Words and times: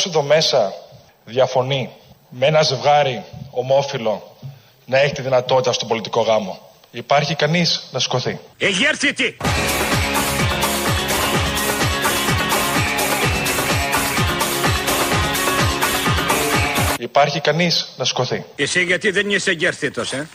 Ποιο 0.00 0.10
εδώ 0.10 0.22
μέσα 0.22 0.72
διαφωνεί 1.24 1.90
με 2.28 2.46
ένα 2.46 2.62
ζευγάρι 2.62 3.24
ομόφυλο 3.50 4.36
να 4.86 4.98
έχει 4.98 5.14
τη 5.14 5.22
δυνατότητα 5.22 5.72
στον 5.72 5.88
πολιτικό 5.88 6.20
γάμο. 6.20 6.70
Υπάρχει 6.90 7.34
κανείς 7.34 7.88
να 7.92 7.98
σηκωθεί. 7.98 8.38
Εγέρθητη! 8.58 9.36
Υπάρχει 16.98 17.40
κανείς 17.40 17.94
να 17.96 18.04
σηκωθεί. 18.04 18.44
Εσύ 18.56 18.84
γιατί 18.84 19.10
δεν 19.10 19.30
είσαι 19.30 19.50
εγκέρθητος, 19.50 20.12
ε; 20.12 20.28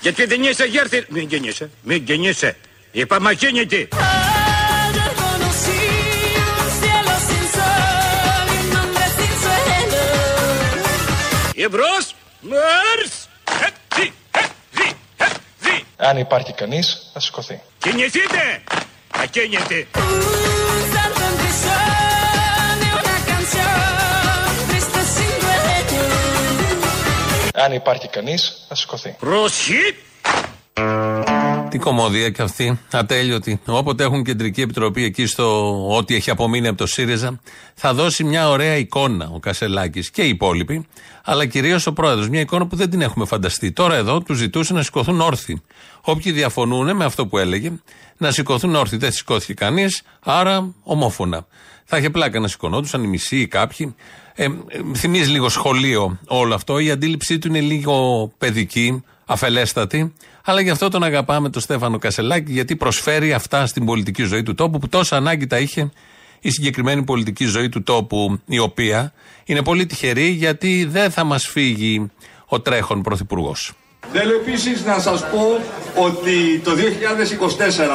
Γιατί 0.00 0.24
δεν 0.24 0.42
είσαι 0.42 0.64
γέρθη... 0.64 1.04
Μην 1.08 1.28
γεννήσει, 1.28 1.70
μην 1.82 2.02
γεννήσει. 2.04 2.56
Είπα 2.92 3.20
μα 3.20 3.32
κίνητη. 3.34 3.88
Ayer 3.92 5.10
conocí 5.22 5.80
un 6.60 6.68
cielo 6.80 7.14
sin 7.28 7.44
sol 7.54 8.46
y 8.54 8.58
un 8.64 8.76
hombre 8.76 9.06
sin 9.16 9.32
suelo. 9.42 10.02
Εμπρός, 11.54 12.14
μάρς, 12.40 13.28
έτσι, 13.44 14.12
έτσι, 14.30 14.96
έτσι. 15.16 15.84
Αν 15.96 16.16
υπάρχει 16.16 16.52
κανείς 16.52 17.10
να 17.14 17.20
σηκωθεί. 17.20 17.60
Κινηθείτε. 17.78 18.62
Ακίνητη. 19.10 19.88
Αν 27.60 27.72
υπάρχει 27.72 28.08
κανείς 28.08 28.66
να 28.68 28.76
σηκωθεί. 28.76 29.16
Προσχή. 29.18 29.96
Τι 31.70 31.78
κομμωδία 31.78 32.30
και 32.30 32.42
αυτή, 32.42 32.78
ατέλειωτη. 32.90 33.60
Όποτε 33.66 34.04
έχουν 34.04 34.24
κεντρική 34.24 34.60
επιτροπή 34.60 35.04
εκεί 35.04 35.26
στο 35.26 35.96
ό,τι 35.96 36.14
έχει 36.14 36.30
απομείνει 36.30 36.68
από 36.68 36.76
το 36.76 36.86
ΣΥΡΙΖΑ, 36.86 37.40
θα 37.74 37.94
δώσει 37.94 38.24
μια 38.24 38.48
ωραία 38.48 38.76
εικόνα 38.76 39.30
ο 39.32 39.38
Κασελάκης 39.38 40.10
και 40.10 40.22
οι 40.22 40.28
υπόλοιποι, 40.28 40.86
αλλά 41.24 41.46
κυρίως 41.46 41.86
ο 41.86 41.92
πρόεδρος. 41.92 42.28
Μια 42.28 42.40
εικόνα 42.40 42.66
που 42.66 42.76
δεν 42.76 42.90
την 42.90 43.00
έχουμε 43.00 43.24
φανταστεί. 43.24 43.72
Τώρα 43.72 43.94
εδώ 43.94 44.20
του 44.20 44.34
ζητούσε 44.34 44.72
να 44.72 44.82
σηκωθούν 44.82 45.20
όρθιοι. 45.20 45.62
Όποιοι 46.00 46.32
διαφωνούν 46.32 46.96
με 46.96 47.04
αυτό 47.04 47.26
που 47.26 47.38
έλεγε, 47.38 47.72
να 48.16 48.30
σηκωθούν 48.30 48.74
όρθιοι. 48.74 48.98
Δεν 48.98 49.12
σηκώθηκε 49.12 49.54
κανείς, 49.54 50.02
άρα 50.20 50.74
ομόφωνα. 50.82 51.46
Θα 51.84 51.96
είχε 51.96 52.10
πλάκα 52.10 52.40
να 52.40 52.48
σηκωνόντουσαν 52.48 53.02
οι 53.02 53.06
μισοί 53.06 53.40
ή 53.40 53.46
κάποιοι. 53.46 53.94
Ε, 54.34 54.44
ε, 54.44 54.48
θυμίζει 54.94 55.30
λίγο 55.30 55.48
σχολείο 55.48 56.18
όλο 56.26 56.54
αυτό. 56.54 56.78
Η 56.78 56.90
αντίληψή 56.90 57.38
του 57.38 57.48
είναι 57.48 57.60
λίγο 57.60 58.26
παιδική, 58.38 59.02
αφελέστατη. 59.30 60.12
Αλλά 60.44 60.60
γι' 60.60 60.70
αυτό 60.70 60.88
τον 60.88 61.02
αγαπάμε 61.02 61.50
τον 61.50 61.62
Στέφανο 61.62 61.98
Κασελάκη, 61.98 62.52
γιατί 62.52 62.76
προσφέρει 62.76 63.32
αυτά 63.32 63.66
στην 63.66 63.84
πολιτική 63.84 64.22
ζωή 64.22 64.42
του 64.42 64.54
τόπου 64.54 64.78
που 64.78 64.88
τόσα 64.88 65.16
ανάγκη 65.16 65.46
τα 65.46 65.58
είχε 65.58 65.90
η 66.40 66.50
συγκεκριμένη 66.50 67.02
πολιτική 67.02 67.44
ζωή 67.44 67.68
του 67.68 67.82
τόπου, 67.82 68.40
η 68.46 68.58
οποία 68.58 69.12
είναι 69.44 69.62
πολύ 69.62 69.86
τυχερή 69.86 70.28
γιατί 70.28 70.88
δεν 70.90 71.10
θα 71.10 71.24
μας 71.24 71.46
φύγει 71.46 72.10
ο 72.46 72.60
τρέχον 72.60 73.02
πρωθυπουργός. 73.02 73.72
Θέλω 74.12 74.32
επίσης 74.34 74.84
να 74.84 74.98
σας 74.98 75.20
πω 75.20 75.60
ότι 76.02 76.60
το 76.64 76.70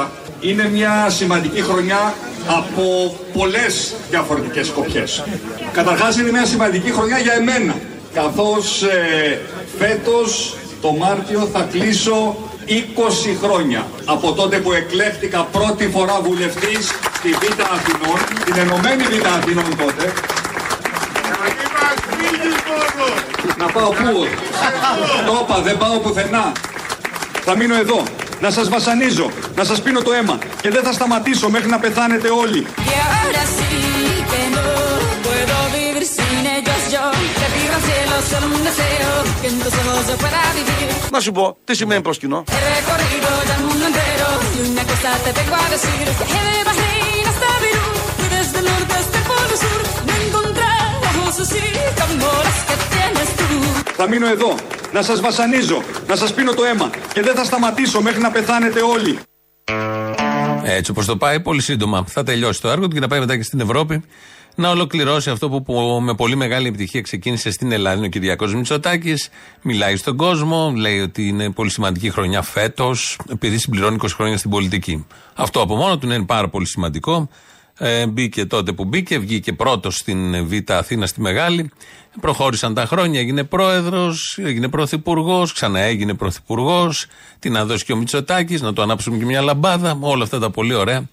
2024 0.06 0.08
είναι 0.40 0.70
μια 0.70 1.10
σημαντική 1.10 1.62
χρονιά 1.62 2.14
από 2.48 3.16
πολλές 3.34 3.96
διαφορετικές 4.10 4.68
σκοπιές. 4.68 5.24
Καταρχάς 5.72 6.18
είναι 6.18 6.32
μια 6.32 6.46
σημαντική 6.46 6.92
χρονιά 6.92 7.20
για 7.20 7.34
εμένα, 7.34 7.76
καθώς 8.14 8.84
ε, 8.84 9.42
φέτος 9.78 10.58
το 10.86 10.92
Μάρτιο 10.92 11.50
θα 11.54 11.68
κλείσω 11.72 12.36
20 12.68 12.72
χρόνια 13.44 13.88
από 14.06 14.34
τότε 14.34 14.58
που 14.58 14.72
εκλέχτηκα 14.72 15.48
πρώτη 15.52 15.90
φορά 15.90 16.20
βουλευτής 16.24 16.92
στη 17.18 17.30
Β' 17.30 17.62
Αθηνών, 17.74 18.20
την 18.46 18.56
Ενωμένη 18.58 19.04
Β' 19.04 19.28
Αθηνών 19.38 19.78
τότε, 19.78 20.14
να 23.58 23.66
πάω 23.66 23.90
πού; 23.90 24.28
Το 25.26 25.46
είπα, 25.48 25.62
δεν 25.62 25.78
πάω 25.78 25.98
πουθενά. 25.98 26.52
Θα 27.46 27.56
μείνω 27.56 27.76
εδώ. 27.76 28.04
Να 28.42 28.52
σας 28.52 28.70
βασανίζω, 28.70 29.32
να 29.56 29.64
σας 29.64 29.82
πίνω 29.82 30.02
το 30.02 30.12
αίμα 30.14 30.38
και 30.62 30.70
δεν 30.70 30.84
θα 30.84 30.92
σταματήσω 30.92 31.50
μέχρι 31.50 31.70
να 31.70 31.80
πεθάνετε 31.80 32.30
όλοι. 32.30 32.66
Να 41.12 41.20
σου 41.20 41.32
πω, 41.32 41.58
τι 41.64 41.76
σημαίνει 41.76 42.02
προσκυνώ! 42.02 42.44
Θα 53.98 54.08
μείνω 54.08 54.28
εδώ! 54.28 54.56
Να 54.92 55.02
σας 55.02 55.22
βασανίζω! 55.22 55.84
Να 56.08 56.16
σας 56.16 56.34
πίνω 56.34 56.54
το 56.54 56.64
αίμα! 56.64 56.90
Και 57.14 57.22
δεν 57.22 57.36
θα 57.36 57.44
σταματήσω 57.44 58.02
μέχρι 58.02 58.22
να 58.22 58.32
πεθάνετε 58.32 58.82
όλοι! 58.82 59.20
Έτσι 60.68 60.92
όπως 60.92 61.06
το 61.06 61.18
πάει, 61.18 61.40
πολύ 61.40 61.62
σύντομα 61.62 62.04
θα 62.08 62.24
τελειώσει 62.24 62.62
το 62.62 62.70
έργο 62.70 62.88
του 62.88 62.94
και 62.94 63.00
να 63.00 63.08
πάει 63.08 63.20
μετά 63.20 63.38
και 63.38 63.44
στην 63.44 63.60
Ευρώπη 63.60 64.04
να 64.56 64.70
ολοκληρώσει 64.70 65.30
αυτό 65.30 65.50
που, 65.50 65.64
που 65.64 66.00
με 66.02 66.14
πολύ 66.14 66.36
μεγάλη 66.36 66.68
επιτυχία 66.68 67.02
ξεκίνησε 67.02 67.52
στην 67.52 67.72
Ελλάδα. 67.72 67.98
Είναι 67.98 68.06
ο 68.06 68.10
Κυριακός 68.10 68.56
Μητσοτάκης, 68.56 69.30
μιλάει 69.62 69.96
στον 69.96 70.18
κόσμο, 70.18 70.74
λέει 70.76 71.00
ότι 71.00 71.28
είναι 71.28 71.52
πολύ 71.52 71.70
σημαντική 71.70 72.10
χρονιά 72.10 72.42
φέτος, 72.42 73.20
επειδή 73.30 73.58
συμπληρώνει 73.58 73.98
20 74.02 74.08
χρόνια 74.14 74.38
στην 74.38 74.50
πολιτική. 74.50 75.06
Αυτό 75.34 75.62
από 75.62 75.76
μόνο 75.76 75.98
του 75.98 76.06
είναι 76.06 76.26
πάρα 76.26 76.50
πολύ 76.50 76.68
σημαντικό. 76.68 77.30
Ε, 77.78 78.08
μπήκε 78.08 78.46
τότε 78.46 78.72
που 78.72 78.86
μπήκε, 78.86 79.20
βγήκε 79.20 79.54
πρώτος 79.54 79.96
στην 79.96 80.48
Β' 80.48 80.72
Αθήνα 80.72 81.06
στη 81.06 81.22
Μεγάλη. 81.22 81.72
Προχώρησαν 82.22 82.74
τα 82.74 82.86
χρόνια, 82.86 83.20
έγινε 83.20 83.44
πρόεδρος, 83.44 84.40
έγινε 84.42 84.68
πρωθυπουργός, 84.68 85.54
ξανά 85.54 85.80
έγινε 85.80 86.14
πρωθυπουργός. 86.14 87.08
Τι 87.40 87.50
να 87.50 87.66
δώσει 87.66 87.86
και 87.86 87.94
ο 87.94 87.96
Μητσοτάκης, 87.96 88.62
να 88.62 88.74
του 88.74 88.82
ανάψουμε 88.82 89.18
και 89.18 89.26
μια 89.26 89.42
λαμπάδα. 89.42 89.98
Όλα 90.00 90.24
αυτά 90.24 90.40
τα 90.40 90.50
πολύ 90.50 90.74
ωραία 90.74 91.10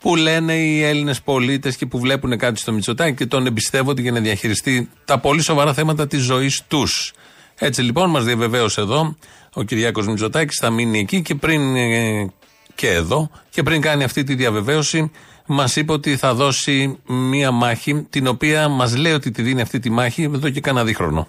που 0.00 0.16
λένε 0.16 0.54
οι 0.54 0.82
Έλληνες 0.82 1.22
πολίτες 1.22 1.76
και 1.76 1.86
που 1.86 1.98
βλέπουν 1.98 2.38
κάτι 2.38 2.60
στο 2.60 2.72
Μητσοτάκη 2.72 3.14
και 3.16 3.26
τον 3.26 3.46
εμπιστεύονται 3.46 4.02
για 4.02 4.12
να 4.12 4.20
διαχειριστεί 4.20 4.90
τα 5.04 5.18
πολύ 5.18 5.42
σοβαρά 5.42 5.74
θέματα 5.74 6.06
της 6.06 6.22
ζωής 6.22 6.62
τους. 6.68 7.12
Έτσι 7.58 7.82
λοιπόν 7.82 8.10
μας 8.10 8.24
διαβεβαίωσε 8.24 8.80
εδώ 8.80 9.16
ο 9.52 9.62
Κυριάκος 9.62 10.06
Μητσοτάκης, 10.06 10.58
θα 10.58 10.70
μείνει 10.70 10.98
εκεί 10.98 11.22
και 11.22 11.34
πριν 11.34 11.76
ε, 11.76 12.32
και 12.74 12.90
εδώ 12.90 13.30
και 13.50 13.62
πριν 13.62 13.80
κάνει 13.80 14.04
αυτή 14.04 14.24
τη 14.24 14.34
διαβεβαίωση 14.34 15.10
μας 15.46 15.76
είπε 15.76 15.92
ότι 15.92 16.16
θα 16.16 16.34
δώσει 16.34 16.98
μία 17.06 17.50
μάχη 17.50 18.06
την 18.10 18.26
οποία 18.26 18.68
μας 18.68 18.96
λέει 18.96 19.12
ότι 19.12 19.30
τη 19.30 19.42
δίνει 19.42 19.60
αυτή 19.60 19.78
τη 19.78 19.90
μάχη 19.90 20.22
εδώ 20.22 20.50
και 20.50 20.60
κανένα 20.60 20.84
δίχρονο. 20.84 21.28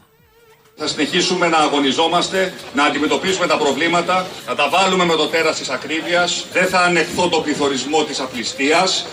Θα 0.80 0.88
συνεχίσουμε 0.88 1.48
να 1.48 1.58
αγωνιζόμαστε, 1.58 2.54
να 2.74 2.84
αντιμετωπίσουμε 2.84 3.48
τα 3.48 3.58
προβλήματα, 3.58 4.26
να 4.48 4.56
τα 4.56 4.70
βάλουμε 4.70 5.06
με 5.06 5.16
το 5.16 5.28
τέρας 5.28 5.58
της 5.58 5.70
ακρίβειας. 5.70 6.46
Δεν 6.52 6.68
θα 6.68 6.80
ανεχθώ 6.80 7.30
το 7.30 7.40
πληθωρισμό 7.40 8.04
της 8.04 8.20
απληστίας. 8.20 9.06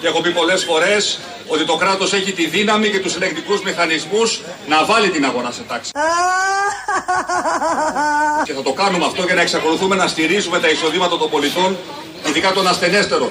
Και 0.00 0.06
έχω 0.06 0.20
πει 0.20 0.30
πολλές 0.30 0.64
φορές 0.64 1.20
ότι 1.46 1.64
το 1.64 1.76
κράτος 1.76 2.12
έχει 2.12 2.32
τη 2.32 2.46
δύναμη 2.46 2.90
και 2.90 3.00
τους 3.00 3.14
ελεγκτικούς 3.14 3.62
μηχανισμούς 3.62 4.40
να 4.68 4.84
βάλει 4.84 5.10
την 5.10 5.24
αγορά 5.24 5.50
σε 5.50 5.62
τάξη. 5.68 5.90
Και 8.46 8.52
θα 8.52 8.62
το 8.62 8.72
κάνουμε 8.72 9.04
αυτό 9.04 9.22
για 9.22 9.34
να 9.34 9.40
εξακολουθούμε 9.40 9.96
να 9.96 10.06
στηρίζουμε 10.06 10.58
τα 10.58 10.68
εισοδήματα 10.68 11.18
των 11.18 11.30
πολιτών, 11.30 11.76
ειδικά 12.28 12.52
των 12.52 12.68
ασθενέστερων. 12.68 13.30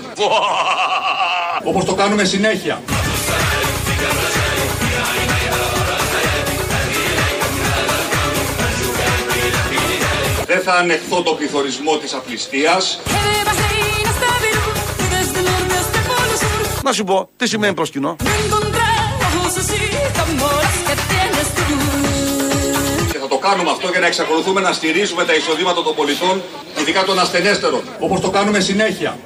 Όπως 1.63 1.85
το 1.85 1.93
κάνουμε 1.93 2.23
συνέχεια. 2.23 2.81
Δεν 10.53 10.61
θα 10.61 10.73
ανεχθώ 10.73 11.21
το 11.21 11.33
πληθωρισμό 11.33 11.97
της 11.97 12.13
απληστίας. 12.13 12.99
Viajé 13.05 13.41
de 13.47 13.53
Bahrein 13.59 14.05
hasta 14.11 14.29
Beirut 14.43 14.77
y 15.03 15.07
desde 15.15 15.37
el 15.41 15.45
norte 15.51 15.75
hasta 15.81 15.97
el 15.99 16.05
polo 16.09 16.35
sur. 16.41 16.81
Να 16.83 16.91
σου 16.91 17.03
πω, 17.03 17.29
τι 17.37 17.47
σημαίνει 17.47 17.73
προσκυνώ. 17.73 18.15
No 18.19 18.31
encontré 18.45 18.89
ojos 19.27 19.57
así 19.57 19.81
como 20.17 20.45
los 20.59 20.75
que 20.87 20.95
tienes 21.09 21.47
tú. 21.55 21.63
Και 23.11 23.17
θα 23.17 23.27
το 23.27 23.37
κάνουμε 23.37 23.71
αυτό 23.71 23.89
για 23.89 23.99
να 23.99 24.05
εξακολουθούμε 24.05 24.61
να 24.61 24.71
στηρίζουμε 24.73 25.23
τα 25.25 25.33
εισοδήματα 25.35 25.83
των 25.83 25.95
πολιτών, 25.95 26.41
ειδικά 26.79 27.03
των 27.03 27.19
ασθενέστερων. 27.19 27.81
Όπως 27.99 28.19
το 28.21 28.29
κάνουμε 28.29 28.59
συνέχεια. 28.59 29.17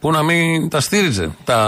που 0.00 0.10
να 0.10 0.22
μην 0.22 0.68
τα 0.68 0.80
στήριζε 0.80 1.36
τα 1.44 1.60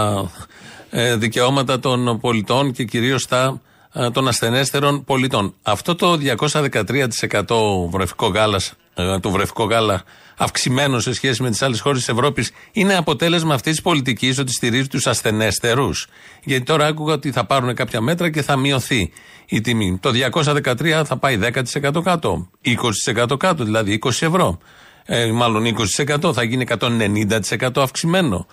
ε, 0.89 1.15
δικαιώματα 1.15 1.79
των 1.79 2.19
πολιτών 2.19 2.71
και 2.71 2.83
κυρίως 2.83 3.27
τα 3.27 3.41
ε, 3.43 3.64
των 4.11 4.27
ασθενέστερων 4.27 5.03
πολιτών. 5.03 5.53
Αυτό 5.61 5.95
το 5.95 6.17
213% 6.17 7.89
βρεφικό 7.89 8.27
γάλας, 8.27 8.73
ε, 8.93 9.19
το 9.19 9.29
βρεφικό 9.29 9.63
γάλα 9.63 10.03
αυξημένο 10.37 10.99
σε 10.99 11.13
σχέση 11.13 11.41
με 11.41 11.49
τις 11.49 11.61
άλλες 11.61 11.79
χώρες 11.79 11.99
της 11.99 12.09
Ευρώπης 12.09 12.51
είναι 12.71 12.95
αποτέλεσμα 12.95 13.53
αυτής 13.53 13.71
της 13.71 13.81
πολιτικής 13.81 14.39
ότι 14.39 14.51
στηρίζει 14.51 14.87
τους 14.87 15.07
ασθενέστερους. 15.07 16.07
Γιατί 16.43 16.65
τώρα 16.65 16.85
άκουγα 16.85 17.13
ότι 17.13 17.31
θα 17.31 17.45
πάρουν 17.45 17.75
κάποια 17.75 18.01
μέτρα 18.01 18.29
και 18.29 18.41
θα 18.41 18.55
μειωθεί 18.55 19.11
η 19.45 19.61
τιμή. 19.61 19.97
Το 20.01 20.11
213 20.11 21.03
θα 21.05 21.17
πάει 21.17 21.37
10% 21.37 22.01
κάτω, 22.03 22.49
20% 22.61 23.37
κάτω, 23.37 23.63
δηλαδή 23.63 23.99
20 24.03 24.09
ευρώ. 24.09 24.57
Ε, 25.05 25.31
μάλλον 25.31 25.65
20% 25.65 26.33
θα 26.33 26.43
γίνει 26.43 26.65
190% 26.79 27.81
αυξημένο 27.81 28.47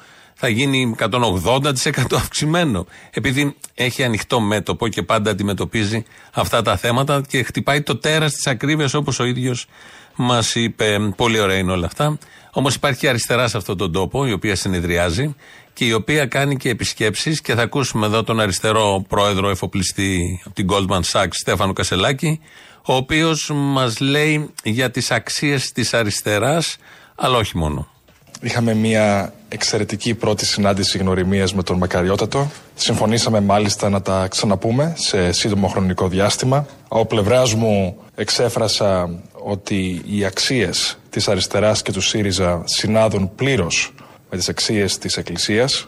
θα 0.45 0.51
γίνει 0.51 0.95
180% 0.99 1.73
αυξημένο. 2.15 2.87
Επειδή 3.11 3.57
έχει 3.75 4.05
ανοιχτό 4.05 4.41
μέτωπο 4.41 4.89
και 4.89 5.03
πάντα 5.03 5.31
αντιμετωπίζει 5.31 6.05
αυτά 6.33 6.63
τα 6.63 6.77
θέματα 6.77 7.23
και 7.29 7.43
χτυπάει 7.43 7.83
το 7.83 7.97
τέρας 7.97 8.33
της 8.33 8.47
ακρίβειας 8.47 8.95
όπως 8.95 9.19
ο 9.19 9.25
ίδιος 9.25 9.67
μας 10.17 10.55
είπε. 10.55 10.99
Πολύ 11.17 11.41
ωραία 11.41 11.59
είναι 11.59 11.73
όλα 11.73 11.87
αυτά. 11.87 12.19
Όμως 12.53 12.75
υπάρχει 12.75 13.09
αριστερά 13.09 13.49
σε 13.49 13.57
αυτόν 13.57 13.77
τον 13.77 13.93
τόπο, 13.93 14.27
η 14.27 14.33
οποία 14.33 14.57
συνεδριάζει 14.57 15.35
και 15.73 15.85
η 15.85 15.93
οποία 15.93 16.27
κάνει 16.27 16.57
και 16.57 16.69
επισκέψεις. 16.69 17.41
Και 17.41 17.55
θα 17.55 17.63
ακούσουμε 17.63 18.07
εδώ 18.07 18.23
τον 18.23 18.41
αριστερό 18.41 19.05
πρόεδρο 19.09 19.51
εφοπλιστή 19.51 20.43
από 20.45 20.55
την 20.55 20.67
Goldman 20.71 21.03
Sachs, 21.13 21.31
Στέφανο 21.31 21.73
Κασελάκη, 21.73 22.41
ο 22.87 22.95
οποίος 22.95 23.51
μας 23.55 24.01
λέει 24.01 24.51
για 24.63 24.91
τις 24.91 25.11
αξίες 25.11 25.73
της 25.73 25.95
αριστεράς, 25.95 26.77
αλλά 27.15 27.37
όχι 27.37 27.59
μόνο. 27.59 27.92
Είχαμε 28.45 28.75
μια 28.75 29.33
εξαιρετική 29.49 30.15
πρώτη 30.15 30.47
συνάντηση 30.47 30.99
γνωριμίας 30.99 31.55
με 31.55 31.63
τον 31.63 31.77
Μακαριότατο. 31.77 32.51
Συμφωνήσαμε 32.75 33.41
μάλιστα 33.41 33.89
να 33.89 34.03
τα 34.03 34.29
ξαναπούμε 34.31 34.95
σε 34.97 35.33
σύντομο 35.33 35.69
χρονικό 35.69 36.09
διάστημα. 36.09 36.67
Από 36.89 37.07
πλευράς 37.07 37.55
μου 37.55 37.97
εξέφρασα 38.15 39.11
ότι 39.33 40.03
οι 40.07 40.25
αξίες 40.25 40.99
της 41.11 41.29
αριστεράς 41.29 41.83
και 41.83 41.93
του 41.93 42.01
ΣΥΡΙΖΑ 42.01 42.63
συνάδουν 42.65 43.35
πλήρως 43.35 43.95
με 44.31 44.37
τις 44.37 44.49
αξίες 44.49 44.99
της 44.99 45.17
Εκκλησίας. 45.17 45.87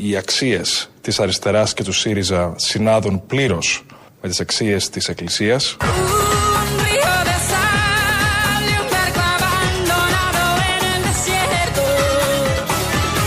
Οι 0.00 0.16
αξίες 0.16 0.90
της 1.00 1.20
αριστεράς 1.20 1.74
και 1.74 1.82
του 1.82 1.92
ΣΥΡΙΖΑ 1.92 2.54
συνάδουν 2.56 3.26
πλήρως 3.26 3.84
με 4.26 4.32
τις 4.32 4.40
αξίες 4.40 4.88
της 4.88 5.08
Εκκλησίας. 5.08 5.76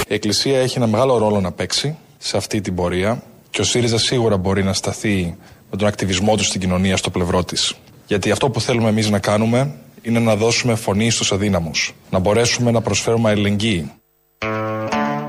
Η 0.07 0.13
Εκκλησία 0.13 0.59
έχει 0.59 0.77
ένα 0.77 0.87
μεγάλο 0.87 1.17
ρόλο 1.17 1.39
να 1.41 1.51
παίξει 1.51 1.97
σε 2.17 2.37
αυτή 2.37 2.61
την 2.61 2.75
πορεία 2.75 3.23
και 3.49 3.61
ο 3.61 3.63
ΣΥΡΙΖΑ 3.63 3.97
σίγουρα 3.97 4.37
μπορεί 4.37 4.63
να 4.63 4.73
σταθεί 4.73 5.35
με 5.71 5.77
τον 5.77 5.87
ακτιβισμό 5.87 6.35
του 6.35 6.43
στην 6.43 6.61
κοινωνία 6.61 6.97
στο 6.97 7.09
πλευρό 7.09 7.43
της. 7.43 7.73
Γιατί 8.07 8.31
αυτό 8.31 8.49
που 8.49 8.61
θέλουμε 8.61 8.89
εμείς 8.89 9.09
να 9.09 9.19
κάνουμε 9.19 9.71
είναι 10.01 10.19
να 10.19 10.35
δώσουμε 10.35 10.75
φωνή 10.75 11.09
στους 11.09 11.31
αδύναμους, 11.31 11.93
να 12.09 12.19
μπορέσουμε 12.19 12.71
να 12.71 12.81
προσφέρουμε 12.81 13.29
αλληλεγγύη. 13.29 13.91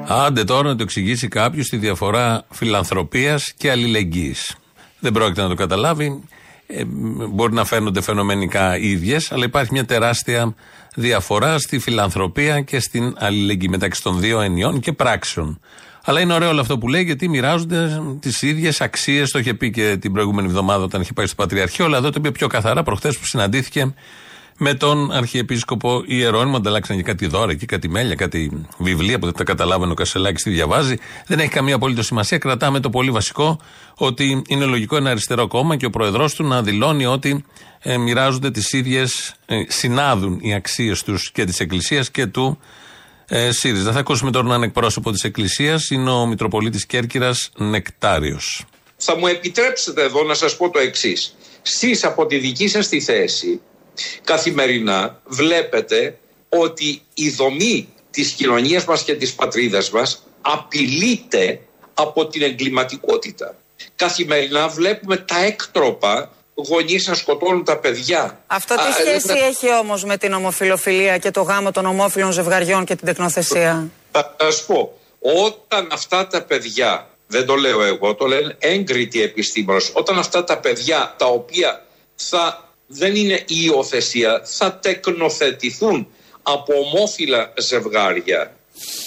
Άντε 0.07 0.45
τώρα 0.45 0.69
να 0.69 0.77
το 0.77 0.83
εξηγήσει 0.83 1.29
κάποιος 1.29 1.69
τη 1.69 1.77
διαφορά 1.77 2.45
φιλανθρωπίας 2.51 3.53
και 3.57 3.71
αλληλεγγύης 3.71 4.55
δεν 5.01 5.13
πρόκειται 5.13 5.43
να 5.43 5.49
το 5.49 5.55
καταλάβει. 5.55 6.21
Ε, 6.67 6.85
μπορεί 7.31 7.53
να 7.53 7.65
φαίνονται 7.65 8.01
φαινομενικά 8.01 8.79
ίδιες, 8.79 9.33
αλλά 9.33 9.45
υπάρχει 9.45 9.73
μια 9.73 9.85
τεράστια 9.85 10.55
διαφορά 10.95 11.59
στη 11.59 11.79
φιλανθρωπία 11.79 12.61
και 12.61 12.81
στην 12.81 13.15
αλληλεγγύη 13.19 13.69
μεταξύ 13.71 14.03
των 14.03 14.21
δύο 14.21 14.41
ενιών 14.41 14.81
και 14.81 14.93
πράξεων. 14.93 15.61
Αλλά 16.05 16.21
είναι 16.21 16.35
ωραίο 16.35 16.49
όλο 16.49 16.61
αυτό 16.61 16.79
που 16.79 16.89
λέει 16.89 17.03
γιατί 17.03 17.29
μοιράζονται 17.29 18.03
τις 18.21 18.43
ίδιες 18.43 18.81
αξίες. 18.81 19.31
Το 19.31 19.39
είχε 19.39 19.55
πει 19.55 19.71
και 19.71 19.97
την 20.01 20.13
προηγούμενη 20.13 20.49
εβδομάδα 20.49 20.85
όταν 20.85 21.01
είχε 21.01 21.13
πάει 21.13 21.27
στο 21.27 21.35
Πατριαρχείο, 21.35 21.85
αλλά 21.85 21.97
εδώ 21.97 22.11
το 22.11 22.17
είπε 22.19 22.31
πιο 22.31 22.47
καθαρά 22.47 22.83
προχθές 22.83 23.19
που 23.19 23.27
συναντήθηκε 23.27 23.95
με 24.63 24.75
τον 24.75 25.13
Αρχιεπίσκοπο 25.13 26.03
Ιερώνυμο. 26.07 26.57
Ανταλλάξαν 26.57 26.97
και 26.97 27.03
κάτι 27.03 27.27
δώρα 27.27 27.55
και 27.55 27.67
κάτι 27.67 27.89
μέλια, 27.89 28.15
κάτι 28.15 28.67
βιβλία 28.79 29.19
που 29.19 29.25
δεν 29.25 29.35
τα 29.35 29.45
καταλάβαινε 29.45 29.93
ο 29.93 29.95
Κασελάκης 29.95 30.43
τι 30.43 30.51
διαβάζει. 30.51 30.97
Δεν 31.27 31.39
έχει 31.39 31.49
καμία 31.49 31.75
απολύτως 31.75 32.07
σημασία. 32.07 32.39
Κρατάμε 32.39 32.81
το 32.81 32.91
πολύ 32.91 33.11
βασικό 33.11 33.61
ότι 33.95 34.43
είναι 34.49 34.65
λογικό 34.65 34.97
ένα 34.97 35.11
αριστερό 35.11 35.47
κόμμα 35.47 35.77
και 35.77 35.87
ο 35.87 35.91
πρόεδρό 35.91 36.31
του 36.37 36.45
να 36.45 36.63
δηλώνει 36.63 37.07
ότι 37.07 37.45
ε, 37.79 37.97
μοιράζονται 37.97 38.51
τις 38.51 38.73
ίδιες, 38.73 39.35
ε, 39.47 39.63
συνάδουν 39.69 40.39
οι 40.43 40.55
αξίες 40.55 41.03
τους 41.03 41.31
και 41.33 41.45
της 41.45 41.61
Εκκλησίας 41.61 42.11
και 42.11 42.27
του 42.27 42.59
ε, 43.29 43.53
ΣΥΡΙΖΑ. 43.53 43.93
Θα 43.93 43.99
ακούσουμε 43.99 44.31
τώρα 44.31 44.47
έναν 44.47 44.63
εκπρόσωπο 44.63 45.11
της 45.11 45.25
Εκκλησίας. 45.25 45.91
Είναι 45.91 46.11
ο 46.11 46.27
Μητροπολίτης 46.27 46.87
Κέρκυρας 46.87 47.51
Νεκτάριος. 47.57 48.65
Θα 48.97 49.17
μου 49.17 49.27
επιτρέψετε 49.27 50.03
εδώ 50.03 50.23
να 50.23 50.35
σας 50.35 50.57
πω 50.57 50.71
το 50.71 50.79
εξής. 50.79 51.35
Εσείς 51.67 52.05
από 52.05 52.27
τη 52.27 52.39
δική 52.39 52.69
σας 52.69 52.89
τη 52.89 53.01
θέση 53.01 53.61
καθημερινά 54.25 55.21
βλέπετε 55.25 56.19
ότι 56.49 57.03
η 57.15 57.31
δομή 57.31 57.89
της 58.11 58.33
κοινωνίας 58.33 58.85
μας 58.85 59.03
και 59.03 59.15
της 59.15 59.35
πατρίδας 59.35 59.91
μας 59.91 60.27
απειλείται 60.41 61.61
από 61.95 62.27
την 62.27 62.43
εγκληματικότητα. 62.43 63.55
Καθημερινά 63.97 64.69
βλέπουμε 64.69 65.17
τα 65.17 65.45
έκτροπα 65.45 66.31
γονείς 66.55 67.07
να 67.07 67.15
σκοτώνουν 67.15 67.65
τα 67.65 67.79
παιδιά. 67.79 68.41
Αυτό 68.47 68.75
τι 68.75 68.93
σχέση 68.93 69.39
έχει 69.39 69.75
όμως 69.75 70.05
με 70.05 70.17
την 70.17 70.33
ομοφιλοφιλία 70.33 71.19
και 71.19 71.31
το 71.31 71.43
γάμο 71.43 71.71
των 71.71 71.87
ομόφυλων 71.87 72.33
ζευγαριών 72.33 72.85
και 72.85 72.97
την 72.97 73.07
τεκνοθεσία; 73.07 73.91
Θα 74.11 74.37
σας 74.41 74.65
πω, 74.65 74.99
όταν 75.21 75.89
αυτά 75.93 76.27
τα 76.27 76.43
παιδιά, 76.43 77.09
δεν 77.27 77.47
το 77.47 77.55
λέω 77.55 77.83
εγώ, 77.83 78.15
το 78.15 78.27
λένε 78.27 78.57
έγκριτοι 78.59 79.23
επιστήμονες, 79.23 79.91
όταν 79.93 80.19
αυτά 80.19 80.45
τα 80.45 80.59
παιδιά 80.59 81.15
τα 81.19 81.27
οποία 81.27 81.85
θα 82.15 82.70
δεν 82.93 83.15
είναι 83.17 83.35
η 83.35 83.57
υιοθεσία, 83.65 84.43
θα 84.45 84.79
τεκνοθετηθούν 84.83 86.09
από 86.43 86.73
ομόφυλα 86.75 87.53
ζευγάρια. 87.59 88.55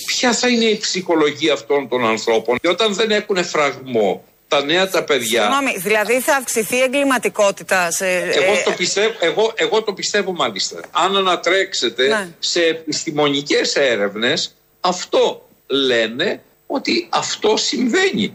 Ποια 0.06 0.34
θα 0.34 0.48
είναι 0.48 0.66
η 0.66 0.78
ψυχολογία 0.78 1.54
αυτών 1.54 1.88
των 1.90 2.06
ανθρώπων; 2.06 2.58
Και 2.62 2.70
όταν 2.70 2.94
δεν 2.94 3.12
έχουν 3.12 3.46
φραγμό 3.46 4.24
τα 4.48 4.64
νέα 4.64 4.90
τα 4.90 5.04
παιδιά. 5.04 5.42
Συγγνώμη, 5.42 5.78
δηλαδή 5.78 6.22
θα 6.22 6.36
αυξηθεί 6.36 6.76
η 6.76 6.82
εγκληματικότητα 6.82 7.92
σε. 7.92 8.06
Εγώ 8.08 8.54
το 8.66 8.72
πιστεύω, 8.78 9.14
εγώ, 9.20 9.54
εγώ 9.56 9.84
το 9.84 9.94
πιστεύω 9.94 10.32
μάλιστα. 10.34 10.80
Αν 10.92 11.16
ανατρέξετε 11.18 12.08
Ναι. 12.08 12.28
σε 12.40 12.64
επιστημονικές 12.64 13.76
έρευνες, 13.76 14.56
αυτό 14.80 15.48
λένε 15.68 16.42
ότι 16.68 17.08
αυτό 17.10 17.58
συμβαίνει. 17.58 18.34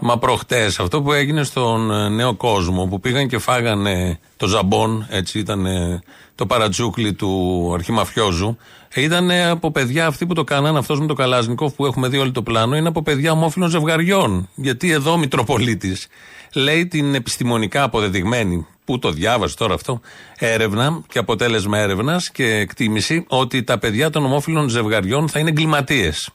Μα 0.00 0.18
προχτές 0.18 0.78
αυτό 0.78 1.02
που 1.02 1.12
έγινε 1.12 1.42
στον 1.42 1.90
ε, 1.90 2.08
νέο 2.08 2.34
κόσμο 2.34 2.86
που 2.86 3.00
πήγαν 3.00 3.28
και 3.28 3.38
φάγανε 3.38 4.18
το 4.36 4.46
ζαμπόν, 4.46 5.06
έτσι 5.10 5.38
ήταν 5.38 5.66
ε, 5.66 6.02
το 6.34 6.46
παρατσούκλι 6.46 7.12
του 7.12 7.70
αρχιμαφιόζου, 7.74 8.56
ήταν 8.94 9.30
από 9.30 9.70
παιδιά 9.70 10.06
αυτοί 10.06 10.26
που 10.26 10.34
το 10.34 10.44
κάνανε, 10.44 10.78
αυτός 10.78 11.00
με 11.00 11.06
το 11.06 11.14
Καλάζνικοφ 11.14 11.72
που 11.74 11.86
έχουμε 11.86 12.08
δει 12.08 12.18
όλο 12.18 12.32
το 12.32 12.42
πλάνο, 12.42 12.76
είναι 12.76 12.88
από 12.88 13.02
παιδιά 13.02 13.32
ομόφυλων 13.32 13.68
ζευγαριών. 13.68 14.48
Γιατί 14.54 14.90
εδώ 14.90 15.12
ο 15.12 15.18
Μητροπολίτης 15.18 16.06
λέει 16.54 16.86
την 16.86 17.14
επιστημονικά 17.14 17.82
αποδεδειγμένη, 17.82 18.66
που 18.84 18.98
το 18.98 19.10
διάβασε 19.10 19.56
τώρα 19.56 19.74
αυτό, 19.74 20.00
έρευνα 20.38 21.02
και 21.08 21.18
αποτέλεσμα 21.18 21.78
έρευνας 21.78 22.30
και 22.30 22.44
εκτίμηση 22.44 23.24
ότι 23.28 23.62
τα 23.62 23.78
παιδιά 23.78 24.10
των 24.10 24.24
ομόφυλων 24.24 24.68
ζευγαριών 24.68 25.28
θα 25.28 25.38
είναι 25.38 25.48
εγκληματίες. 25.48 26.30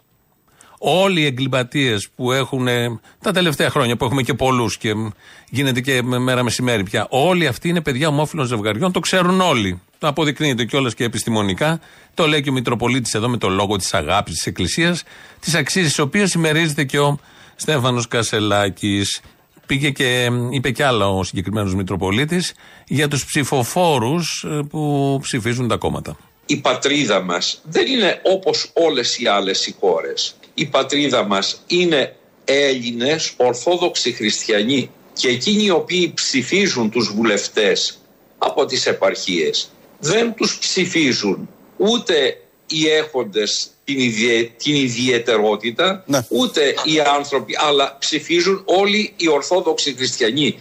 Όλοι 0.77 1.22
οι 1.22 1.25
εγκληματίες 1.25 2.10
που 2.15 2.32
έχουν 2.32 2.67
ε, 2.67 3.00
τα 3.22 3.32
τελευταία 3.32 3.70
χρόνια, 3.70 3.96
που 3.98 4.05
έχουμε 4.05 4.22
και 4.22 4.34
πολλούς 4.34 4.77
και 4.77 4.96
μ, 4.96 5.08
γίνεται 5.50 5.82
και 5.82 6.01
με 6.03 6.17
μέρα 6.20 6.44
μεσημέρι 6.44 6.84
πια, 6.84 7.08
όλοι 7.10 7.48
αυτοί 7.48 7.70
είναι 7.70 7.82
παιδιά 7.82 8.08
ομόφυλων 8.08 8.46
ζευγαριών, 8.46 8.91
το 8.91 9.00
ξέρουν 9.00 9.41
όλοι. 9.41 9.82
Το 10.00 10.08
αποδεικνύεται 10.08 10.65
κιόλας 10.65 10.94
και 10.94 11.03
επιστημονικά. 11.03 11.79
Το 12.13 12.27
λέει 12.27 12.41
και 12.41 12.50
ο 12.50 12.53
Μητροπολίτης 12.53 13.13
εδώ 13.13 13.29
με 13.29 13.38
το 13.38 13.50
λόγο 13.50 13.75
της 13.75 13.94
αγάπης 13.94 14.34
της 14.34 14.46
Εκκλησίας, 14.46 15.03
τι 15.39 15.58
αξίε 15.58 15.84
τι 15.88 16.01
οποίε 16.01 16.25
συμμερίζεται 16.25 16.84
και 16.84 17.00
ο 17.00 17.20
Στέφανος 17.55 18.08
Κασελάκης. 18.08 19.22
Πήγε 19.65 19.89
και 19.89 20.29
μ, 20.32 20.51
είπε 20.51 20.72
κι 20.72 20.84
άλλα 20.84 21.08
ο 21.10 21.24
συγκεκριμένος 21.24 21.75
Μητροπολίτης 21.75 22.53
για 22.88 23.08
τους 23.08 23.25
ψηφοφόρους 23.25 24.46
που 24.70 25.20
ψηφίζουν 25.22 25.67
τα 25.67 25.77
κόμματα. 25.77 26.17
η 26.46 26.58
πατρίδα 26.58 27.22
μας 27.22 27.62
δεν 27.63 27.88
είναι 27.88 28.20
όπως 28.24 28.72
όλες 28.74 29.20
οι 29.20 29.27
άλλες 29.27 29.65
οι 29.65 29.75
χώρες. 29.79 30.36
Η 30.58 30.66
πατρίδα 30.66 31.24
μας 31.24 31.64
είναι 31.68 32.16
Έλληνες, 32.46 33.34
Ορθόδοξοι 33.38 34.12
Χριστιανοί 34.12 34.90
και 35.14 35.28
εκείνοι 35.28 35.64
οι 35.64 35.70
οποίοι 35.70 36.12
ψηφίζουν 36.16 36.90
τους 36.90 37.12
βουλευτές 37.16 37.98
από 38.38 38.66
τις 38.66 38.86
επαρχίες 38.86 39.70
δεν 40.00 40.34
τους 40.34 40.58
ψηφίζουν 40.60 41.50
ούτε 41.78 42.38
οι 42.68 42.88
έχοντες 42.88 43.70
την, 43.84 44.00
ιδιαι- 44.00 44.58
την 44.58 44.76
ιδιαιτερότητα 44.76 46.04
Ναι. 46.08 46.26
ούτε 46.30 46.62
οι 46.84 47.00
άνθρωποι 47.16 47.54
αλλά 47.68 47.98
ψηφίζουν 48.00 48.62
όλοι 48.66 49.14
οι 49.18 49.28
Ορθόδοξοι 49.30 49.94
Χριστιανοί. 49.96 50.60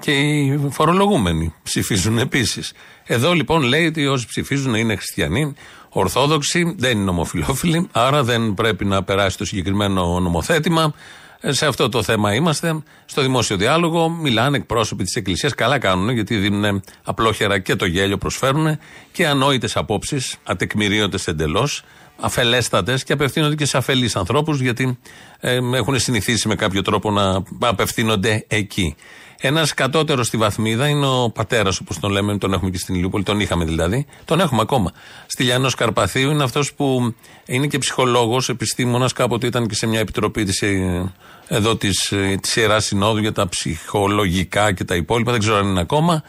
Και 0.00 0.12
οι 0.12 0.68
φορολογούμενοι 0.72 1.54
ψηφίζουν 1.62 2.18
επίσης. 2.18 2.72
Εδώ 3.06 3.32
λοιπόν 3.32 3.62
λέει 3.62 3.86
ότι 3.86 4.06
όσοι 4.06 4.26
ψηφίζουν 4.26 4.74
είναι 4.74 4.96
χριστιανοί, 4.96 5.54
ορθόδοξοι, 5.98 6.74
δεν 6.78 6.98
είναι 6.98 7.10
ομοφυλόφιλοι, 7.10 7.88
άρα 7.92 8.22
δεν 8.22 8.54
πρέπει 8.54 8.84
να 8.84 9.02
περάσει 9.02 9.38
το 9.38 9.44
συγκεκριμένο 9.44 10.20
νομοθέτημα. 10.20 10.94
Ε, 11.40 11.52
Σε 11.52 11.66
αυτό 11.66 11.88
το 11.88 12.02
θέμα 12.02 12.34
είμαστε. 12.34 12.82
Στο 13.04 13.22
δημόσιο 13.22 13.56
διάλογο 13.56 14.08
μιλάνε 14.08 14.56
εκπρόσωποι 14.56 15.04
της 15.04 15.14
Εκκλησίας. 15.16 15.54
Καλά 15.54 15.78
κάνουν, 15.78 16.10
γιατί 16.10 16.36
δίνουν 16.36 16.82
απλόχερα 17.04 17.58
και 17.58 17.76
το 17.76 17.86
γέλιο 17.86 18.18
προσφέρουν 18.18 18.78
και 19.12 19.26
ανόητες 19.26 19.76
απόψεις, 19.76 20.36
ατεκμηρίωτες 20.44 21.26
εντελώς, 21.26 21.82
αφελέστατες 22.20 23.04
και 23.04 23.12
απευθύνονται 23.12 23.54
και 23.54 23.64
σε 23.64 23.76
αφελείς 23.76 24.16
ανθρώπους, 24.16 24.60
γιατί 24.60 24.98
ε, 25.40 25.58
έχουν 25.74 25.98
συνηθίσει 25.98 26.48
με 26.48 26.54
κάποιο 26.54 26.82
τρόπο 26.82 27.10
να 27.10 27.42
απευθύνονται 27.60 28.44
εκεί. 28.48 28.96
Ένας 29.40 29.74
κατώτερος 29.74 30.26
στη 30.26 30.36
βαθμίδα 30.36 30.88
είναι 30.88 31.06
ο 31.06 31.30
πατέρας, 31.30 31.80
όπως 31.80 31.98
τον 31.98 32.10
λέμε, 32.10 32.38
τον 32.38 32.52
έχουμε 32.52 32.70
και 32.70 32.78
στην 32.78 32.94
Ηλιούπολη, 32.94 33.24
τον 33.24 33.40
είχαμε 33.40 33.64
δηλαδή, 33.64 34.06
τον 34.24 34.40
έχουμε 34.40 34.60
ακόμα. 34.60 34.92
Στυλιανό 35.26 35.70
Καρπαθίου 35.76 36.30
είναι 36.30 36.42
αυτός 36.42 36.74
που 36.74 37.14
είναι 37.46 37.66
και 37.66 37.78
ψυχολόγος, 37.78 38.48
επιστήμονας, 38.48 39.12
κάποτε 39.12 39.46
ήταν 39.46 39.68
και 39.68 39.74
σε 39.74 39.86
μια 39.86 40.00
επιτροπή 40.00 40.44
της, 40.44 40.62
ε, 40.62 41.12
εδώ 41.48 41.76
της 41.76 42.12
της 42.40 42.56
Ιεράς 42.56 42.84
Συνόδου 42.84 43.18
για 43.18 43.32
τα 43.32 43.48
ψυχολογικά 43.48 44.72
και 44.72 44.84
τα 44.84 44.94
υπόλοιπα, 44.94 45.30
δεν 45.30 45.40
ξέρω 45.40 45.56
αν 45.56 45.66
είναι 45.66 45.80
ακόμα. 45.80 46.22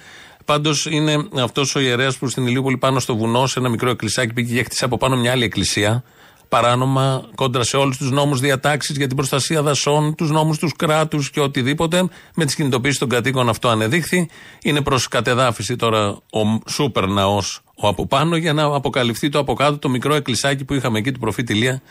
Πάντως 0.46 0.86
είναι 0.86 1.28
αυτός 1.39 1.75
ο 1.75 1.80
ιερέας 1.80 2.18
που 2.18 2.28
στην 2.28 2.48
Ηλιούπολη 2.48 2.78
πάνω 2.78 3.00
στο 3.00 3.16
βουνό, 3.16 3.48
σε 3.48 3.60
ένα 3.60 3.70
μικρό 3.70 3.89
εκκλησάκι, 3.89 4.34
πήγε 4.34 4.56
και 4.56 4.63
χτίσε 4.63 4.86
από 4.86 4.98
πάνω 4.98 5.18
μια 5.18 5.32
άλλη 5.32 5.44
εκκλησία. 5.44 6.04
Παράνομα, 6.50 7.29
κόντρα 7.36 7.63
σε 7.63 7.77
όλους 7.77 7.98
τους 7.98 8.12
νόμους 8.12 8.39
διατάξεις 8.39 8.98
για 8.98 9.08
την 9.08 9.15
προστασία 9.15 9.62
δασών, 9.62 10.15
τους 10.15 10.29
νόμους 10.29 10.58
τους 10.58 10.74
κράτους 10.75 11.29
και 11.29 11.39
οτιδήποτε. 11.39 12.08
Με 12.36 12.46
τις 12.46 12.56
κινητοποίησεις 12.56 13.00
των 13.00 13.10
κατοίκων 13.10 13.50
αυτό 13.50 13.70
ανεδείχθη. 13.70 14.29
Είναι 14.62 14.82
προς 14.82 15.08
κατεδάφιση 15.08 15.75
τώρα 15.75 16.08
ο 16.10 16.60
σούπερ 16.70 17.08
ναός 17.08 17.62
ο 17.75 17.88
από 17.88 18.08
πάνω 18.08 18.36
για 18.36 18.53
να 18.53 18.63
αποκαλυφθεί 18.63 19.29
το 19.29 19.39
από 19.39 19.53
κάτω 19.53 19.77
το 19.77 19.89
μικρό 19.89 20.15
εκκλησάκι 20.15 20.65
που 20.65 20.74
είχαμε 20.74 21.00
εκεί 21.00 21.12
του 21.12 21.20
προφήτη 21.20 21.53
Ηλία 21.53 21.82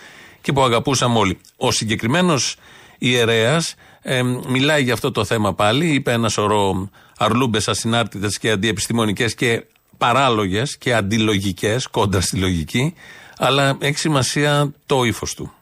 και 0.41 0.53
που 0.53 0.62
αγαπούσαμε 0.62 1.19
όλοι. 1.19 1.38
Ο 1.57 1.71
συγκεκριμένος 1.71 2.57
ιερέας 2.99 3.75
ε, 4.03 4.23
μιλάει 4.49 4.83
για 4.83 4.93
αυτό 4.93 5.11
το 5.11 5.25
θέμα 5.25 5.55
πάλι. 5.55 5.87
Είπε 5.87 6.12
ένας 6.12 6.33
σωρό 6.33 6.91
αρλούμπες 7.19 7.69
ασυνάρτητες 7.69 8.38
και 8.38 8.50
αντιεπιστημονικές 8.50 9.35
και 9.35 9.65
παράλογες 9.99 10.79
και 10.79 10.95
αντιλογικές, 10.95 11.87
κόντρα 11.87 12.21
στη 12.21 12.37
λογική. 12.37 12.95
Αλλά 13.38 13.76
έχει 13.80 13.99
σημασία 13.99 14.71
το 14.87 15.04
ύφος 15.04 15.35
του. 15.35 15.52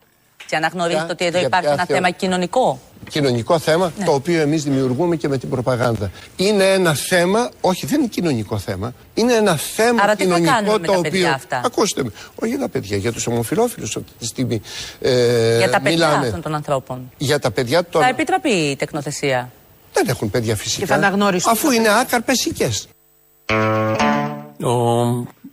Και 0.46 0.56
αναγνωρίζετε 0.56 1.06
ότι 1.10 1.24
εδώ 1.24 1.38
Για 1.38 1.46
υπάρχει 1.46 1.64
ποια 1.66 1.74
ένα 1.74 1.84
θεω- 1.86 1.96
θέμα 1.96 2.10
κοινωνικό. 2.10 2.80
κοινωνικό 3.10 3.58
θέμα, 3.58 3.92
Ναι. 3.98 4.04
το 4.04 4.12
οποίο 4.12 4.40
εμείς 4.40 4.62
δημιουργούμε 4.62 5.16
και 5.16 5.28
με 5.28 5.38
την 5.38 5.48
προπαγάνδα. 5.50 6.10
Είναι 6.36 6.64
ένα 6.72 6.94
θέμα, 6.94 7.50
όχι 7.60 7.86
δεν 7.86 7.98
είναι 7.98 8.08
κοινωνικό 8.08 8.58
θέμα, 8.58 8.94
είναι 9.14 9.32
ένα 9.32 9.56
θέμα 9.56 10.02
Άρα 10.02 10.14
τι 10.16 10.22
θα 10.22 10.34
κοινωνικό 10.34 10.52
κάνουμε 10.54 10.72
με 10.78 10.86
το 10.86 10.92
τα 10.92 10.98
οποίο... 10.98 11.10
παιδιά 11.10 11.32
αυτά; 11.34 11.60
Ακούστε 11.64 12.04
με, 12.04 12.10
όχι 12.34 12.50
για 12.50 12.58
τα 12.60 12.68
παιδιά, 12.68 12.96
για 12.96 13.12
τους 13.12 13.26
ομοφυλόφιλους 13.26 13.96
αυτή 13.96 14.12
τη 14.18 14.26
στιγμή 14.26 14.60
ε, 15.00 15.56
για 15.58 15.70
τα 15.70 15.80
παιδιά 15.80 16.06
μιλάμε. 16.06 16.26
αυτών 16.26 16.42
των 16.42 16.54
ανθρώπων. 16.54 17.10
Για 17.18 17.38
τα 17.38 17.50
παιδιά 17.50 17.84
των... 17.84 18.02
Θα 18.02 18.08
επιτραπεί 18.08 18.50
η 18.50 18.76
τεκνοθεσία; 18.76 19.50
Δεν 19.92 20.04
έχουν 20.08 20.30
παιδιά 20.30 20.56
φυσικά. 20.56 20.80
Και 20.80 20.86
θα 20.86 20.94
αναγνωριστούν 20.94 21.52
Αφού 21.52 21.70
είναι 21.70 21.88
άκαρπες 22.00 22.46
οικές. 22.46 22.88
Ο 24.62 25.04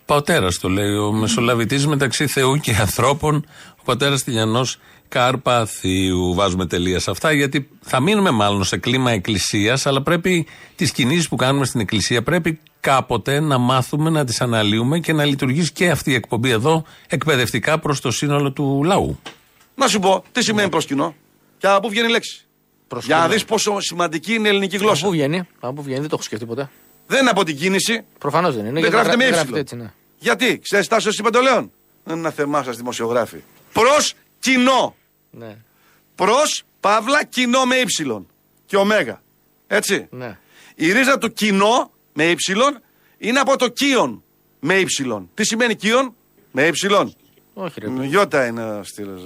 πατέρας 0.06 0.58
το 0.60 0.70
λέει, 0.70 0.96
ο 0.96 1.12
μεσολαβητής 1.12 1.88
μεταξύ 1.88 2.28
Θεού 2.28 2.58
και 2.58 2.76
ανθρώπων, 2.80 3.46
ο 3.80 3.84
πατέρας 3.86 4.24
Τηλιανός 4.24 4.78
Καρπαθίου. 5.08 6.34
Βάζουμε 6.34 6.66
τελεία 6.66 7.00
σε 7.00 7.12
αυτά, 7.12 7.32
γιατί 7.32 7.70
θα 7.82 8.00
μείνουμε 8.00 8.32
μάλλον 8.32 8.64
σε 8.64 8.78
κλίμα 8.78 9.12
εκκλησίας, 9.12 9.86
αλλά 9.86 10.02
πρέπει 10.02 10.48
τις 10.76 10.92
κινήσεις 10.92 11.28
που 11.28 11.36
κάνουμε 11.36 11.66
στην 11.66 11.80
εκκλησία 11.80 12.24
πρέπει 12.24 12.60
κάποτε 12.80 13.40
να 13.40 13.58
μάθουμε 13.58 14.10
να 14.10 14.26
τις 14.26 14.42
αναλύουμε 14.42 15.00
και 15.00 15.14
να 15.14 15.26
λειτουργήσει 15.26 15.72
και 15.72 15.90
αυτή 15.90 16.12
η 16.12 16.14
εκπομπή 16.14 16.50
εδώ 16.50 16.84
εκπαιδευτικά 17.08 17.80
προς 17.80 18.00
το 18.02 18.12
σύνολο 18.12 18.52
του 18.52 18.84
λαού. 18.86 19.20
Να 19.76 19.88
σου 19.88 20.00
πω, 20.00 20.24
τι 20.32 20.44
σημαίνει 20.44 20.70
προσκυνώ 20.70 21.16
και 21.58 21.68
από 21.68 21.80
πού 21.80 21.90
βγαίνει 21.90 22.08
η 22.08 22.12
λέξη; 22.12 22.46
Προσκυνώ. 22.88 23.16
Για 23.18 23.28
να 23.28 23.34
δεις 23.34 23.46
πόσο 23.46 23.80
σημαντική 23.80 24.34
είναι 24.34 24.48
η 24.48 24.52
ελληνική 24.52 24.76
Από 24.76 24.86
γλώσσα. 24.86 25.06
πού 25.06 25.12
βγαίνει, 25.12 25.44
από 25.60 25.74
πού 25.74 25.82
βγαίνει, 25.84 26.00
δεν 26.00 26.10
το 26.10 26.16
έχω 26.16 26.24
σκεφτεί 26.24 26.46
ποτέ. 26.46 26.70
Δεν 27.08 27.22
είναι 27.22 27.30
από 27.30 27.44
την 27.44 27.58
κίνηση. 27.58 28.06
Προφανώς 28.20 28.56
δεν 28.56 28.66
είναι. 28.66 28.72
Δεν 28.74 28.80
γιατί 28.82 28.96
γράφεται 28.96 29.16
με 29.18 29.26
γρα- 29.26 29.40
ύψιλο. 29.40 29.58
έτσι, 29.58 29.76
ναι. 29.76 29.94
Γιατί, 30.20 30.60
ξέρεις 30.64 30.88
τάσο 30.88 31.24
Παντελεόν. 31.24 31.72
Είναι 32.08 32.18
ένα 32.20 32.30
θεμά 32.30 32.64
σας 32.64 32.78
δημοσιογράφοι. 32.78 33.38
Προς 33.74 34.14
κοινό. 34.40 34.96
ναι. 35.32 35.58
Προς 36.16 36.64
παύλα 36.80 37.24
κοινό 37.26 37.66
με 37.66 37.76
ύψιλον 37.76 38.28
και 38.66 38.78
ωμέγα. 38.78 39.22
Έτσι. 39.68 40.08
ναι. 40.10 40.38
Η 40.76 40.92
ρίζα 40.92 41.18
του 41.18 41.34
κοινό 41.34 41.92
με 42.14 42.24
ύψιλον 42.30 42.80
είναι 43.18 43.40
από 43.40 43.58
το 43.58 43.68
κύον 43.68 44.24
με 44.60 44.74
ύψιλον. 44.74 45.30
Τι 45.34 45.44
σημαίνει 45.46 45.76
κύον; 45.76 46.16
Με 46.52 46.68
ύψιλον. 46.68 47.14
Όχι, 47.54 47.80
ρε. 47.80 47.90
Με 47.90 48.06
Γιώτα 48.06 48.46
είναι 48.46 48.64
ο 48.64 48.84
στήλος. 48.84 49.22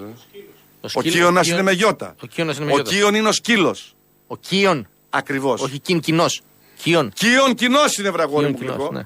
Ο 0.81 0.87
σκύλο- 0.87 1.13
κύονας 1.13 1.43
κύον- 1.45 1.55
είναι 1.57 1.63
με 1.65 1.71
γιώτα. 1.71 2.15
Ο 2.23 2.25
κύονας 2.25 2.55
είναι 2.55 2.65
με 2.65 2.71
Ο 2.71 2.75
γιώτα. 2.75 2.91
κύον 2.91 3.15
είναι 3.15 3.27
ο 3.27 3.31
σκύλος. 3.31 3.95
Ο 4.27 4.37
κύον. 4.37 4.87
Ακριβώς. 5.09 5.61
Όχι 5.61 5.79
κιν, 5.79 5.99
κοινός. 5.99 6.41
Κύον. 6.83 7.11
Κύον 7.13 7.53
κοινό 7.55 7.79
είναι 7.99 8.09
βραγόρι 8.09 8.39
Κύον 8.45 8.51
μου 8.51 8.57
κοινός, 8.59 8.75
γλυκό. 8.75 8.91
ναι. 8.93 9.01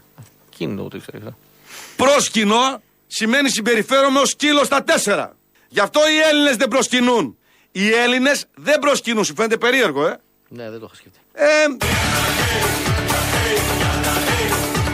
Κιν 0.58 0.76
το 0.78 0.90
ήξερα. 0.96 1.18
αυτό. 1.18 1.38
Προσκυνώ 1.96 2.82
σημαίνει 3.08 3.50
συμπεριφέρομαι 3.50 4.20
ως 4.20 4.30
σκύλος 4.30 4.66
στα 4.66 4.84
τέσσερα. 4.84 5.36
Γι' 5.68 5.80
αυτό 5.80 6.00
οι 6.00 6.20
Έλληνες 6.32 6.56
δεν 6.56 6.68
προσκυνούν. 6.68 7.38
Οι 7.72 7.90
Έλληνες 7.94 8.46
δεν 8.56 8.80
προσκυνούν. 8.80 9.24
Σου 9.26 9.34
φαίνεται 9.36 9.58
περίεργο, 9.58 10.08
ε; 10.08 10.20
Ναι, 10.48 10.70
δεν 10.70 10.80
το 10.80 10.86
είχα 10.86 10.96
σκεφτεί. 10.96 11.20
ε 11.34 11.46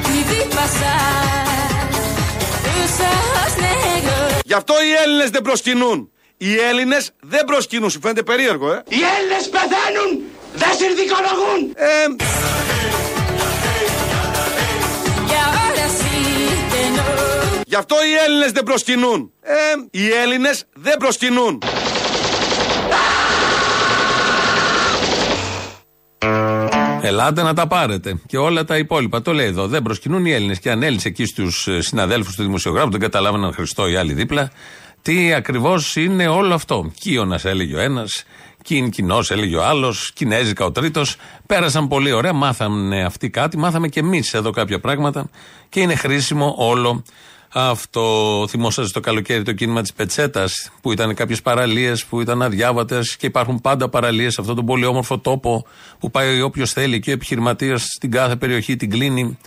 Qui 0.05 0.19
vit 0.29 0.49
passage 0.57 1.95
de 2.65 2.77
sa 2.97 3.11
negre. 3.63 4.39
γι' 4.45 4.53
αυτό 4.53 4.73
οι 4.73 4.91
Έλληνες 5.03 5.29
δεν 5.29 5.41
προσκυνούν. 5.41 6.11
Οι 6.37 6.55
Έλληνες 6.59 7.11
δεν 7.21 7.45
προσκυνούν. 7.45 7.89
Σου 7.89 7.99
φαίνεται 8.01 8.23
περίεργο, 8.23 8.71
ε; 8.73 8.83
Οι 8.87 8.99
Έλληνες 9.17 9.49
πεθαίνουν, 9.49 10.23
δεν 10.55 10.69
συνδικολογούν. 10.79 11.73
ε 11.75 12.05
γι' 17.65 17.75
αυτό 17.75 17.95
οι 17.95 18.13
Έλληνες 18.27 18.51
δεν 18.51 18.63
προσκυνούν. 18.63 19.31
ε 19.41 19.53
οι 19.91 20.07
Έλληνες 20.23 20.65
δεν 20.73 20.97
προσκυνούν. 20.97 21.61
Ελάτε 27.01 27.41
να 27.43 27.53
τα 27.53 27.67
πάρετε. 27.67 28.21
Και 28.27 28.37
όλα 28.37 28.63
τα 28.63 28.77
υπόλοιπα. 28.77 29.21
Το 29.21 29.33
λέει 29.33 29.45
εδώ. 29.45 29.67
Δεν 29.67 29.81
προσκυνούν 29.81 30.25
οι 30.25 30.31
Έλληνες. 30.31 30.59
Και 30.59 30.71
ανέλησε 30.71 31.07
εκεί 31.07 31.25
στους 31.25 31.67
συναδέλφους 31.79 32.35
του 32.35 32.43
δημοσιογράφου, 32.43 32.91
δεν 32.91 32.99
καταλάβαιναν 32.99 33.53
Χριστό 33.53 33.87
οι 33.87 33.95
άλλοι 33.95 34.13
δίπλα, 34.13 34.51
τι 35.01 35.33
ακριβώς 35.33 35.95
είναι 35.95 36.27
όλο 36.27 36.53
αυτό. 36.53 36.91
Κύωνα 36.99 37.39
έλεγε 37.43 37.75
ο 37.75 37.79
ένας, 37.79 38.23
Κιν 38.67 38.89
κοινό 38.89 39.19
έλεγε 39.29 39.55
ο 39.55 39.65
άλλος, 39.65 40.11
Κινέζικα 40.13 40.65
ο 40.65 40.71
τρίτος. 40.71 41.15
Πέρασαν 41.45 41.87
πολύ 41.87 42.11
ωραία, 42.11 42.33
μάθαμε 42.33 43.03
αυτοί 43.03 43.29
κάτι, 43.29 43.57
μάθαμε 43.57 43.87
και 43.87 43.99
εμείς 43.99 44.33
εδώ 44.33 44.51
κάποια 44.51 44.79
πράγματα 44.79 45.29
και 45.69 45.79
είναι 45.79 45.95
χρήσιμο 45.95 46.55
όλο 46.57 47.03
αυτό. 47.53 48.45
Θυμόσαστε 48.49 48.91
το 48.91 48.99
καλοκαίρι 48.99 49.43
το 49.43 49.51
κίνημα 49.51 49.81
της 49.81 49.93
Πετσέτας, 49.93 50.71
που 50.81 50.91
ήταν 50.91 51.13
κάποιες 51.13 51.41
παραλίες 51.41 52.05
που 52.05 52.21
ήταν 52.21 52.41
αδιάβατες 52.41 53.17
και 53.17 53.25
υπάρχουν 53.25 53.61
πάντα 53.61 53.89
παραλίες 53.89 54.33
σε 54.33 54.41
αυτόν 54.41 54.55
τον 54.55 54.65
πολύ 54.65 54.85
όμορφο 54.85 55.19
τόπο 55.19 55.65
που 55.99 56.11
πάει 56.11 56.41
όποιος 56.41 56.71
θέλει 56.71 56.99
και 56.99 57.09
ο 57.09 57.13
επιχειρηματίας 57.13 57.83
στην 57.83 58.11
κάθε 58.11 58.35
περιοχή 58.35 58.75
την 58.75 58.89
κλείνει 58.89 59.37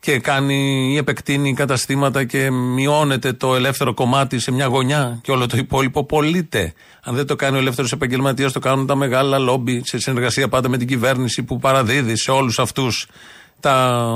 και 0.00 0.18
κάνει 0.18 0.90
ή 0.92 0.96
επεκτείνει 0.96 1.54
καταστήματα 1.54 2.24
και 2.24 2.50
μειώνεται 2.50 3.32
το 3.32 3.54
ελεύθερο 3.54 3.94
κομμάτι 3.94 4.38
σε 4.38 4.50
μια 4.50 4.66
γωνιά 4.66 5.18
και 5.22 5.30
όλο 5.30 5.46
το 5.46 5.56
υπόλοιπο 5.56 6.04
πωλείται. 6.04 6.72
Αν 7.02 7.14
δεν 7.14 7.26
το 7.26 7.36
κάνει 7.36 7.56
ο 7.56 7.60
ελεύθερος 7.60 7.92
επαγγελματίας, 7.92 8.52
το 8.52 8.58
κάνουν 8.58 8.86
τα 8.86 8.94
μεγάλα 8.94 9.38
λόμπι 9.38 9.82
σε 9.84 9.98
συνεργασία 9.98 10.48
πάντα 10.48 10.68
με 10.68 10.76
την 10.76 10.86
κυβέρνηση 10.86 11.42
που 11.42 11.58
παραδίδει 11.58 12.16
σε 12.16 12.30
όλους 12.30 12.58
αυτούς 12.58 13.06
τα, 13.60 14.14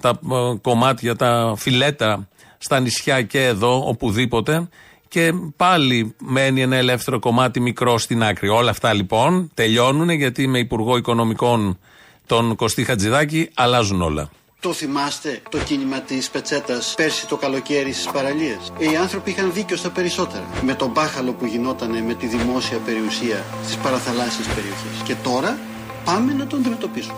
τα 0.00 0.08
ε, 0.10 0.56
κομμάτια, 0.60 1.16
τα 1.16 1.54
φιλέτα 1.56 2.28
στα 2.58 2.80
νησιά 2.80 3.22
και 3.22 3.44
εδώ, 3.44 3.88
οπουδήποτε. 3.88 4.68
Και 5.08 5.32
πάλι 5.56 6.14
μένει 6.18 6.62
ένα 6.62 6.76
ελεύθερο 6.76 7.18
κομμάτι 7.18 7.60
μικρό 7.60 7.98
στην 7.98 8.22
άκρη. 8.22 8.48
Όλα 8.48 8.70
αυτά 8.70 8.92
λοιπόν 8.92 9.50
τελειώνουν 9.54 10.10
γιατί 10.10 10.46
με 10.46 10.58
Υπουργό 10.58 10.96
Οικονομικών 10.96 11.78
τον 12.26 12.56
Κωστή 12.56 12.84
Χατζηδάκη 12.84 13.50
αλλάζουν 13.54 14.02
όλα. 14.02 14.30
Το 14.64 14.72
θυμάστε 14.72 15.40
το 15.48 15.58
κίνημα 15.58 16.00
της 16.00 16.30
Πετσέτας 16.30 16.94
πέρσι 16.96 17.26
το 17.26 17.36
καλοκαίρι 17.36 17.92
στις 17.92 18.06
παραλίες; 18.06 18.72
Οι 18.78 18.96
άνθρωποι 18.96 19.30
είχαν 19.30 19.52
δίκιο 19.52 19.76
στα 19.76 19.90
περισσότερα. 19.90 20.44
Με 20.62 20.74
τον 20.74 20.90
μπάχαλο 20.90 21.32
που 21.32 21.46
γινόταν 21.46 22.02
με 22.04 22.14
τη 22.14 22.26
δημόσια 22.26 22.78
περιουσία 22.78 23.44
στις 23.64 23.76
παραθαλάσσιες 23.76 24.46
περιοχές. 24.46 25.02
Και 25.04 25.14
τώρα 25.14 25.58
πάμε 26.04 26.32
να 26.32 26.46
τον 26.46 26.58
αντιμετωπίσουμε. 26.58 27.16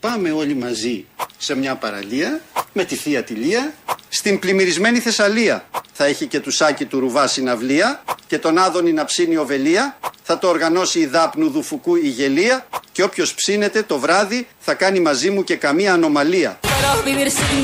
Πάμε 0.00 0.30
όλοι 0.30 0.54
μαζί 0.54 1.04
σε 1.38 1.54
μια 1.56 1.74
παραλία 1.74 2.40
με 2.72 2.84
τη 2.84 2.94
θεία 2.96 3.24
Τηλία 3.24 3.74
στην 4.08 4.38
πλημμυρισμένη 4.38 4.98
Θεσσαλία. 4.98 5.68
θα 5.92 6.04
έχει 6.04 6.26
και 6.26 6.40
του 6.40 6.50
Σάκη 6.50 6.84
του 6.84 7.00
Ρουβά 7.00 7.26
συναυλία 7.26 8.04
και 8.26 8.38
τον 8.38 8.58
Άδωνη 8.58 8.92
να 8.92 9.04
ψήνει 9.04 9.36
οβελία. 9.36 9.98
Θα 10.22 10.38
το 10.38 10.48
οργανώσει 10.48 10.98
η 10.98 11.06
Δάπνου 11.06 11.50
Δουφουκού 11.50 11.96
η 11.96 12.08
Γελία 12.08 12.66
και 12.92 13.02
όποιος 13.02 13.34
ψήνεται 13.34 13.82
το 13.82 13.98
βράδυ 13.98 14.46
θα 14.58 14.74
κάνει 14.74 15.00
μαζί 15.00 15.30
μου 15.30 15.44
και 15.44 15.56
καμία 15.56 15.92
ανομαλία. 15.92 16.58
Pero 16.62 17.02
vivir 17.06 17.30
sin 17.30 17.56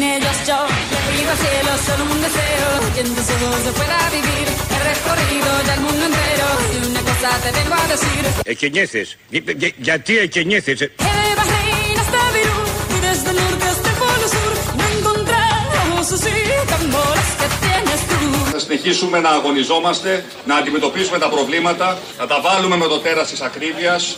συνεχίσουμε 18.77 19.21
να 19.21 19.29
αγωνιζόμαστε, 19.29 20.25
να 20.47 20.55
αντιμετωπίσουμε 20.55 21.19
τα 21.19 21.29
προβλήματα, 21.29 21.99
να 22.19 22.27
τα 22.27 22.41
βάλουμε 22.41 22.77
με 22.77 22.87
το 22.87 22.99
τέρας 22.99 23.31
της 23.31 23.41
ακρίβειας. 23.41 24.17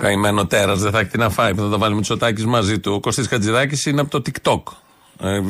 Καημένο 0.00 0.46
τέρας, 0.46 0.80
δεν 0.80 0.90
θα 0.90 0.98
έχει 0.98 1.08
τι 1.08 1.18
να 1.18 1.30
φάει. 1.30 1.54
που 1.54 1.62
Θα 1.62 1.68
τα 1.68 1.78
βάλει 1.78 1.94
με 1.94 2.00
τσοτάκι 2.00 2.46
μαζί 2.46 2.78
του. 2.78 2.92
Ο 2.92 3.00
Κωστής 3.00 3.26
Χατζηδάκης 3.26 3.86
είναι 3.86 4.00
από 4.00 4.10
το 4.10 4.22
TikTok. 4.26 4.62
Ε, 5.22 5.34
ε, 5.36 5.40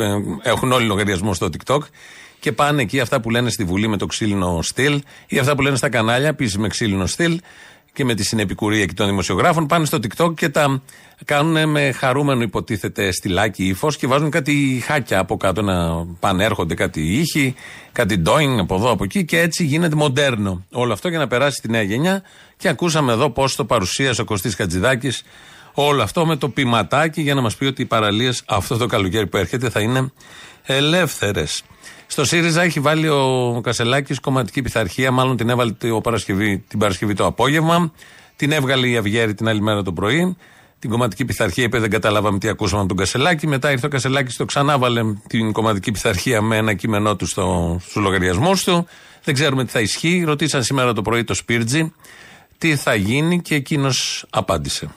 έχουν 0.42 0.72
όλοι 0.72 0.86
λογαριασμό 0.86 1.34
στο 1.34 1.48
TikTok 1.52 1.80
και 2.40 2.52
πάνε 2.52 2.82
εκεί 2.82 3.00
αυτά 3.00 3.20
που 3.20 3.30
λένε 3.30 3.50
στη 3.50 3.64
Βουλή 3.64 3.88
με 3.88 3.96
το 3.96 4.06
ξύλινο 4.06 4.58
στυλ 4.62 5.02
ή 5.26 5.38
αυτά 5.38 5.54
που 5.54 5.62
λένε 5.62 5.76
στα 5.76 5.88
κανάλια 5.88 6.28
επίσης 6.28 6.58
με 6.58 6.68
ξύλινο 6.68 7.06
στυλ 7.06 7.40
και 7.92 8.04
με 8.04 8.14
τη 8.14 8.24
συνεπικουρία 8.24 8.86
και 8.86 8.92
των 8.92 9.06
δημοσιογράφων. 9.06 9.66
Πάνε 9.66 9.84
στο 9.84 9.98
TikTok 9.98 10.34
και 10.34 10.48
τα 10.48 10.82
κάνουν 11.24 11.68
με 11.68 11.92
χαρούμενο 11.92 12.42
υποτίθεται 12.42 13.12
στυλάκι 13.12 13.64
ύφο 13.64 13.88
και 13.98 14.06
βάζουν 14.06 14.30
κάτι 14.30 14.82
χάκια 14.84 15.18
από 15.18 15.36
κάτω 15.36 15.62
να 15.62 16.06
πανέρχονται 16.20 16.74
κάτι 16.74 17.00
ήχοι, 17.00 17.54
κάτι 17.92 18.18
ντόιν 18.18 18.58
από 18.58 18.74
εδώ 18.74 18.90
από 18.90 19.04
εκεί 19.04 19.24
και 19.24 19.38
έτσι 19.40 19.64
γίνεται 19.64 19.96
μοντέρνο. 19.96 20.64
Όλο 20.72 20.92
αυτό 20.92 21.08
για 21.08 21.18
να 21.18 21.26
περάσει 21.26 21.56
στη 21.56 21.70
νέα 21.70 21.82
γενιά 21.82 22.22
και 22.56 22.68
ακούσαμε 22.68 23.12
εδώ 23.12 23.30
πώς 23.30 23.56
το 23.56 23.64
παρουσίασε 23.64 24.20
ο 24.20 24.24
Κωστής 24.24 24.54
Χατζηδάκης 24.54 25.22
όλο 25.74 26.02
αυτό 26.02 26.26
με 26.26 26.36
το 26.36 26.48
ποιηματάκι 26.48 27.20
για 27.20 27.34
να 27.34 27.40
μας 27.40 27.56
πει 27.56 27.64
ότι 27.64 27.82
οι 27.82 27.86
παραλίες 27.86 28.42
αυτό 28.46 28.76
το 28.76 28.86
καλοκαίρι 28.86 29.26
που 29.26 29.36
έρχεται 29.36 29.70
θα 29.70 29.80
είναι 29.80 30.12
ελεύθερες. 30.62 31.62
Στο 32.12 32.24
ΣΥΡΙΖΑ 32.24 32.62
έχει 32.62 32.80
βάλει 32.80 33.08
ο 33.08 33.60
Κασελάκης 33.62 34.20
κομματική 34.20 34.62
πειθαρχία, 34.62 35.10
μάλλον 35.10 35.36
την 35.36 35.48
έβαλε 35.48 35.72
το 35.72 36.00
Παρασκευή, 36.00 36.64
την 36.68 36.78
Παρασκευή 36.78 37.14
το 37.14 37.26
απόγευμα. 37.26 37.92
Την 38.36 38.52
έβγαλε 38.52 38.88
η 38.88 38.96
Αυγέρη 38.96 39.34
την 39.34 39.48
άλλη 39.48 39.60
μέρα 39.60 39.82
το 39.82 39.92
πρωί. 39.92 40.36
Την 40.78 40.90
κομματική 40.90 41.24
πειθαρχία 41.24 41.64
είπε 41.64 41.78
δεν 41.78 41.90
καταλάβαμε 41.90 42.38
τι 42.38 42.48
ακούσαμε 42.48 42.80
από 42.80 42.88
τον 42.88 42.96
Κασελάκη. 42.96 43.46
Μετά 43.46 43.70
ήρθε 43.70 43.86
ο 43.86 43.88
Κασελάκης, 43.88 44.36
το 44.36 44.44
ξανάβαλε 44.44 45.00
την 45.26 45.52
κομματική 45.52 45.90
πειθαρχία 45.92 46.42
με 46.42 46.56
ένα 46.56 46.74
κείμενό 46.74 47.16
του 47.16 47.26
στο, 47.26 47.76
στους 47.82 48.02
λογαριασμούς 48.02 48.64
του. 48.64 48.86
Δεν 49.24 49.34
ξέρουμε 49.34 49.64
τι 49.64 49.70
θα 49.70 49.80
ισχύει. 49.80 50.22
Ρωτήσαν 50.26 50.62
σήμερα 50.62 50.92
το 50.92 51.02
πρωί 51.02 51.24
το 51.24 51.34
Σπίρτζι 51.34 51.92
τι 52.58 52.76
θα 52.76 52.94
γίνει 52.94 53.40
και 53.40 53.54
εκείνος 53.54 54.24
απάντησε. 54.30 54.88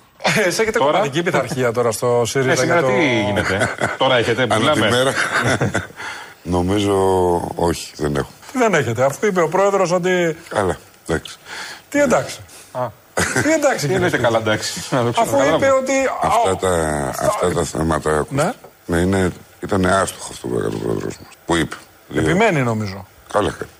Εσύ 0.45 0.61
έχετε 0.61 0.79
κομματική 0.79 1.23
πειθαρχία 1.23 1.71
τώρα 1.71 1.91
στο 1.91 2.23
ΣΥΡΙΖΑ. 2.25 2.51
Ε, 2.51 2.55
σήμερα 2.55 2.79
για 2.79 2.89
το- 2.89 2.95
τι 2.97 3.23
γίνεται; 3.25 3.69
Τώρα 3.97 4.17
έχετε, 4.17 4.41
Ανά 4.41 4.55
τη 4.55 4.59
μιλάμε. 4.79 4.89
μέρα. 4.89 5.13
Νομίζω 6.43 6.95
όχι, 7.55 7.91
δεν 7.95 8.15
έχω. 8.15 8.29
Τι 8.51 8.57
δεν 8.57 8.73
έχετε, 8.73 9.03
αφού 9.03 9.25
είπε 9.25 9.41
ο 9.41 9.47
πρόεδρος 9.49 9.91
ότι. 9.91 10.37
Καλά, 10.49 10.77
εντάξει. 11.07 11.37
Τι 11.89 11.99
εντάξει. 12.01 12.39
Τι 13.43 13.51
εντάξει, 13.51 13.75
Τι 13.75 13.79
κύριε 13.79 13.95
εννοείται 13.95 14.17
Σπίρτζη. 14.17 14.17
καλά, 14.17 14.37
εντάξει. 14.37 14.83
Να 14.89 15.01
το 15.03 15.07
Αφού 15.07 15.21
ξανακαλάμε. 15.21 15.55
είπε 15.65 15.71
ότι. 15.75 15.93
Αυτά 16.21 16.55
τα, 16.55 16.69
αυτά 17.19 17.53
τα 17.53 17.63
θέματα 17.63 18.25
Ναι. 18.29 18.51
ναι. 18.85 18.97
είναι, 18.97 19.31
ήταν 19.59 19.85
άστοχο 19.85 20.27
αυτό 20.31 20.47
που 20.47 20.57
έκανε 20.57 20.75
ο 20.75 20.77
πρόεδρος 20.77 21.17
μας. 21.19 21.33
Που 21.45 21.55
είπε. 21.55 21.75
Δηλαδή, 22.07 22.29
Επιμένει 22.29 22.61
νομίζω. 22.61 23.05
Καλά 23.33 23.49
κάνει. 23.59 23.71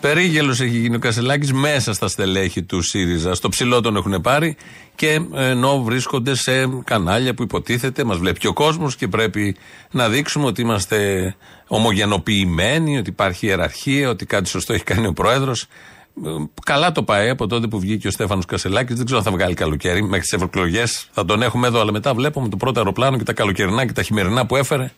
Περίγελος 0.00 0.60
έχει 0.60 0.78
γίνει 0.78 0.96
ο 0.96 0.98
Κασελάκης 0.98 1.52
μέσα 1.52 1.92
στα 1.92 2.08
στελέχη 2.08 2.62
του 2.62 2.82
ΣΥΡΙΖΑ. 2.82 3.34
Στο 3.34 3.48
ψηλό 3.48 3.80
τον 3.80 3.96
έχουν 3.96 4.20
πάρει 4.20 4.56
και 4.94 5.20
ενώ 5.34 5.82
βρίσκονται 5.82 6.34
σε 6.34 6.52
κανάλια 6.84 7.34
που 7.34 7.42
υποτίθεται 7.42 8.04
μας 8.04 8.18
βλέπει 8.18 8.38
και 8.38 8.48
ο 8.48 8.52
κόσμος 8.52 8.96
και 8.96 9.08
πρέπει 9.08 9.56
να 9.90 10.08
δείξουμε 10.08 10.46
ότι 10.46 10.60
είμαστε 10.60 11.34
ομογενοποιημένοι, 11.66 12.98
ότι 12.98 13.10
υπάρχει 13.10 13.46
ιεραρχία, 13.46 14.08
ότι 14.08 14.26
κάτι 14.26 14.48
σωστό 14.48 14.72
έχει 14.72 14.84
κάνει 14.84 15.06
ο 15.06 15.12
πρόεδρος. 15.12 15.66
Καλά 16.64 16.92
το 16.92 17.02
πάει 17.02 17.28
από 17.28 17.46
τότε 17.46 17.66
που 17.66 17.80
βγήκε 17.80 18.08
ο 18.08 18.10
Στέφανος 18.10 18.44
Κασελάκης. 18.44 18.96
Δεν 18.96 19.04
ξέρω 19.04 19.18
αν 19.18 19.24
θα 19.24 19.30
βγάλει 19.30 19.54
καλοκαίρι 19.54 20.02
μέχρι 20.02 20.20
τις 20.20 20.32
ευρωεκλογές. 20.32 21.08
Θα 21.12 21.24
τον 21.24 21.42
έχουμε 21.42 21.66
εδώ, 21.66 21.80
αλλά 21.80 21.92
μετά 21.92 22.14
βλέπουμε 22.14 22.48
το 22.48 22.56
πρώτο 22.56 22.78
αεροπλάνο 22.78 23.16
και 23.18 23.24
τα 23.24 23.32
καλοκαιρινά 23.32 23.86
και 23.86 23.92
τα 23.92 24.02
χειμερινά 24.02 24.46
που 24.46 24.56
έφερε 24.56 24.90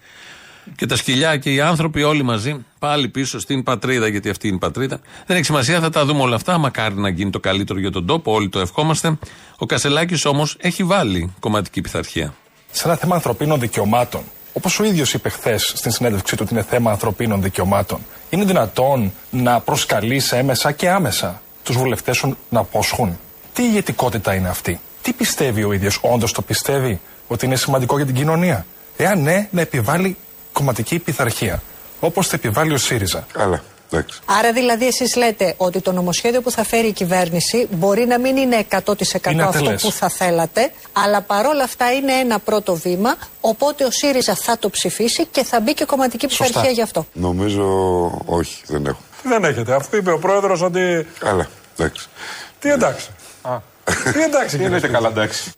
και 0.76 0.86
τα 0.86 0.96
σκυλιά 0.96 1.36
και 1.36 1.52
οι 1.52 1.60
άνθρωποι 1.60 2.02
όλοι 2.02 2.22
μαζί 2.22 2.64
πάλι 2.78 3.08
πίσω 3.08 3.38
στην 3.38 3.62
πατρίδα, 3.62 4.08
γιατί 4.08 4.28
αυτή 4.28 4.46
είναι 4.46 4.56
η 4.56 4.58
πατρίδα. 4.58 5.00
Δεν 5.26 5.36
έχει 5.36 5.44
σημασία, 5.44 5.80
θα 5.80 5.90
τα 5.90 6.04
δούμε 6.04 6.22
όλα 6.22 6.34
αυτά. 6.34 6.58
Μακάρι 6.58 6.94
να 6.94 7.08
γίνει 7.08 7.30
το 7.30 7.40
καλύτερο 7.40 7.78
για 7.78 7.90
τον 7.90 8.06
τόπο, 8.06 8.32
όλοι 8.32 8.48
το 8.48 8.58
ευχόμαστε. 8.60 9.18
Ο 9.58 9.66
Κασελάκης 9.66 10.24
όμως 10.24 10.56
έχει 10.60 10.84
βάλει 10.84 11.34
κομματική 11.40 11.80
πειθαρχία. 11.80 12.34
σε 12.70 12.88
ένα 12.88 12.96
θέμα 12.96 13.14
ανθρωπίνων 13.14 13.60
δικαιωμάτων. 13.60 14.22
Όπως 14.52 14.80
ο 14.80 14.84
ίδιος 14.84 15.14
είπε 15.14 15.28
χθες 15.28 15.72
στην 15.76 15.90
συνέντευξή 15.90 16.36
του 16.36 16.42
ότι 16.44 16.54
είναι 16.54 16.62
θέμα 16.62 16.90
ανθρωπίνων 16.90 17.42
δικαιωμάτων, 17.42 18.00
είναι 18.30 18.44
δυνατόν 18.44 19.12
να 19.30 19.60
προσκαλεί 19.60 20.22
έμεσα 20.30 20.72
και 20.72 20.90
άμεσα 20.90 21.42
τους 21.62 21.76
βουλευτές 21.76 22.16
σου 22.16 22.36
να 22.48 22.60
απόσχουν; 22.60 23.18
Τι 23.52 23.62
ηγετικότητα 23.62 24.34
είναι 24.34 24.48
αυτή; 24.48 24.80
Τι 25.02 25.12
πιστεύει 25.12 25.64
ο 25.64 25.72
ίδιος, 25.72 25.98
όντως 26.02 26.32
το 26.32 26.42
πιστεύει 26.42 27.00
ότι 27.26 27.46
είναι 27.46 27.56
σημαντικό 27.56 27.96
για 27.96 28.06
την 28.06 28.14
κοινωνία; 28.14 28.66
Εάν 28.96 29.22
ναι, 29.22 29.48
να 29.50 29.60
επιβάλλει 29.60 30.16
κομματική 30.58 30.98
πειθαρχία. 30.98 31.62
Όπως 32.00 32.26
θα 32.26 32.36
επιβάλλει 32.36 32.72
ο 32.72 32.78
ΣΥΡΙΖΑ. 32.78 33.26
Καλά, 33.32 33.62
εντάξει. 33.92 34.20
Άρα 34.38 34.52
δηλαδή 34.52 34.86
εσείς 34.86 35.16
λέτε 35.16 35.54
ότι 35.56 35.80
το 35.80 35.92
νομοσχέδιο 35.92 36.40
που 36.40 36.50
θα 36.50 36.64
φέρει 36.64 36.86
η 36.86 36.92
κυβέρνηση 36.92 37.66
μπορεί 37.70 38.06
να 38.06 38.18
μην 38.18 38.36
είναι 38.36 38.66
100% 38.70 39.30
Είναι 39.30 39.42
αυτό 39.42 39.58
ατελές. 39.58 39.82
που 39.82 39.92
θα 39.92 40.08
θέλατε, 40.08 40.72
αλλά 40.92 41.20
παρόλα 41.20 41.64
αυτά 41.64 41.92
είναι 41.92 42.12
ένα 42.12 42.38
πρώτο 42.38 42.74
βήμα, 42.74 43.16
οπότε 43.40 43.84
ο 43.84 43.90
ΣΥΡΙΖΑ 43.90 44.34
θα 44.34 44.58
το 44.58 44.70
ψηφίσει 44.70 45.26
και 45.26 45.44
θα 45.44 45.60
μπει 45.60 45.74
και 45.74 45.84
κομματική 45.84 46.26
πειθαρχία 46.26 46.70
γι' 46.70 46.82
αυτό. 46.82 47.06
Νομίζω 47.12 47.64
όχι, 48.26 48.62
δεν 48.66 48.86
έχω. 48.86 49.00
Τι 49.22 49.28
δεν 49.28 49.44
έχετε, 49.44 49.74
αφού 49.74 49.96
είπε 49.96 50.10
ο 50.10 50.18
πρόεδρος 50.18 50.62
ότι. 50.62 51.06
Καλά, 51.18 51.48
εντάξει. 51.78 52.08
Τι 52.58 52.70
εντάξει. 52.70 53.08
Τι 54.12 54.22
εντάξει, 54.22 54.58
Τι 54.58 54.64
εννοείται 54.64 54.88
καλά, 54.88 55.08
εντάξει. 55.08 55.50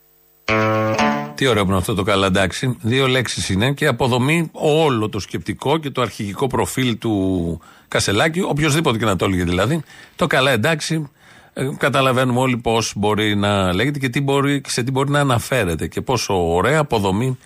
Τι 1.41 1.47
ωραίο 1.47 1.63
που 1.63 1.69
είναι 1.69 1.79
αυτό 1.79 1.93
το 1.93 2.03
καλά, 2.03 2.25
εντάξει. 2.25 2.77
Δύο 2.81 3.07
λέξεις 3.07 3.49
είναι 3.49 3.71
και 3.71 3.87
αποδομεί 3.87 4.49
όλο 4.51 5.09
το 5.09 5.19
σκεπτικό 5.19 5.77
και 5.77 5.89
το 5.89 6.01
αρχηγικό 6.01 6.47
προφίλ 6.47 6.97
του 6.97 7.61
Κασελάκη, 7.87 8.41
οποιοδήποτε 8.41 8.97
και 8.97 9.05
να 9.05 9.15
το 9.15 9.25
έλεγε 9.25 9.43
δηλαδή. 9.43 9.81
Το 10.15 10.27
καλά, 10.27 10.51
εντάξει. 10.51 11.09
ε, 11.53 11.69
καταλαβαίνουμε 11.77 12.39
όλοι 12.39 12.57
πώς 12.57 12.93
μπορεί 12.95 13.35
να 13.35 13.73
λέγεται 13.73 13.99
και 13.99 14.09
τι 14.09 14.21
μπορεί, 14.21 14.61
σε 14.67 14.83
τι 14.83 14.91
μπορεί 14.91 15.09
να 15.09 15.19
αναφέρεται 15.19 15.87
και 15.87 16.01
πόσο 16.01 16.53
ωραία 16.53 16.79
αποδομεί 16.79 17.37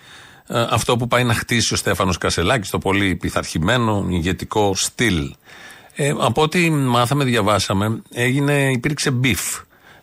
ε, 0.48 0.66
αυτό 0.70 0.98
που 0.98 1.08
πάει 1.08 1.24
να 1.24 1.34
χτίσει 1.34 1.74
ο 1.74 1.78
Στέφανος 1.78 2.18
Κασελάκης, 2.18 2.70
το 2.70 2.78
πολύ 2.78 3.16
πειθαρχημένο 3.16 4.06
ηγετικό 4.10 4.76
στυλ. 4.76 5.36
Ε, 5.96 6.14
από 6.20 6.42
ό,τι 6.42 6.70
μάθαμε, 6.70 7.24
διαβάσαμε, 7.24 8.02
έγινε, 8.14 8.72
υπήρξε 8.72 9.12
beef 9.12 9.42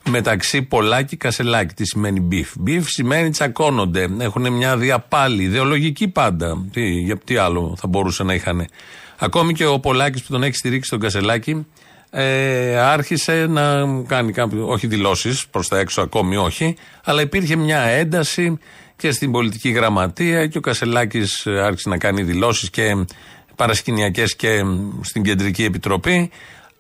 μεταξύ 0.09 0.63
Πολάκη 0.63 1.17
Κασελάκη. 1.17 1.75
Τι 1.75 1.87
σημαίνει 1.87 2.21
μπιφ; 2.21 2.53
Μπιφ 2.59 2.89
σημαίνει 2.89 3.31
τσακώνονται. 3.31 4.09
Έχουν 4.19 4.53
μια 4.53 4.77
διαπάλη, 4.77 5.43
ιδεολογική 5.43 6.09
πάντα. 6.09 6.67
Τι, 6.73 6.91
για 6.91 7.17
τι 7.17 7.37
άλλο 7.37 7.77
θα 7.79 7.87
μπορούσε 7.87 8.23
να 8.23 8.35
είχαν. 8.35 8.67
Ακόμη 9.19 9.53
και 9.53 9.67
ο 9.67 9.81
Πολάκης 9.81 10.23
που 10.23 10.33
τον 10.33 10.43
έχει 10.43 10.55
στηρίξει 10.55 10.91
τον 10.91 11.01
Κασελάκη 11.01 11.67
ε, 12.11 12.79
άρχισε 12.79 13.47
να 13.49 13.87
κάνει 14.07 14.33
κάποιο, 14.33 14.69
όχι 14.69 14.87
δηλώσεις 14.87 15.47
προς 15.47 15.69
τα 15.69 15.79
έξω, 15.79 16.01
ακόμη 16.01 16.37
όχι, 16.37 16.77
αλλά 17.05 17.21
υπήρχε 17.23 17.57
μια 17.57 17.79
ένταση 17.81 18.59
και 18.97 19.11
στην 19.11 19.33
πολιτική 19.33 19.71
γραμματεία 19.71 20.47
και 20.47 20.59
ο 20.59 20.61
Κασελάκης 20.61 21.47
άρχισε 21.47 21.89
να 21.89 21.99
κάνει 21.99 22.23
δηλώσεις 22.23 22.71
και 22.71 23.05
παρασκηνιακές 23.57 24.37
και 24.37 24.63
στην 25.01 25.23
κεντρική 25.23 25.65
επιτροπή. 25.65 26.31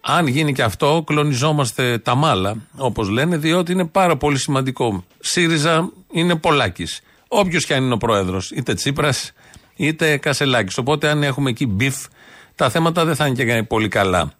Αν 0.04 0.26
γίνει 0.26 0.52
και 0.52 0.62
αυτό, 0.62 1.02
κλονιζόμαστε 1.06 1.98
τα 1.98 2.14
μάλα, 2.14 2.56
όπως 2.76 3.08
λένε, 3.08 3.36
διότι 3.36 3.72
είναι 3.72 3.84
πάρα 3.86 4.16
πολύ 4.16 4.38
σημαντικό. 4.38 5.04
ΣΥΡΙΖΑ 5.20 5.92
είναι 6.12 6.36
Πολάκης. 6.36 7.00
Όποιος 7.28 7.66
και 7.66 7.74
αν 7.74 7.84
είναι 7.84 7.94
ο 7.94 7.96
πρόεδρος, 7.96 8.50
είτε 8.50 8.74
Τσίπρας 8.74 9.32
είτε 9.76 10.16
Κασελάκης. 10.16 10.78
Οπότε, 10.78 11.08
αν 11.08 11.22
έχουμε 11.22 11.50
εκεί 11.50 11.66
beef, 11.66 11.96
τα 12.54 12.70
θέματα 12.70 13.04
δεν 13.04 13.14
θα 13.14 13.26
είναι 13.26 13.44
και 13.44 13.62
πολύ 13.62 13.88
καλά. 13.88 14.32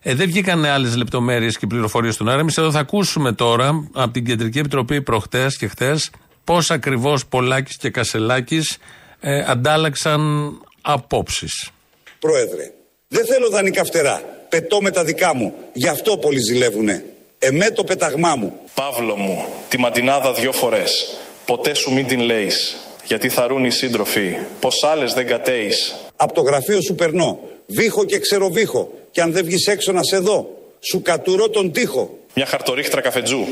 Ε, 0.00 0.14
δεν 0.14 0.26
βγήκαν 0.26 0.64
άλλες 0.64 0.96
λεπτομέρειες 0.96 1.58
και 1.58 1.66
πληροφορίες 1.66 2.14
στον 2.14 2.28
αέρα. 2.28 2.40
Εμείς 2.40 2.52
εδώ 2.56 2.70
θα 2.70 2.78
ακούσουμε 2.78 3.32
τώρα 3.32 3.88
από 3.92 4.12
την 4.12 4.24
Κεντρική 4.24 4.58
Επιτροπή 4.58 5.02
προχτές 5.02 5.56
και 5.56 5.68
χτες 5.68 6.10
πώς 6.44 6.70
ακριβώς 6.70 7.26
Πολάκης 7.26 7.76
και 7.76 7.90
Κασελάκης 7.90 8.78
ε, 9.20 9.44
αντάλλαξαν 9.46 10.52
απόψεις. 10.80 11.70
Πρόεδρε, 12.18 12.72
δεν 13.08 13.26
θέλω 13.26 13.48
δανεικά 13.50 13.84
φτερά. 13.84 14.22
Πετώ 14.52 14.80
με 14.82 14.90
τα 14.90 15.04
δικά 15.04 15.34
μου. 15.34 15.54
Γι' 15.72 15.88
αυτό 15.88 16.16
πολλοί 16.16 16.40
ζηλεύουνε. 16.40 17.04
Εμέ 17.38 17.70
το 17.70 17.84
πεταγμά 17.84 18.36
μου. 18.36 18.52
Παύλο 18.74 19.16
μου, 19.16 19.44
τη 19.68 19.78
ματινάδα 19.78 20.32
δυο 20.32 20.52
φορές. 20.52 21.18
Ποτέ 21.44 21.74
σου 21.74 21.92
μην 21.92 22.06
την 22.06 22.20
λέεις. 22.20 22.76
γιατί 23.04 23.28
θαρούν 23.28 23.64
οι 23.64 23.70
σύντροφοι, 23.70 24.36
πως 24.60 24.84
άλλες 24.84 25.12
δεν 25.12 25.26
κατέεις. 25.26 25.94
Από 26.16 26.32
το 26.32 26.40
γραφείο 26.40 26.80
σου 26.80 26.94
περνώ. 26.94 27.38
Βήχω 27.66 28.04
και 28.04 28.18
ξεροβήχω. 28.18 28.90
Και 29.10 29.20
αν 29.20 29.32
δεν 29.32 29.44
βγεις 29.44 29.66
έξω 29.66 29.92
να 29.92 30.02
σε 30.02 30.18
δω, 30.18 30.50
σου 30.80 31.02
κατουρώ 31.02 31.48
τον 31.48 31.72
τοίχο. 31.72 32.18
Μια 32.34 32.46
χαρτορίχτρα 32.46 33.00
καφετζού, 33.00 33.46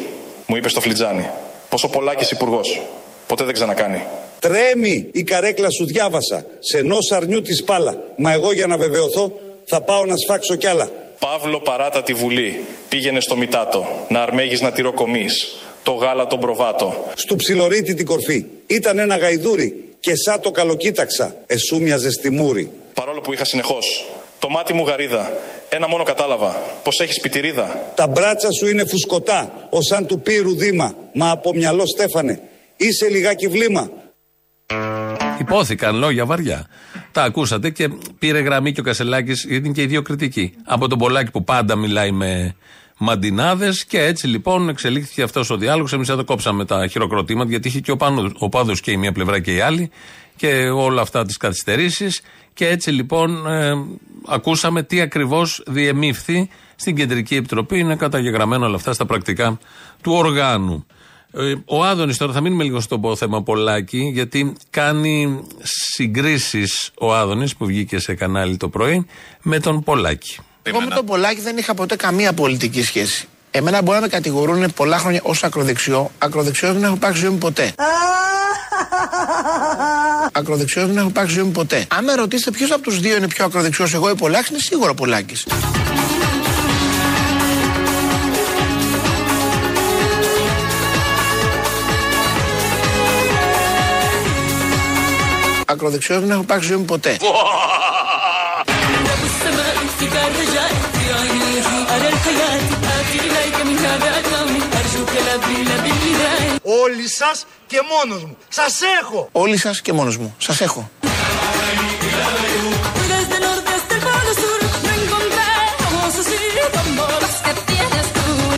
μου 0.47 0.57
είπες 0.57 0.71
στο 0.71 0.81
φλιτζάνι. 0.81 1.31
Πόσο 1.69 1.89
πολλάκης 1.89 2.31
υπουργός. 2.31 2.83
Ποτέ 3.27 3.45
δεν 3.45 3.55
ξανακάνει. 3.55 4.03
Τρέμει 4.39 5.09
η 5.13 5.23
καρέκλα 5.23 5.71
σου 5.71 5.85
διάβασα. 5.85 6.47
Σε 6.59 6.79
ενό 6.79 6.97
αρνιού 7.11 7.43
τη 7.43 7.63
πάλα. 7.63 8.03
Μα 8.17 8.33
εγώ 8.33 8.53
για 8.53 8.67
να 8.67 8.77
βεβαιωθώ 8.77 9.33
θα 9.71 9.81
πάω 9.81 10.05
να 10.05 10.17
σφάξω 10.17 10.55
κι 10.57 10.67
άλλα. 10.67 10.91
Παύλο 11.19 11.61
παράτα 11.61 12.03
τη 12.03 12.13
Βουλή, 12.13 12.65
πήγαινε 12.89 13.21
στο 13.21 13.37
Μητάτο, 13.37 13.87
να 14.09 14.23
αρμέγεις 14.23 14.61
να 14.61 14.73
τυροκομείς, 14.73 15.57
το 15.83 15.93
γάλα 15.93 16.27
τον 16.27 16.41
προβάτο. 16.41 17.11
Στου 17.15 17.37
ψιλορίτη 17.37 17.95
την 17.95 18.07
κορφή. 18.07 18.45
Ήταν 18.67 18.99
ένα 18.99 19.17
γαϊδούρι. 19.17 19.85
Και 20.01 20.17
σαν 20.17 20.41
το 20.41 20.51
καλοκοίταξα. 20.51 21.35
Εσού 21.47 21.81
μοιάζε 21.81 22.11
στη 22.11 22.31
μούρη. 22.31 22.71
Παρόλο 22.95 23.21
που 23.21 23.33
είχα 23.33 23.45
συνεχώς, 23.45 24.07
το 24.39 24.49
μάτι 24.49 24.73
μου 24.73 24.87
γαρίδα, 24.87 25.33
ένα 25.69 25.89
μόνο 25.89 26.03
κατάλαβα, 26.03 26.63
πως 26.83 27.01
έχεις 27.01 27.21
πιτηρίδα. 27.21 27.93
Τα 27.95 28.07
μπράτσα 28.07 28.49
σου 28.53 28.67
είναι 28.69 28.85
φουσκωτά. 28.85 29.69
Ω 29.71 29.83
σαν 29.83 30.07
του 30.07 30.21
πύρου 30.21 30.57
δήμα. 30.57 30.95
Μα 31.13 31.31
από 31.31 31.53
μυαλό 31.55 31.87
Στέφανε. 31.87 32.41
Είσαι 32.77 33.09
λιγάκι 33.09 33.49
βλήμα. 33.49 33.91
Υπόθηκαν 35.41 35.97
λόγια 35.97 36.27
βαριά. 36.27 36.67
Τα 37.13 37.23
ακούσατε 37.23 37.71
και 37.71 37.89
πήρε 38.19 38.41
γραμμή 38.41 38.73
και 38.73 38.81
ο 38.81 38.83
Κασελάκης, 38.83 39.45
γιατί 39.49 39.65
είναι 39.65 39.75
και 39.75 39.83
οι 39.83 39.87
δύο 39.87 40.03
κριτικοί. 40.03 40.53
Από 40.65 40.89
τον 40.89 40.99
Πολάκη 40.99 41.31
που 41.31 41.45
πάντα 41.45 41.77
μιλάει 41.77 42.11
με 42.11 42.55
μαντινάδες 42.99 43.85
και 43.85 44.03
έτσι 44.03 44.27
λοιπόν 44.27 44.69
εξελίχθηκε 44.69 45.23
αυτός 45.23 45.51
ο 45.51 45.57
διάλογος. 45.57 45.93
Εμείς 45.93 46.09
εδώ 46.09 46.25
κόψαμε 46.25 46.65
τα 46.65 46.87
χειροκροτήματα 46.87 47.51
γιατί 47.51 47.69
είχε 47.69 47.81
και 47.81 47.91
ο, 47.91 47.97
πάνω, 47.97 48.33
ο 48.39 48.49
πάδος 48.49 48.81
και 48.81 48.91
η 48.91 48.97
μία 48.97 49.13
πλευρά 49.13 49.41
και 49.41 49.55
η 49.55 49.61
άλλη 49.61 49.91
και 50.37 50.71
όλα 50.75 51.03
αυτά 51.03 51.25
τις 51.25 51.37
καθυστερήσεις. 51.37 52.21
Και 52.55 52.69
έτσι 52.69 52.91
λοιπόν 52.91 53.47
ε, 53.47 53.73
ακούσαμε 54.27 54.83
τι 54.83 55.01
ακριβώς 55.01 55.63
διεμήφθη 55.67 56.49
στην 56.77 56.97
Κεντρική 56.97 57.35
Επιτροπή. 57.35 57.79
Είναι 57.79 57.97
καταγεγραμμένο 57.97 58.67
όλα 58.67 58.77
αυτά 58.77 58.93
στα 58.93 59.07
πρακτικά 59.07 59.59
του 60.03 60.13
οργάνου. 60.13 60.87
Ε, 61.33 61.55
Ο 61.65 61.85
Άδωνης 61.85 62.17
τώρα 62.17 62.33
θα 62.33 62.41
μείνουμε 62.41 62.65
λίγο 62.65 62.81
στο 62.81 63.17
θέμα 63.17 63.43
Πολάκη, 63.43 64.11
γιατί 64.13 64.53
κάνει 64.71 65.41
συγκρίσεις 65.63 66.91
ο 67.01 67.15
Άδωνης 67.15 67.57
που 67.57 67.67
βγήκε 67.67 67.99
σε 67.99 68.15
κανάλι 68.15 68.57
το 68.57 68.69
πρωί 68.69 69.07
με 69.43 69.61
τον 69.61 69.83
Πολάκη. 69.83 70.39
Εγώ 70.63 70.81
με 70.81 70.95
τον 70.95 71.07
Πολάκη 71.07 71.41
δεν 71.41 71.57
είχα 71.57 71.75
ποτέ 71.75 71.97
καμία 71.97 72.33
πολιτική 72.33 72.83
σχέση. 72.83 73.29
Εμένα 73.51 73.83
μπορεί 73.83 73.97
να 73.97 74.03
με 74.03 74.09
κατηγορούν 74.09 74.73
πολλά 74.75 74.99
χρόνια 74.99 75.21
ως 75.23 75.45
ακροδεξιό. 75.45 76.11
Ακροδεξιός 76.19 76.73
δεν 76.73 76.85
έχω 76.85 76.95
υπάρξει 76.95 77.21
ζωή 77.21 77.31
μου 77.31 77.39
ποτέ. 77.39 77.75
Ακροδεξιός 80.33 80.87
δεν 80.87 80.97
έχω 80.97 81.09
υπάρξει 81.09 81.35
ζωή 81.35 81.45
μου 81.45 81.51
ποτέ. 81.51 81.87
Αν 81.89 82.05
με 82.05 82.15
ρωτήσετε 82.15 82.51
ποιος 82.51 82.71
από 82.71 82.83
τους 82.83 83.01
δύο 83.01 83.17
είναι 83.17 83.29
πιο 83.29 83.45
ακροδεξιός, 83.45 83.95
εγώ 83.95 84.11
ή 84.11 84.15
Πολάκης, 84.15 84.49
είναι 84.49 84.59
σίγουρα 84.59 84.95
Πολάκης. 84.95 85.47
ακροδεξιός 95.81 96.21
δεν 96.21 96.31
έχω 96.31 96.43
πάρει 96.43 96.63
ζωή 96.63 96.79
ποτέ. 96.79 97.17
Όλοι 106.63 107.09
σας 107.09 107.47
και 107.67 107.81
μόνος 107.91 108.25
μου. 108.25 108.37
Σας 108.49 108.81
έχω. 109.01 109.29
Όλοι 109.33 109.57
σας 109.57 109.81
και 109.81 109.93
μόνος 109.93 110.17
μου. 110.17 110.35
Σας 110.39 110.61
έχω. 110.61 110.91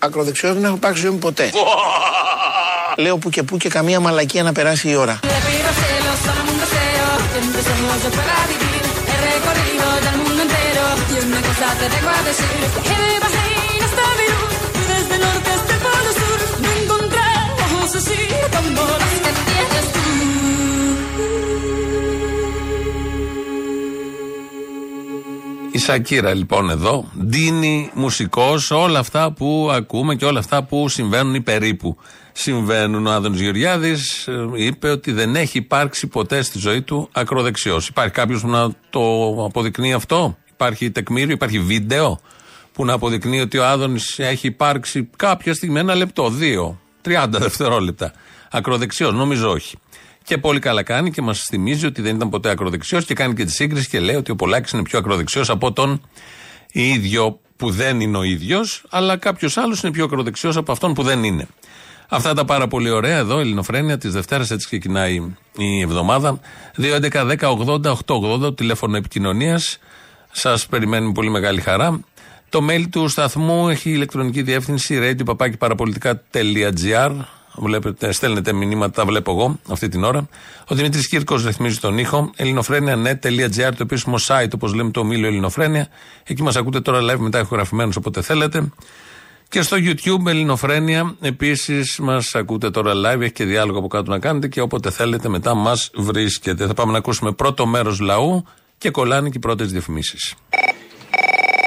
Ακροδεξιός 0.01 0.55
δεν 0.55 0.65
έχω 0.65 0.77
πάρει 0.77 0.95
ζωή 0.95 1.11
ποτέ. 1.11 1.51
Λέω 2.97 3.19
που 3.19 3.31
και 3.31 3.43
που 3.43 3.57
και 3.57 3.69
καμία 3.69 4.01
μαλακία 4.01 4.43
να 4.43 4.53
περάσει 4.53 4.89
η 4.89 4.95
ώρα 4.95 5.21
empecemos 8.03 8.11
ya 8.11 8.11
para 8.11 8.47
vivir 8.47 8.83
He 9.09 9.17
recorrido 9.33 9.87
del 10.05 10.17
mundo 10.23 10.43
entero 10.43 10.85
Y 11.11 11.17
una 11.27 11.41
cosa 11.49 11.67
te 11.79 11.87
tengo 11.95 12.09
a 12.09 12.23
decir 12.23 12.61
Que 12.87 12.97
de 13.03 13.19
Bahrein 13.23 13.83
hasta 13.87 14.05
Beirut 14.19 14.53
Y 14.75 14.83
desde 14.93 15.15
el 15.15 15.21
norte 15.21 15.51
hasta 15.51 15.73
el 15.75 15.81
polo 15.87 16.13
sur 16.21 16.39
No 16.63 16.69
encontramos 16.83 17.89
así 18.01 18.21
como 18.55 18.83
las 19.03 19.15
que 19.25 19.31
tienes 19.49 19.87
tú 19.93 20.01
Η 25.73 25.79
Σακύρα 25.79 26.35
λοιπόν 26.35 26.71
εδώ 26.71 27.05
δίνει 27.15 27.91
μουσικό 27.95 28.55
όλα 28.71 28.99
αυτά 28.99 29.33
που 29.33 29.71
ακούμε 29.73 30.15
και 30.15 30.25
όλα 30.25 30.39
αυτά 30.39 30.63
που 30.63 30.89
συμβαίνουν 30.89 31.35
ή 31.35 31.41
περίπου 31.41 31.97
συμβαίνουν. 32.33 33.07
Ο 33.07 33.11
Άδωνης 33.11 33.41
Γεωργιάδης 33.41 34.27
ε, 34.29 34.49
είπε 34.55 34.89
ότι 34.89 35.13
δεν 35.13 35.37
έχει 35.37 35.59
υπάρξει 35.59 36.07
ποτέ 36.07 36.43
στη 36.43 36.59
ζωή 36.59 36.83
του 36.83 37.09
ακροδεξιός. 37.13 37.89
Υπάρχει 37.89 38.13
κάποιος 38.13 38.41
που 38.41 38.49
να 38.49 38.71
το 38.91 39.01
αποδεικνύει 39.45 39.93
αυτό, 39.93 40.37
υπάρχει 40.51 40.91
τεκμήριο, 40.91 41.35
υπάρχει 41.35 41.59
βίντεο 41.59 42.21
που 42.73 42.85
να 42.85 42.93
αποδεικνύει 42.93 43.41
ότι 43.41 43.59
ο 43.59 43.67
Άδωνης 43.67 44.19
έχει 44.19 44.47
υπάρξει 44.47 45.09
κάποια 45.17 45.55
στιγμή 45.55 45.79
ένα 45.79 45.95
λεπτό, 45.95 46.31
δύο, 46.31 46.81
30 47.05 47.27
δευτερόλεπτα. 47.31 48.13
Ακροδεξιός, 48.51 49.13
νομίζω 49.13 49.51
όχι. 49.51 49.77
Και 50.25 50.39
πολύ 50.39 50.59
καλά 50.59 50.83
κάνει 50.83 51.11
και 51.11 51.23
μας 51.23 51.41
θυμίζει 51.43 51.87
ότι 51.87 52.03
δεν 52.03 52.15
ήταν 52.15 52.29
ποτέ 52.29 52.51
ακροδεξιός 52.51 53.05
και 53.05 53.15
κάνει 53.15 53.35
και 53.35 53.45
τη 53.45 53.51
σύγκριση 53.51 53.89
και 53.89 54.01
λέει 54.01 54.17
ότι 54.17 54.31
ο 54.31 54.37
Πολάκης 54.37 54.73
είναι 54.73 54.83
πιο 54.83 54.99
ακροδεξιός 54.99 55.51
από 55.51 55.73
τον 55.73 56.03
ίδιο 56.73 57.41
που 57.57 57.71
δεν 57.71 58.01
είναι 58.01 58.17
ο 58.17 58.23
ίδιος, 58.23 58.85
αλλά 58.89 59.17
κάποιος 59.17 59.57
άλλος 59.57 59.83
είναι 59.83 59.93
πιο 59.93 60.05
ακροδεξιός 60.05 60.57
από 60.57 60.73
αυτόν 60.73 60.95
που 60.95 61.03
δεν 61.03 61.25
είναι. 61.25 61.47
Αυτά 62.15 62.35
τα 62.35 62.45
πάρα 62.45 62.69
πολύ 62.69 62.91
ωραία 62.91 63.17
εδώ, 63.17 63.39
Ελληνοφρένια, 63.39 63.99
τη 63.99 64.09
Δευτέρα, 64.09 64.43
έτσι 64.43 64.67
ξεκινάει 64.67 65.15
η 65.57 65.81
εβδομάδα. 65.81 66.41
2.11.10.80.880, 66.77 68.57
τηλέφωνο 68.57 68.97
επικοινωνίας. 68.97 69.79
Σας 70.33 70.67
περιμένει 70.67 71.07
με 71.07 71.13
πολύ 71.13 71.31
μεγάλη 71.31 71.61
χαρά. 71.61 72.01
Το 72.49 72.67
mail 72.71 72.85
του 72.91 73.09
σταθμού 73.09 73.69
έχει 73.69 73.91
ηλεκτρονική 73.91 74.43
διεύθυνση 74.43 74.99
radio.papakiparapolitica.gr. 75.03 77.13
Βλέπετε, 77.57 78.13
στέλνετε 78.13 78.53
μηνύματα, 78.53 78.93
τα 78.93 79.05
βλέπω 79.05 79.31
εγώ 79.31 79.59
αυτή 79.71 79.89
την 79.89 80.05
ώρα. 80.05 80.29
Ο 80.69 80.75
Δημήτρης 80.75 81.09
Κύρκος 81.09 81.45
ρυθμίζει 81.45 81.79
τον 81.79 81.99
ήχο. 81.99 82.31
ελληνοφρένια.net.gr, 82.37 83.71
το 83.77 83.79
επίσημο 83.79 84.17
site, 84.27 84.51
όπως 84.55 84.75
λέμε 84.75 84.91
το 84.91 85.01
ομίλιο 85.01 85.27
Ελληνοφρένια. 85.27 85.89
Εκεί 86.27 86.43
μας 86.43 86.57
ακούτε 86.57 86.81
τώρα 86.81 87.01
live 87.01 87.19
μετά 87.19 87.39
ηχογραφημένους 87.39 87.97
όποτε 87.97 88.23
θέλετε. 88.23 88.73
Και 89.53 89.63
στο 89.63 89.77
YouTube 89.81 90.27
Ελληνοφρένια 90.27 91.17
επίσης 91.21 91.99
μας 91.99 92.35
ακούτε 92.35 92.71
τώρα 92.71 92.93
live. 92.95 93.21
Έχει 93.21 93.33
και 93.33 93.45
διάλογο 93.45 93.79
από 93.79 93.89
κάτω 93.89 94.11
να 94.11 94.19
κάνετε 94.19 94.49
και 94.49 94.61
όποτε 94.61 94.91
θέλετε 94.91 95.29
μετά 95.29 95.55
μας 95.55 95.91
βρίσκετε. 95.95 96.67
Θα 96.67 96.75
πάμε 96.75 96.93
να 96.93 96.99
ακούσουμε 96.99 97.33
πρώτο 97.33 97.67
μέρος 97.67 98.01
λαού 98.01 98.45
και 98.79 98.91
κολλάνε 98.91 99.29
και 99.29 99.37
οι 99.37 99.41
πρώτες 99.41 99.73
διαφημίσεις. 99.73 100.35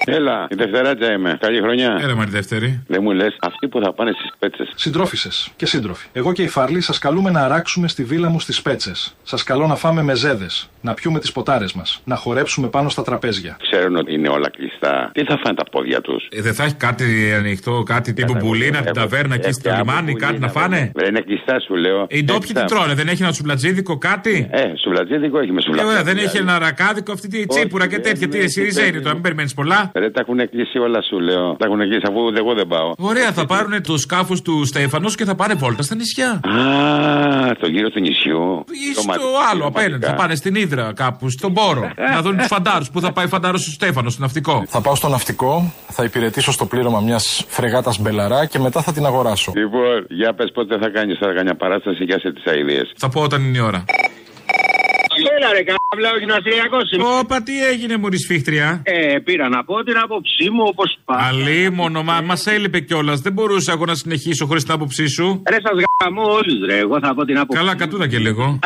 Έλα, 0.05 0.47
η 0.49 0.55
Δευτεράτζα 0.55 1.11
είμαι. 1.11 1.37
Καλή 1.41 1.61
χρονιά. 1.61 1.99
Έλα, 2.01 2.15
Μαρή 2.15 2.29
Δεύτερη. 2.29 2.83
Δεν 2.87 2.99
μου 3.03 3.11
λες, 3.11 3.35
αυτοί 3.41 3.67
που 3.67 3.79
θα 3.83 3.93
πάνε 3.93 4.11
στις 4.11 4.31
πέτσες. 4.39 4.71
Συντρόφισε 4.75 5.29
και 5.55 5.65
σύντροφοι. 5.65 6.07
Εγώ 6.13 6.31
και 6.33 6.41
η 6.43 6.47
Φαρλή 6.47 6.81
σας 6.81 6.99
καλούμε 6.99 7.31
να 7.31 7.41
αράξουμε 7.41 7.87
στη 7.87 8.03
βίλα 8.03 8.29
μου 8.29 8.39
στις 8.39 8.61
Πέτσες. 8.61 9.15
Σας 9.23 9.43
καλώ 9.43 9.67
να 9.67 9.75
φάμε 9.75 10.01
μεζέδε, 10.03 10.45
να 10.81 10.93
πιούμε 10.93 11.19
τις 11.19 11.31
ποτάρες 11.31 11.73
μας, 11.73 12.01
να 12.05 12.15
χορέψουμε 12.15 12.67
πάνω 12.67 12.89
στα 12.89 13.03
τραπέζια. 13.03 13.57
Ξέρουν 13.61 13.95
ότι 13.95 14.13
είναι 14.13 14.29
όλα 14.29 14.49
κλειστά. 14.49 15.09
Τι 15.13 15.23
θα 15.23 15.39
φάνε 15.43 15.55
τα 15.55 15.63
πόδια 15.71 16.01
τους; 16.01 16.27
Ε, 16.31 16.41
δεν 16.41 16.53
θα 16.53 16.63
έχει 16.63 16.75
κάτι 16.75 17.33
ανοιχτό, 17.37 17.83
κάτι 17.85 18.13
τύπου 18.13 18.35
μπουλίνα 18.35 18.77
από 18.77 18.85
την 18.85 19.01
ταβέρνα 19.01 19.35
εκεί 19.35 19.51
στο 19.51 19.71
λιμάνι, 19.77 20.13
κάτι 20.15 20.39
να 20.39 20.47
φάνε; 20.49 20.91
Δεν 20.93 21.07
είναι 21.09 21.21
κλειστά, 21.21 21.59
σου 21.59 21.75
λέω. 21.75 22.05
Οι 22.09 22.23
ντόπιοι 22.23 22.51
τι 22.53 22.65
τρώνε, 22.65 22.93
δεν 22.93 23.07
έχει 23.07 23.23
ένα 23.23 23.31
σουβλατζίδικο 23.31 23.97
κάτι; 23.97 24.47
Ε, 24.51 24.63
σουβλατζίδικο 24.81 25.39
έχει 25.39 25.51
με 25.51 25.57
Ε, 25.57 25.61
σουβλατζίδικο. 25.61 25.89
ωραία, 25.89 26.03
δεν 26.03 26.17
έχει 26.17 26.37
ένα 26.37 26.59
ρακάδικο 26.59 27.11
αυτή 27.11 27.27
τη 27.27 27.45
τσίπουρα 27.45 27.87
και 27.87 27.99
τέτοια. 27.99 28.27
Τι 28.27 28.39
εσύ 28.39 28.87
είναι 28.87 28.99
τώρα, 28.99 29.13
μην 29.13 29.21
περιμένεις 29.23 29.53
πολλά. 29.53 29.91
Ρε, 29.99 30.09
τα 30.09 30.19
έχουν 30.21 30.49
κλείσει 30.49 30.77
όλα, 30.77 31.01
σου 31.01 31.19
λέω. 31.19 31.55
Τα 31.59 31.65
έχουν 31.65 31.79
κλείσει 31.79 32.01
αφού 32.09 32.19
ούτε 32.25 32.39
εγώ 32.39 32.53
δεν 32.53 32.67
πάω. 32.67 32.91
Ωραία, 32.97 33.31
θα 33.31 33.45
πάρουν 33.45 33.81
το 33.83 33.97
σκάφο 33.97 34.33
του 34.43 34.65
Στέφανος 34.65 35.15
και 35.15 35.25
θα 35.25 35.35
πάνε 35.35 35.53
βόλτα 35.53 35.83
στα 35.83 35.95
νησιά. 35.95 36.29
Α, 36.29 37.55
τον 37.59 37.69
γύρο 37.71 37.89
του 37.89 37.99
νησιού. 37.99 38.65
Ή 38.89 38.93
Το 38.95 39.01
στο 39.01 39.07
ματ- 39.11 39.19
άλλο 39.51 39.61
το 39.61 39.67
απέναντι. 39.67 39.91
ματικά. 39.91 40.09
Θα 40.09 40.15
πάνε 40.15 40.35
στην 40.35 40.55
Ήδρα 40.55 40.93
κάπου, 40.95 41.29
στον 41.29 41.53
Πόρο. 41.53 41.91
να 42.13 42.21
δουν 42.21 42.37
τους 42.37 42.47
φαντάρους. 42.47 42.89
Πού 42.91 42.99
θα 43.01 43.11
πάει 43.11 43.27
φαντάρος 43.27 43.63
του 43.63 43.71
Στέφανος, 43.71 44.13
στο 44.13 44.21
ναυτικό. 44.21 44.63
Θα 44.67 44.81
πάω 44.81 44.95
στο 44.95 45.07
ναυτικό, 45.07 45.73
θα 45.87 46.03
υπηρετήσω 46.03 46.51
στο 46.51 46.65
πλήρωμα 46.65 46.99
μιας 46.99 47.45
φρεγάτας 47.47 47.99
μπελαρά 47.99 48.45
και 48.45 48.59
μετά 48.59 48.81
θα 48.81 48.91
την 48.93 49.05
αγοράσω. 49.05 49.51
Λοιπόν, 49.55 50.05
για 50.09 50.33
πες 50.33 50.51
πότε 50.53 50.77
θα 50.77 50.89
κάνεις 50.89 51.17
τώρα 51.17 51.33
καμιά 51.33 51.55
παράσταση 51.55 52.03
για 52.03 52.19
σε 52.19 52.31
τις 52.33 52.45
αειδίε. 52.45 52.81
Θα 52.97 53.09
πω 53.09 53.21
όταν 53.21 53.43
είναι 53.43 53.57
η 53.57 53.61
ώρα. 53.61 53.85
Έλα 55.37 55.49
ρε 55.53 55.63
κάβλα, 55.69 56.09
ο 56.15 56.17
γυμναστηριακός 56.19 56.91
είμαι. 56.91 57.03
Όπα, 57.19 57.41
τι 57.43 57.65
έγινε, 57.65 57.97
Μωρή 57.97 58.17
Σφίχτρια. 58.17 58.81
Ε, 58.83 59.17
πήρα 59.19 59.49
να 59.49 59.63
πω 59.63 59.83
την 59.83 59.97
άποψή 59.97 60.49
μου 60.49 60.63
όπως 60.67 60.97
πάει. 61.05 61.19
Αλίμονο, 61.27 62.03
μα 62.03 62.21
μας 62.21 62.47
έλειπε 62.47 62.79
κιόλας. 62.79 63.19
Δεν 63.21 63.33
μπορούσα 63.33 63.71
εγώ 63.71 63.85
να 63.85 63.95
συνεχίσω 63.95 64.45
χωρίς 64.45 64.63
την 64.63 64.73
άποψή 64.73 65.07
σου. 65.07 65.41
Ρε 65.49 65.57
σας 65.63 65.71
γαμώ 66.03 66.23
όλους 66.23 66.65
ρε, 66.65 66.77
εγώ 66.77 66.99
θα 66.99 67.13
πω 67.13 67.25
την 67.25 67.37
άποψή 67.37 67.57
Καλά, 67.61 67.75
κατούδα 67.75 68.07
και 68.07 68.19
λίγο. 68.19 68.59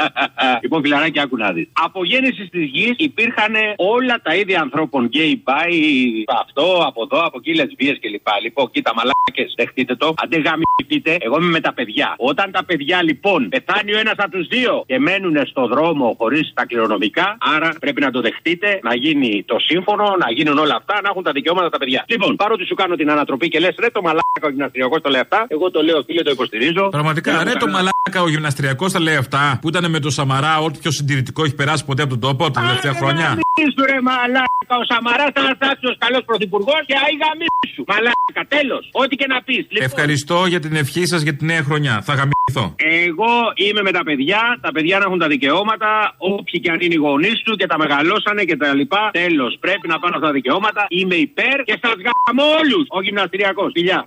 λοιπόν, 0.62 0.82
φιλαράκι, 0.82 1.20
άκου 1.20 1.36
να 1.36 1.52
δεις. 1.52 1.68
Από 1.72 2.04
γέννησης 2.04 2.48
της 2.50 2.64
γης 2.64 2.94
υπήρχαν 2.96 3.54
όλα 3.76 4.20
τα 4.22 4.34
είδη 4.34 4.54
ανθρώπων. 4.54 5.04
Γκέι, 5.04 5.42
μπάι, 5.44 5.78
αυτό, 6.42 6.84
από 6.86 7.00
εδώ, 7.02 7.24
από 7.26 7.36
εκεί, 7.40 7.54
λεσβείε 7.54 7.92
κλπ. 8.02 8.26
Λοιπόν, 8.42 8.70
κοίτα, 8.70 8.92
μαλάκες, 8.94 9.54
δεχτείτε 9.56 9.94
το. 9.96 10.14
Αντί 10.22 10.36
γαμηθείτε, 10.36 11.16
εγώ 11.26 11.36
είμαι 11.38 11.50
με 11.50 11.60
τα 11.60 11.72
παιδιά. 11.72 12.14
Όταν 12.16 12.50
τα 12.52 12.64
παιδιά 12.64 13.02
λοιπόν 13.02 13.48
πεθάνει 13.48 13.94
ο 13.94 13.98
ένας 13.98 14.14
από 14.16 14.30
τους 14.30 14.46
δύο 14.46 14.84
και 14.86 14.98
μένουν 14.98 15.36
στο 15.46 15.66
δρόμο 15.66 15.95
χωρίς 16.20 16.52
τα 16.54 16.64
κληρονομικά, 16.66 17.26
άρα 17.54 17.68
πρέπει 17.80 18.00
να 18.00 18.10
το 18.10 18.20
δεχτείτε, 18.20 18.68
να 18.82 18.94
γίνει 18.94 19.44
το 19.46 19.56
σύμφωνο, 19.58 20.04
να 20.24 20.28
γίνουν 20.36 20.58
όλα 20.58 20.74
αυτά, 20.80 20.94
να 21.02 21.08
έχουν 21.12 21.22
τα 21.22 21.32
δικαιώματα 21.32 21.68
τα 21.74 21.78
παιδιά. 21.78 22.04
Λοιπόν, 22.12 22.36
παρότι 22.36 22.64
σου 22.66 22.74
κάνω 22.74 22.94
την 22.96 23.10
ανατροπή 23.10 23.48
και 23.48 23.58
λες, 23.58 23.74
ρε 23.78 23.88
το 23.90 24.00
μαλάκα 24.02 24.46
ο 24.48 24.48
γυμναστηριακός 24.54 25.00
το 25.02 25.10
λέει 25.10 25.20
αυτά, 25.20 25.44
εγώ 25.48 25.70
το 25.70 25.80
λέω 25.82 26.02
φίλε, 26.06 26.22
το 26.22 26.30
υποστηρίζω. 26.30 26.88
Πραγματικά, 26.88 27.32
Δεν 27.32 27.42
ρε 27.44 27.50
έχω 27.50 27.58
το 27.58 27.64
κανένα- 27.66 27.92
μαλάκα 28.06 28.18
ο 28.26 28.28
γυμναστριακό 28.28 28.90
θα 28.90 29.00
λέει 29.00 29.16
αυτά 29.24 29.58
που 29.60 29.68
ήταν 29.68 29.90
με 29.90 29.98
το 30.00 30.10
Σαμαρά, 30.10 30.58
ό,τι 30.66 30.78
πιο 30.78 30.90
συντηρητικό 30.90 31.44
έχει 31.44 31.54
περάσει 31.54 31.84
ποτέ 31.84 32.02
από 32.02 32.10
τον 32.10 32.20
τόπο 32.20 32.50
τα 32.50 32.60
τελευταία 32.60 32.94
χρόνια. 33.00 33.28
Μίσου 33.58 33.84
ρε 33.92 34.00
μαλάκα, 34.08 34.74
ο 34.82 34.84
Σαμαράς 34.90 35.30
θα 35.34 35.40
φτάσει 35.58 35.84
ω 35.90 35.94
καλός 36.04 36.22
πρωθυπουργός 36.24 36.80
και 36.88 36.94
αίγα 37.06 37.30
μίσου. 37.40 37.82
Μαλάκα, 37.92 38.42
τέλος. 38.56 38.88
Ό,τι 38.92 39.16
και 39.16 39.26
να 39.28 39.42
πεις. 39.46 39.56
Λοιπόν, 39.68 39.84
Ευχαριστώ 39.90 40.44
για 40.46 40.60
την 40.60 40.76
ευχή 40.76 41.06
σας 41.06 41.20
για 41.22 41.34
τη 41.36 41.44
νέα 41.44 41.62
χρονιά. 41.62 41.94
Θα 42.06 42.12
γαμηθώ. 42.14 42.35
Εγώ 42.76 43.32
είμαι 43.54 43.82
με 43.82 43.92
τα 43.92 44.02
παιδιά, 44.04 44.58
τα 44.60 44.72
παιδιά 44.72 44.98
να 44.98 45.04
έχουν 45.04 45.18
τα 45.18 45.28
δικαιώματα, 45.28 46.14
όποιοι 46.18 46.60
και 46.60 46.70
αν 46.70 46.80
είναι 46.80 46.94
οι 46.94 46.96
γονείς 46.96 47.42
του 47.44 47.56
και 47.56 47.66
τα 47.66 47.78
μεγαλώσανε 47.78 48.44
και 48.44 48.56
τα 48.56 48.74
λοιπά. 48.74 49.10
Τέλος, 49.12 49.56
πρέπει 49.60 49.88
να 49.88 49.98
πάνε 49.98 50.14
αυτά 50.14 50.26
τα 50.26 50.32
δικαιώματα. 50.32 50.86
Είμαι 50.88 51.14
υπέρ 51.14 51.62
και 51.64 51.78
σα 51.82 51.88
γαμώ 51.88 52.56
όλους. 52.60 52.86
Ο 52.88 53.02
γυμναστηριακός. 53.02 53.70
Φιλιά. 53.72 54.04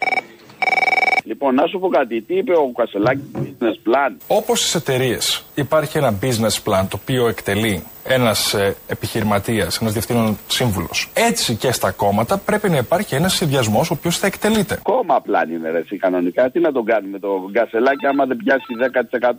Λοιπόν, 1.23 1.55
να 1.55 1.67
σου 1.67 1.79
πω 1.79 1.87
κάτι. 1.87 2.21
Τι 2.21 2.35
είπε 2.35 2.53
ο 2.53 2.71
Κασελάκης 2.75 3.23
business 3.35 3.89
plan; 3.89 4.11
Όπως 4.27 4.59
στις 4.59 4.75
εταιρείες 4.75 5.45
υπάρχει 5.55 5.97
ένα 5.97 6.19
business 6.21 6.63
plan 6.63 6.85
το 6.89 6.99
οποίο 7.01 7.27
εκτελεί 7.27 7.83
ένας 8.03 8.55
επιχειρηματίας, 8.87 9.77
ένας 9.81 9.93
διευθύνων 9.93 10.37
σύμβουλος. 10.47 11.09
Έτσι 11.13 11.55
και 11.55 11.71
στα 11.71 11.91
κόμματα 11.91 12.37
πρέπει 12.37 12.69
να 12.69 12.77
υπάρχει 12.77 13.15
ένας 13.15 13.33
συνδυασμός 13.33 13.89
ο 13.91 13.93
οποίος 13.97 14.17
θα 14.17 14.27
εκτελείται. 14.27 14.79
Κόμμα 14.83 15.21
πλάν 15.21 15.51
είναι 15.51 15.69
ρε, 15.71 15.77
εσύ 15.77 15.97
κανονικά. 15.97 16.51
Τι 16.51 16.59
να 16.59 16.71
τον 16.71 16.85
κάνουμε 16.85 17.19
το 17.19 17.49
Κασελάκη, 17.51 18.05
άμα 18.05 18.25
δεν 18.25 18.37
πιάσει 18.37 18.65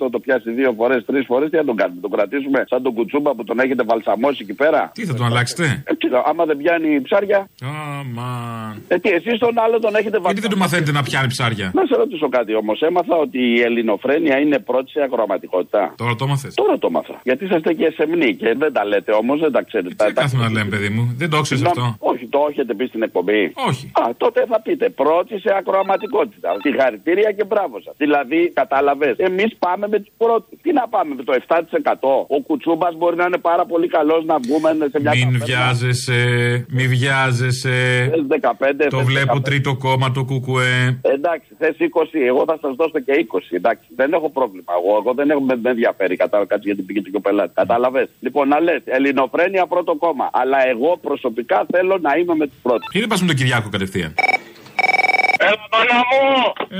10% 0.04 0.10
το 0.10 0.18
πιάσει 0.18 0.50
δύο 0.50 0.74
φορές, 0.76 1.04
τρεις 1.04 1.24
φορές, 1.26 1.50
τι 1.50 1.56
να 1.56 1.64
τον 1.64 1.76
κάνουμε. 1.76 2.00
Τον 2.00 2.10
κρατήσουμε 2.10 2.64
σαν 2.68 2.82
τον 2.82 2.94
κουτσούμπα 2.94 3.34
που 3.34 3.44
τον 3.44 3.58
έχετε 3.58 3.82
βαλσαμώσει 3.82 4.38
εκεί 4.42 4.54
πέρα; 4.54 4.90
Τι 4.94 5.04
θα 5.04 5.14
τον 5.14 5.26
αλλάξετε; 5.26 5.82
Ε, 5.86 5.94
τι, 5.94 6.08
άμα 6.24 6.44
δεν 6.44 6.56
πιάνει 6.56 7.00
ψάρια; 7.00 7.48
Αμαν. 7.62 8.82
Ε, 8.88 8.98
τι, 8.98 9.08
εσείς 9.10 9.38
τον 9.38 9.58
άλλο 9.64 9.78
τον 9.78 9.94
έχετε 9.94 10.18
βαλσαμώσει. 10.18 10.32
Γιατί 10.32 10.40
δεν 10.40 10.50
του 10.50 10.58
μαθαίνετε 10.58 10.92
να 10.92 11.02
πιάνει 11.02 11.26
ψάρια; 11.26 11.70
Να 11.74 11.84
σε 11.86 11.94
ρωτήσω 11.96 12.28
κάτι 12.28 12.54
όμως. 12.54 12.80
Έμαθα 12.80 13.14
ότι 13.16 13.38
η 13.38 13.60
ελληνοφρένεια 13.60 14.38
είναι 14.38 14.58
πρώτη 14.58 14.90
σε 14.90 15.00
ακροαματικότητα. 15.02 15.94
Τώρα 15.96 16.14
το 16.14 16.26
μαθες. 16.26 16.54
Τώρα 16.54 16.78
το 16.78 16.90
μάθα. 16.90 17.20
Γιατί 17.22 17.44
είσαστε 17.44 17.72
και 17.72 17.92
σεμνοί 17.96 18.34
και 18.34 18.49
δεν 18.58 18.72
τα 18.72 18.84
λέτε 18.84 19.12
όμως, 19.12 19.40
δεν 19.40 19.52
τα 19.52 19.62
ξέρετε. 19.62 20.04
Τι 20.06 20.12
κάθομαι 20.12 20.42
να 20.42 20.50
λέμε, 20.50 20.68
παιδί 20.70 20.88
μου. 20.88 21.14
Δεν 21.16 21.30
το 21.30 21.40
ξέρεις 21.40 21.64
αυτό. 21.64 21.96
Όχι, 21.98 22.26
το 22.26 22.46
έχετε 22.50 22.74
πει 22.74 22.86
στην 22.86 23.02
εκπομπή. 23.02 23.52
Όχι. 23.68 23.90
Α, 24.00 24.04
τότε 24.16 24.44
θα 24.50 24.60
πείτε 24.60 24.88
πρώτη 24.88 25.38
σε 25.40 25.50
ακροαματικότητα. 25.58 26.56
Συγχαρητήρια 26.60 27.32
και 27.32 27.44
μπράβο 27.44 27.80
σας. 27.84 27.94
Δηλαδή, 27.96 28.50
κατάλαβες, 28.54 29.14
εμείς 29.16 29.56
πάμε 29.58 29.88
με 29.88 29.98
τους 29.98 30.12
πρώτους. 30.16 30.58
Τι 30.62 30.72
να 30.72 30.88
πάμε 30.88 31.14
με 31.14 31.22
το 31.22 31.32
7%. 31.32 32.26
Ο 32.28 32.40
Κουτσούμπας 32.46 32.94
μπορεί 32.96 33.16
να 33.16 33.24
είναι 33.24 33.38
πάρα 33.38 33.64
πολύ 33.66 33.88
καλός 33.88 34.24
να 34.24 34.36
βγούμε 34.44 34.68
σε 34.90 35.00
μια 35.00 35.12
Μην 35.14 35.32
καφέ. 35.32 35.44
βιάζεσαι, 35.44 36.18
μη 36.68 36.86
βιάζεσαι. 36.86 37.76
Θες 38.12 38.26
15, 38.28 38.86
Το 38.90 38.96
θες 38.96 39.06
βλέπω 39.06 39.36
15. 39.38 39.42
τρίτο 39.42 39.76
κόμμα 39.76 40.10
το 40.10 40.24
κουκουέ. 40.24 40.98
Εντάξει, 41.02 41.48
θες 41.58 41.76
20, 41.78 42.18
εγώ 42.32 42.42
θα 42.46 42.58
σας 42.60 42.74
δώσω 42.74 42.98
και 43.06 43.12
20. 43.12 43.56
Εντάξει, 43.56 43.86
δεν 43.96 44.12
έχω 44.12 44.30
πρόβλημα. 44.30 44.72
Εγώ, 44.78 44.96
εγώ 45.02 45.14
δεν 45.14 45.30
έχω 45.30 45.40
με, 45.40 45.56
με 45.62 45.70
ενδιαφέρει 45.70 46.16
κατάλαβες 46.16 46.48
κάτι 46.52 46.62
γιατί 46.68 46.82
πήγε 46.82 47.00
και 47.00 47.10
ο 47.16 47.20
πελάτη. 47.20 47.52
Κατάλαβες; 47.54 48.08
Λοιπόν, 48.20 48.39
να 48.44 48.60
λες, 48.60 48.80
Ελληνοφρένεια 48.84 49.66
πρώτο 49.66 49.94
κόμμα. 49.94 50.30
Αλλά 50.32 50.68
εγώ 50.68 50.98
προσωπικά 51.02 51.66
θέλω 51.70 51.98
να 52.00 52.14
είμαι 52.18 52.34
με 52.34 52.46
τους 52.46 52.58
πρώτους. 52.62 52.86
Γιατί 52.92 53.06
δεν 53.06 53.08
πα 53.08 53.16
με 53.24 53.26
τον 53.26 53.36
Κυριάκο 53.36 53.68
κατευθείαν. 53.68 54.14
Έλα, 55.46 55.56
μάνα 55.72 55.98
μου! 56.08 56.22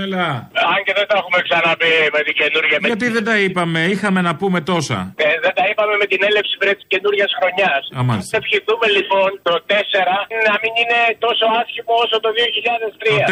Έλα. 0.05 0.27
Αν 0.73 0.79
και 0.87 0.93
δεν 0.99 1.07
τα 1.11 1.15
έχουμε 1.21 1.39
ξαναπεί 1.47 1.93
με 2.15 2.21
την 2.27 2.35
καινούργια. 2.41 2.77
με 2.81 2.87
Γιατί 2.91 3.07
δεν 3.17 3.25
τα 3.29 3.37
είπαμε, 3.45 3.81
είχαμε 3.95 4.21
να 4.29 4.33
πούμε 4.41 4.59
τόσα. 4.73 4.99
Ε, 5.27 5.29
δεν 5.45 5.53
τα 5.59 5.65
είπαμε 5.71 5.95
με 6.03 6.07
την 6.13 6.21
έλευση 6.29 6.55
βρε 6.61 6.73
της 6.79 6.87
καινούργιας 6.93 7.31
χρονιάς. 7.39 7.83
Α, 7.99 8.01
μάλιστα. 8.09 8.33
Ευχηθούμε 8.41 8.87
λοιπόν 8.97 9.29
το 9.49 9.55
4 9.67 10.17
να 10.49 10.55
μην 10.63 10.73
είναι 10.81 11.01
τόσο 11.27 11.45
άσχημο 11.61 11.93
όσο 12.05 12.17
το 12.25 12.31
2003. 12.39 13.09
Το 13.09 13.17
4. 13.27 13.29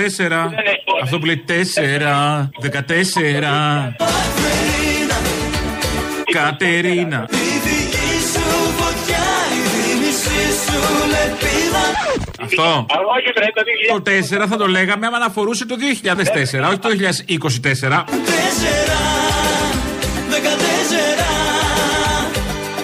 Δεν 0.58 0.66
έχει. 0.74 0.84
Αυτό 1.04 1.14
που 1.18 1.26
λέει 1.30 1.40
4. 1.48 1.50
14. 2.62 2.68
Κατερίνα. 6.32 7.28
Αυτό. 12.40 12.86
Όχι, 13.16 13.32
βρε, 13.34 13.46
το 13.54 13.62
2000. 13.94 14.32
Το 14.32 14.42
4 14.44 14.46
θα 14.48 14.56
το 14.56 14.66
λέγαμε 14.66 15.06
άμα 15.06 15.18
αφορούσε 15.26 15.66
το 15.66 15.74
2004, 15.78 16.68
όχι 16.68 16.78
το 16.78 16.88
2024. 16.88 18.04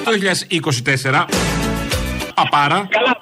Το 0.04 0.10
2024. 0.10 1.24
Παπάρα. 2.34 2.86
Καλά, 2.90 3.12
βρε. 3.12 3.13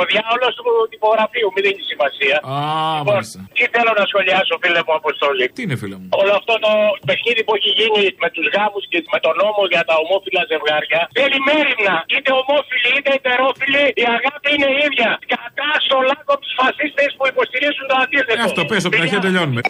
Ο 0.00 0.02
διάολος 0.12 0.52
του 0.58 0.66
τυπογραφείου, 0.92 1.48
μην 1.54 1.62
δίνει 1.66 1.82
σημασία. 1.92 2.36
Α, 2.52 2.56
Λοιπόν, 2.98 3.14
μάλιστα. 3.14 3.38
τι 3.56 3.64
θέλω 3.74 3.92
να 4.00 4.04
σχολιάσω, 4.10 4.54
φίλε 4.62 4.80
μου 4.86 4.94
Αποστόλη; 5.00 5.44
Τι 5.56 5.60
είναι, 5.66 5.76
φίλε 5.82 5.96
μου; 6.00 6.06
Όλο 6.20 6.32
αυτό 6.40 6.54
το 6.64 6.72
παιχνίδι 7.08 7.40
που 7.46 7.52
έχει 7.58 7.70
γίνει 7.78 8.02
με 8.22 8.28
τους 8.34 8.46
γάμους 8.54 8.84
και 8.90 8.98
με 9.14 9.18
τον 9.24 9.34
νόμο 9.42 9.60
για 9.72 9.82
τα 9.88 9.94
ομόφυλα 10.02 10.42
ζευγάρια 10.52 11.00
θέλει 11.18 11.38
μέρημνα. 11.48 11.94
Είτε 12.14 12.30
ομόφυλοι 12.42 12.88
είτε 12.98 13.10
ετερόφυλοι, 13.18 13.84
η 14.02 14.04
αγάπη 14.16 14.48
είναι 14.56 14.68
η 14.76 14.78
ίδια. 14.86 15.10
Κατά 15.34 15.68
στο 15.86 15.96
λάκκο 16.08 16.34
τους 16.42 16.52
φασίστες 16.60 17.10
που 17.16 17.24
υποστηρίζουν 17.32 17.84
το 17.90 17.96
αντίθετο. 18.04 18.40
Ε, 18.42 18.48
αυτό 18.48 18.60
πες 18.70 18.82
από 18.86 18.92
την 18.94 19.02
αρχή 19.04 19.18
τελειώνουμε. 19.26 19.60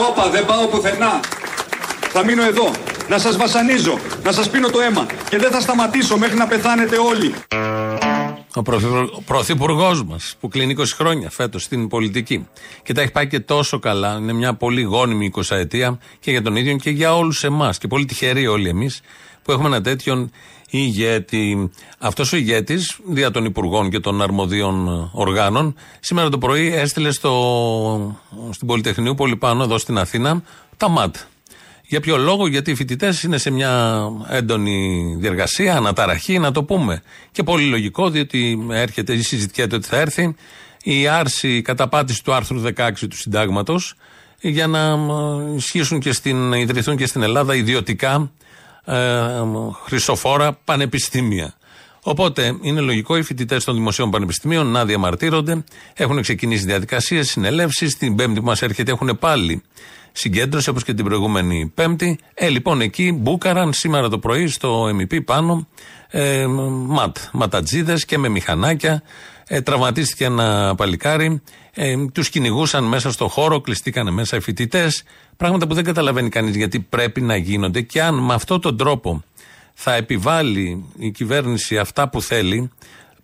Το 0.00 0.06
είπα, 0.10 0.30
δεν 0.30 0.44
πάω 0.44 0.66
πουθενά. 0.66 1.20
Θα 2.12 2.24
μείνω 2.24 2.42
εδώ. 2.42 2.70
Να 3.08 3.18
σας 3.18 3.36
βασανίζω. 3.36 3.98
Να 4.22 4.32
σας 4.32 4.50
πίνω 4.50 4.68
το 4.70 4.80
αίμα. 4.80 5.06
Και 5.28 5.38
δεν 5.38 5.50
θα 5.50 5.60
σταματήσω 5.60 6.18
μέχρι 6.18 6.36
να 6.36 6.46
πεθάνετε 6.46 6.96
όλοι. 6.98 7.34
Ο 8.54 9.22
πρωθυπουργός 9.26 10.04
μας 10.04 10.36
που 10.40 10.48
κλείνει 10.48 10.74
20 10.78 10.84
χρόνια 10.94 11.30
φέτος 11.30 11.62
στην 11.62 11.88
πολιτική 11.88 12.48
και 12.82 12.92
τα 12.92 13.00
έχει 13.00 13.10
πάει 13.10 13.26
και 13.26 13.40
τόσο 13.40 13.78
καλά. 13.78 14.16
Είναι 14.16 14.32
μια 14.32 14.54
πολύ 14.54 14.82
γόνιμη 14.82 15.32
20 15.36 15.56
ετία 15.56 15.98
και 16.20 16.30
για 16.30 16.42
τον 16.42 16.56
ίδιο 16.56 16.76
και 16.76 16.90
για 16.90 17.16
όλους 17.16 17.44
εμάς. 17.44 17.78
Και 17.78 17.86
πολύ 17.86 18.04
τυχεροί 18.04 18.46
όλοι 18.46 18.68
εμείς 18.68 19.00
που 19.42 19.52
έχουμε 19.52 19.68
ένα 19.68 19.80
τέτοιον 19.80 20.30
ηγέτη. 20.70 21.70
Αυτός 21.98 22.32
ο 22.32 22.36
ηγέτης, 22.36 22.98
δια 23.06 23.30
των 23.30 23.44
υπουργών 23.44 23.90
και 23.90 24.00
των 24.00 24.22
αρμοδίων 24.22 25.10
οργάνων, 25.12 25.74
σήμερα 26.00 26.28
το 26.28 26.38
πρωί 26.38 26.74
έστειλε 26.74 27.10
στο, 27.10 28.20
στην 28.50 28.66
Πολυτεχνείο 28.66 29.14
πολύ 29.14 29.36
πάνω 29.36 29.62
εδώ 29.62 29.78
στην 29.78 29.98
Αθήνα 29.98 30.42
τα 30.76 30.88
ΜΑΤ. 30.88 31.16
Για 31.86 32.00
ποιο 32.00 32.16
λόγο, 32.16 32.46
γιατί 32.46 32.70
οι 32.70 32.74
φοιτητές 32.74 33.22
είναι 33.22 33.38
σε 33.38 33.50
μια 33.50 34.02
έντονη 34.28 35.16
διεργασία, 35.18 35.76
αναταραχή, 35.76 36.38
να 36.38 36.52
το 36.52 36.64
πούμε. 36.64 37.02
Και 37.32 37.42
πολύ 37.42 37.64
λογικό, 37.64 38.10
διότι 38.10 38.66
έρχεται 38.70 39.12
ή 39.12 39.22
συζητιέται 39.22 39.76
ότι 39.76 39.86
θα 39.86 39.96
έρθει 39.96 40.34
η 40.82 41.06
άρση, 41.08 41.56
η 41.56 41.62
καταπάτηση 41.62 42.24
του 42.24 42.32
άρθρου 42.32 42.62
16 42.76 42.90
του 43.10 43.16
συντάγματος 43.16 43.94
για 44.40 44.66
να 44.66 44.80
ε, 44.88 45.54
ισχύσουν 45.56 46.00
και 46.00 46.12
στην, 46.12 46.52
ιδρυθούν 46.52 46.96
και 46.96 47.06
στην 47.06 47.22
Ελλάδα 47.22 47.54
ιδιωτικά 47.54 48.30
ε, 48.84 48.96
χρυσοφόρα 49.84 50.58
πανεπιστήμια. 50.64 51.54
Οπότε 52.02 52.58
είναι 52.60 52.80
λογικό 52.80 53.16
οι 53.16 53.22
φοιτητές 53.22 53.64
των 53.64 53.74
δημοσίων 53.74 54.10
πανεπιστημίων 54.10 54.66
να 54.66 54.84
διαμαρτύρονται. 54.84 55.64
Έχουν 55.94 56.22
ξεκινήσει 56.22 56.64
διαδικασίες, 56.64 57.30
συνελεύσεις. 57.30 57.96
Την 57.96 58.14
Πέμπτη 58.14 58.40
που 58.40 58.46
μας 58.46 58.62
έρχεται 58.62 58.92
έχουν 58.92 59.18
πάλι 59.18 59.62
συγκέντρωση 60.12 60.68
όπως 60.68 60.84
και 60.84 60.94
την 60.94 61.04
προηγούμενη 61.04 61.72
Πέμπτη. 61.74 62.18
Ε, 62.34 62.48
λοιπόν, 62.48 62.80
εκεί 62.80 63.12
μπούκαραν 63.12 63.72
σήμερα 63.72 64.08
το 64.08 64.18
πρωί 64.18 64.46
στο 64.46 64.84
MEP 65.00 65.24
πάνω 65.24 65.66
ε, 66.08 66.46
ματ, 66.86 67.16
ματατζίδες 67.32 68.04
και 68.04 68.18
με 68.18 68.28
μηχανάκια. 68.28 69.02
Ε, 69.52 69.60
τραυματίστηκε 69.60 70.24
ένα 70.24 70.74
παλικάρι. 70.74 71.42
Ε, 71.74 71.94
τους 72.12 72.28
κυνηγούσαν 72.28 72.84
μέσα 72.84 73.12
στο 73.12 73.28
χώρο, 73.28 73.60
κλειστήκανε 73.60 74.10
μέσα 74.10 74.36
οι 74.36 74.40
φοιτητές. 74.40 75.02
Πράγματα 75.36 75.66
που 75.66 75.74
δεν 75.74 75.84
καταλαβαίνει 75.84 76.28
κανείς 76.28 76.56
γιατί 76.56 76.80
πρέπει 76.80 77.20
να 77.20 77.36
γίνονται 77.36 77.80
και 77.80 78.02
αν 78.02 78.14
με 78.14 78.34
αυτόν 78.34 78.60
τον 78.60 78.76
τρόπο 78.76 79.22
θα 79.74 79.94
επιβάλλει 79.94 80.84
η 80.98 81.10
κυβέρνηση 81.10 81.78
αυτά 81.78 82.08
που 82.08 82.22
θέλει, 82.22 82.70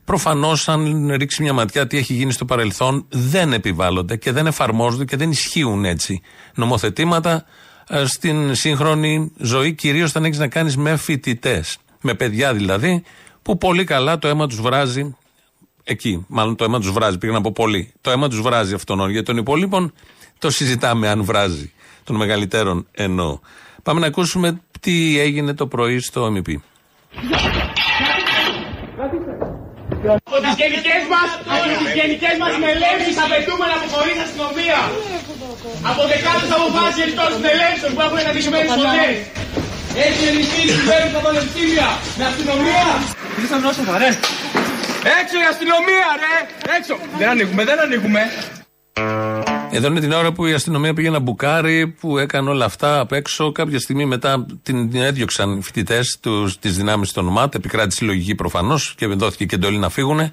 προφανώς 0.05 0.69
αν 0.69 1.11
ρίξει 1.11 1.43
μια 1.43 1.53
ματιά 1.53 1.87
τι 1.87 1.97
έχει 1.97 2.12
γίνει 2.12 2.33
στο 2.33 2.45
παρελθόν, 2.45 3.07
δεν 3.09 3.53
επιβάλλονται 3.53 4.17
και 4.17 4.33
δεν 4.33 4.47
εφαρμόζονται 4.47 5.05
και 5.05 5.17
δεν 5.17 5.31
ισχύουν 5.31 5.85
έτσι 5.85 6.21
νομοθετήματα 6.55 7.45
ε, 7.89 8.05
στην 8.07 8.55
σύγχρονη 8.55 9.33
ζωή, 9.39 9.73
κυρίως 9.73 10.11
όταν 10.11 10.25
έχεις 10.25 10.39
να 10.39 10.49
κάνεις 10.49 10.77
με 10.77 10.97
φοιτητές. 10.97 11.79
Με 12.01 12.15
παιδιά 12.15 12.55
δηλαδή, 12.55 13.03
που 13.43 13.59
πολύ 13.59 13.85
καλά 13.85 14.19
το 14.19 14.29
αίμα 14.29 14.47
τους 14.47 14.61
βράζει 14.61 15.17
εκεί. 15.87 16.25
Μάλλον 16.29 16.57
το 16.57 16.64
αίμα 16.64 16.79
τους 16.81 16.90
βράζει, 16.90 17.18
πήγα 17.18 17.33
να 17.33 17.40
πω 17.40 17.53
πολύ. 17.53 17.92
Το 18.01 18.11
αίμα 18.11 18.29
τους 18.29 18.40
βράζει 18.40 18.75
αυτόν. 18.75 19.11
Για 19.11 19.22
των 19.22 19.37
υπολείπων 19.37 19.92
το 20.38 20.51
συζητάμε 20.51 21.09
αν 21.09 21.25
βράζει. 21.25 21.72
Των 22.05 22.16
μεγαλύτερων 22.16 22.87
εννοώ. 22.92 23.38
Πάμε 23.83 24.01
να 24.01 24.07
ακούσουμε 24.07 24.61
τι 24.81 24.94
έγινε 25.27 25.55
το 25.55 25.66
πρωί 25.66 25.99
στο 26.01 26.20
MEP. 26.35 26.49
Από 30.29 30.38
τις 30.44 30.55
γενικές 30.62 31.03
μας, 31.12 31.29
από 31.55 31.64
τις 31.70 31.92
γενικές 31.99 32.35
μας 32.40 32.51
συνελεύσεις 32.57 33.16
απαιτούμε 33.25 33.64
να 33.70 33.75
αποχωρήσει 33.79 34.20
η 34.22 34.25
αστυνομία. 34.29 34.81
Από 35.90 36.03
δεκάδες 36.12 36.51
αποφάσεις 36.57 37.01
εκτός 37.07 37.31
συνελεύσεων 37.37 37.90
που 37.94 38.01
έχουν 38.07 38.18
κατηγημένες 38.29 38.70
φωνές. 38.79 39.14
Έχει 40.07 40.22
ενισχύσει 40.31 40.72
η 40.72 40.79
κυβέρνηση 40.79 41.12
στα 41.14 41.20
πανεπιστήμια 41.27 41.88
με 42.18 42.25
αστυνομία. 42.31 42.87
Ήρθαμε 43.42 43.66
όσο 43.70 43.83
ρε. 44.03 44.11
Έξω 45.21 45.37
η 45.38 45.47
αστυνομία 45.51 46.07
ρε. 46.23 46.35
Έξω. 46.79 46.95
Δεν 47.19 47.29
ανοίγουμε, 47.29 47.64
δεν 47.64 47.81
ανοίγουμε. 47.81 48.21
Εδώ 49.71 49.87
είναι 49.87 50.01
την 50.01 50.12
ώρα 50.12 50.33
που 50.33 50.47
η 50.47 50.53
αστυνομία 50.53 50.95
πήγε 50.95 51.09
ένα 51.09 51.19
μπουκάρι 51.19 51.87
που 51.87 52.19
έκανε 52.19 52.51
όλα 52.51 52.64
αυτά 52.64 53.01
απ' 53.01 53.12
έξω. 53.12 53.53
Κάποια 53.53 53.79
στιγμή 53.79 54.05
μετά 54.05 54.47
την, 54.62 54.90
την 54.90 55.01
έδιωξαν 55.01 55.59
οι 55.59 55.62
φοιτητές 55.62 56.19
τη 56.61 56.69
δυνάμεις 56.69 57.12
των 57.12 57.25
ΜΑΤ. 57.25 57.55
Επικράτησε 57.55 58.05
η 58.05 58.09
λογική 58.09 58.35
προφανώς 58.35 58.95
και 58.97 59.07
δόθηκε 59.07 59.45
και 59.45 59.55
εντολή 59.55 59.79
να 59.79 59.88
φύγουν. 59.88 60.33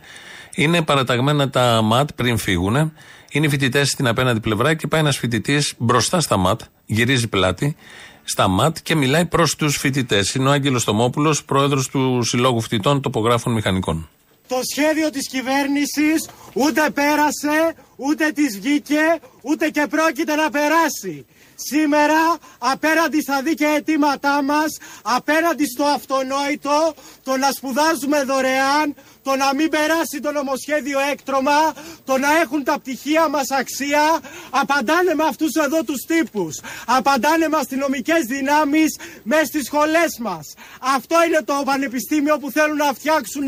Είναι 0.55 0.81
παραταγμένα 0.81 1.49
τα 1.49 1.81
ΜΑΤ 1.83 2.09
πριν 2.15 2.37
φύγουν. 2.37 2.93
Είναι 3.31 3.45
οι 3.45 3.49
φοιτητές 3.49 3.89
στην 3.89 4.07
απέναντι 4.07 4.39
πλευρά 4.39 4.73
και 4.73 4.87
πάει 4.87 5.01
ένας 5.01 5.17
φοιτητής 5.17 5.73
μπροστά 5.77 6.19
στα 6.19 6.37
ΜΑΤ, 6.37 6.61
γυρίζει 6.85 7.27
πλάτη 7.27 7.75
στα 8.23 8.47
ΜΑΤ 8.47 8.77
και 8.83 8.95
μιλάει 8.95 9.25
προς 9.25 9.55
τους 9.55 9.77
φοιτητές. 9.77 10.33
Είναι 10.33 10.49
ο 10.49 10.51
Άγγελος 10.51 10.83
Τομόπουλος, 10.83 11.43
πρόεδρος 11.43 11.89
του 11.89 12.23
Συλλόγου 12.23 12.61
Φοιτητών 12.61 13.01
Τοπογράφων 13.01 13.53
Μηχανικών. 13.53 14.09
Το 14.47 14.59
σχέδιο 14.71 15.09
της 15.09 15.27
κυβέρνησης 15.27 16.29
ούτε 16.53 16.89
πέρασε, 16.89 17.75
ούτε 17.95 18.31
της 18.31 18.59
βγήκε, 18.59 19.19
ούτε 19.41 19.69
και 19.69 19.87
πρόκειται 19.87 20.35
να 20.35 20.49
περάσει. 20.49 21.25
Σήμερα 21.69 22.37
απέναντι 22.57 23.21
στα 23.21 23.41
δίκαια 23.41 23.69
αιτήματά 23.69 24.43
μας, 24.43 24.77
απέναντι 25.01 25.65
στο 25.65 25.83
αυτονόητο, 25.83 26.93
το 27.23 27.37
να 27.37 27.51
σπουδάζουμε 27.51 28.23
δωρεάν, 28.23 28.95
το 29.23 29.35
να 29.35 29.53
μην 29.55 29.69
περάσει 29.69 30.19
το 30.21 30.31
νομοσχέδιο 30.31 30.99
έκτρωμα, 31.11 31.73
το 32.03 32.17
να 32.17 32.39
έχουν 32.39 32.63
τα 32.63 32.79
πτυχία 32.79 33.27
μας 33.27 33.51
αξία, 33.51 34.19
απαντάνε 34.49 35.13
με 35.13 35.23
αυτούς 35.23 35.53
εδώ 35.55 35.83
τους 35.83 36.05
τύπους. 36.07 36.59
Απαντάνε 36.85 37.47
με 37.47 37.57
αστυνομικές 37.57 38.23
δυνάμεις 38.27 38.99
μέσα 39.23 39.45
στις 39.45 39.65
σχολές 39.65 40.17
μας. 40.19 40.53
Αυτό 40.95 41.15
είναι 41.27 41.41
το 41.45 41.61
πανεπιστήμιο 41.65 42.37
που 42.37 42.51
θέλουν 42.51 42.77
να 42.77 42.93
φτιάξουν 42.93 43.47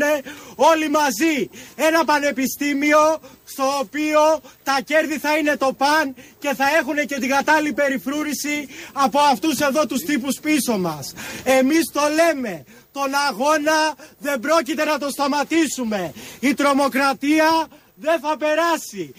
όλοι 0.54 0.88
μαζί. 0.90 1.50
Ένα 1.74 2.04
πανεπιστήμιο 2.04 3.20
στο 3.48 3.64
οποίο 3.80 4.40
τα 4.62 4.78
κέρδη 4.84 5.18
θα 5.18 5.36
είναι 5.36 5.56
το 5.56 5.72
παν 5.72 6.14
και 6.38 6.54
θα 6.54 6.64
έχουν 6.78 7.06
και 7.06 7.18
την 7.18 7.28
κατάλληλη 7.28 7.72
περιφρούρηση 7.72 8.68
από 8.92 9.18
αυτούς 9.18 9.60
εδώ 9.60 9.86
τους 9.86 10.02
τύπους 10.02 10.40
πίσω 10.42 10.78
μας. 10.78 11.12
Εμείς 11.44 11.90
το 11.92 12.00
λέμε, 12.14 12.64
τον 12.92 13.10
αγώνα 13.28 13.94
δεν 14.18 14.40
πρόκειται 14.40 14.84
να 14.84 14.98
το 14.98 15.08
σταματήσουμε. 15.08 16.12
Η 16.40 16.54
τρομοκρατία 16.54 17.66
δεν 17.94 18.20
θα 18.20 18.36
περάσει. 18.36 19.14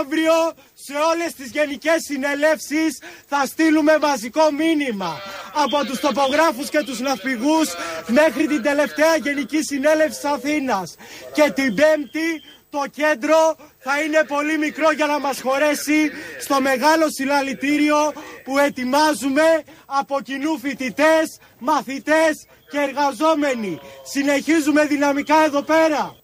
Αύριο 0.00 0.52
σε 0.74 0.94
όλες 1.12 1.34
τις 1.34 1.50
γενικές 1.50 2.02
συνελεύσεις 2.02 3.02
θα 3.26 3.46
στείλουμε 3.46 3.98
μαζικό 3.98 4.50
μήνυμα 4.50 5.20
από 5.54 5.84
τους 5.84 6.00
τοπογράφους 6.00 6.68
και 6.68 6.82
τους 6.82 7.00
ναυπηγούς 7.00 7.68
μέχρι 8.06 8.46
την 8.46 8.62
τελευταία 8.62 9.16
γενική 9.16 9.62
συνέλευση 9.62 10.20
της 10.20 10.30
Αθήνας. 10.30 10.94
Και 11.32 11.50
την 11.50 11.74
Πέμπτη 11.74 12.42
το 12.70 12.82
κέντρο 12.90 13.56
θα 13.78 14.02
είναι 14.02 14.24
πολύ 14.28 14.58
μικρό 14.58 14.92
για 14.92 15.06
να 15.06 15.20
μας 15.20 15.40
χωρέσει 15.40 16.10
στο 16.40 16.60
μεγάλο 16.60 17.06
συλλαλητήριο 17.16 17.96
που 18.44 18.58
ετοιμάζουμε 18.58 19.46
από 19.86 20.20
κοινού 20.20 20.58
φοιτητές, 20.58 21.38
μαθητές 21.58 22.34
και 22.70 22.78
εργαζόμενοι. 22.78 23.78
Συνεχίζουμε 24.12 24.84
δυναμικά 24.86 25.44
εδώ 25.44 25.62
πέρα. 25.62 26.14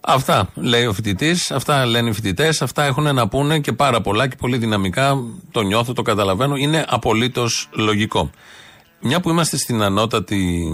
Αυτά 0.00 0.50
λέει 0.54 0.86
ο 0.86 0.92
φοιτητής, 0.92 1.50
αυτά 1.50 1.86
λένε 1.86 2.08
οι 2.08 2.12
φοιτητές, 2.12 2.62
αυτά 2.62 2.84
έχουν 2.84 3.14
να 3.14 3.28
πούνε 3.28 3.58
και 3.58 3.72
πάρα 3.72 4.00
πολλά 4.00 4.28
και 4.28 4.36
πολύ 4.36 4.56
δυναμικά. 4.56 5.16
Το 5.50 5.60
νιώθω, 5.60 5.92
το 5.92 6.02
καταλαβαίνω. 6.02 6.56
Είναι 6.56 6.84
απολύτως 6.88 7.68
λογικό. 7.72 8.30
Μια 9.00 9.20
που 9.20 9.30
είμαστε 9.30 9.56
στην 9.56 9.82
ανώτατη 9.82 10.72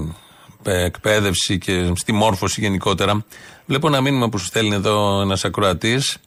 εκπαίδευση 0.72 1.58
και 1.58 1.92
στη 1.94 2.12
μόρφωση 2.12 2.60
γενικότερα, 2.60 3.24
βλέπω 3.66 3.86
ένα 3.86 4.00
μήνυμα 4.00 4.28
που 4.28 4.38
σου 4.38 4.44
στέλνει 4.44 4.74
εδώ 4.74 5.20
ένας 5.20 5.44
ακροατής, 5.44 6.18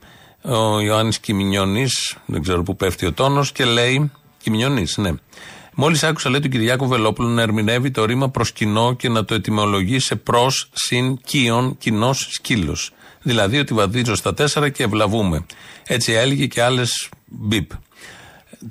ο 0.41 0.79
Ιωάννης 0.79 1.19
Κιμινιώνης, 1.19 2.17
δεν 2.25 2.41
ξέρω 2.41 2.63
πού 2.63 2.75
πέφτει 2.75 3.05
ο 3.05 3.13
τόνος, 3.13 3.51
και 3.51 3.65
λέει. 3.65 4.11
Κιμινιώνης, 4.43 4.97
ναι. 4.97 5.11
Μόλις 5.73 6.03
άκουσα, 6.03 6.29
λέει, 6.29 6.39
του 6.39 6.49
Κυριάκου 6.49 6.87
Βελόπουλου 6.87 7.29
να 7.29 7.41
ερμηνεύει 7.41 7.91
το 7.91 8.05
ρήμα 8.05 8.29
προς 8.29 8.51
κοινό 8.51 8.93
και 8.93 9.09
να 9.09 9.25
το 9.25 9.33
ετοιμολογεί 9.33 9.99
σε 9.99 10.15
προς 10.15 10.69
συν 10.73 11.17
κύον 11.17 11.77
κοινός 11.77 12.27
σκύλος. 12.31 12.91
Δηλαδή 13.21 13.59
ότι 13.59 13.73
βαδίζω 13.73 14.15
στα 14.15 14.33
τέσσερα 14.33 14.69
και 14.69 14.83
ευλαβούμε. 14.83 15.45
Έτσι 15.87 16.11
έλεγε 16.11 16.45
και 16.45 16.63
άλλες 16.63 17.09
μπιπ. 17.25 17.71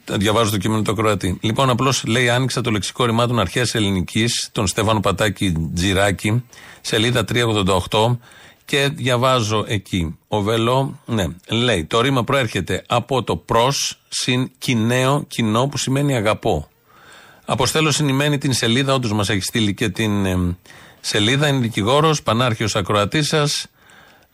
Διαβάζω 0.05 0.51
το 0.51 0.57
κείμενο 0.57 0.83
του 0.83 0.91
Ακροατή. 0.91 1.39
Λοιπόν, 1.41 1.71
απλώς 1.71 2.05
λέει, 2.07 2.29
άνοιξα 2.29 2.61
το 2.61 2.71
λεξικό 2.71 3.05
ρημάτων 3.05 3.39
αρχαία 3.39 3.67
ελληνικής, 3.73 4.49
τον 4.53 4.67
Στέφανο 4.67 5.01
Πατάκη 5.01 5.71
Τζιράκη, 5.75 6.45
σελίδα 6.81 7.25
388, 7.25 8.19
και 8.65 8.89
διαβάζω 8.95 9.65
εκεί. 9.69 10.19
Ο 10.29 10.41
Βελό, 10.41 11.01
ναι, 11.07 11.25
λέει, 11.49 11.85
το 11.85 12.01
ρήμα 12.01 12.25
προέρχεται 12.25 12.85
από 12.87 13.23
το 13.23 13.37
προς 13.37 14.01
συν 14.09 14.51
κοιναίο 14.59 15.25
κοινό 15.29 15.69
που 15.69 15.79
σημαίνει 15.79 16.17
αγαπώ. 16.17 16.69
Αποστέλως 17.45 17.95
συνημένη 17.95 18.39
την 18.39 18.53
σελίδα, 18.53 18.95
όντως 18.95 19.13
μας 19.13 19.29
έχει 19.29 19.41
στείλει 19.41 19.75
και 19.75 19.89
την 19.89 20.27
ε, 20.27 20.57
σελίδα. 21.01 21.49
Είναι 21.49 21.59
δικηγόρος, 21.59 22.23
πανάρχιος 22.23 22.77
ακροατής 22.77 23.29
σας. 23.29 23.67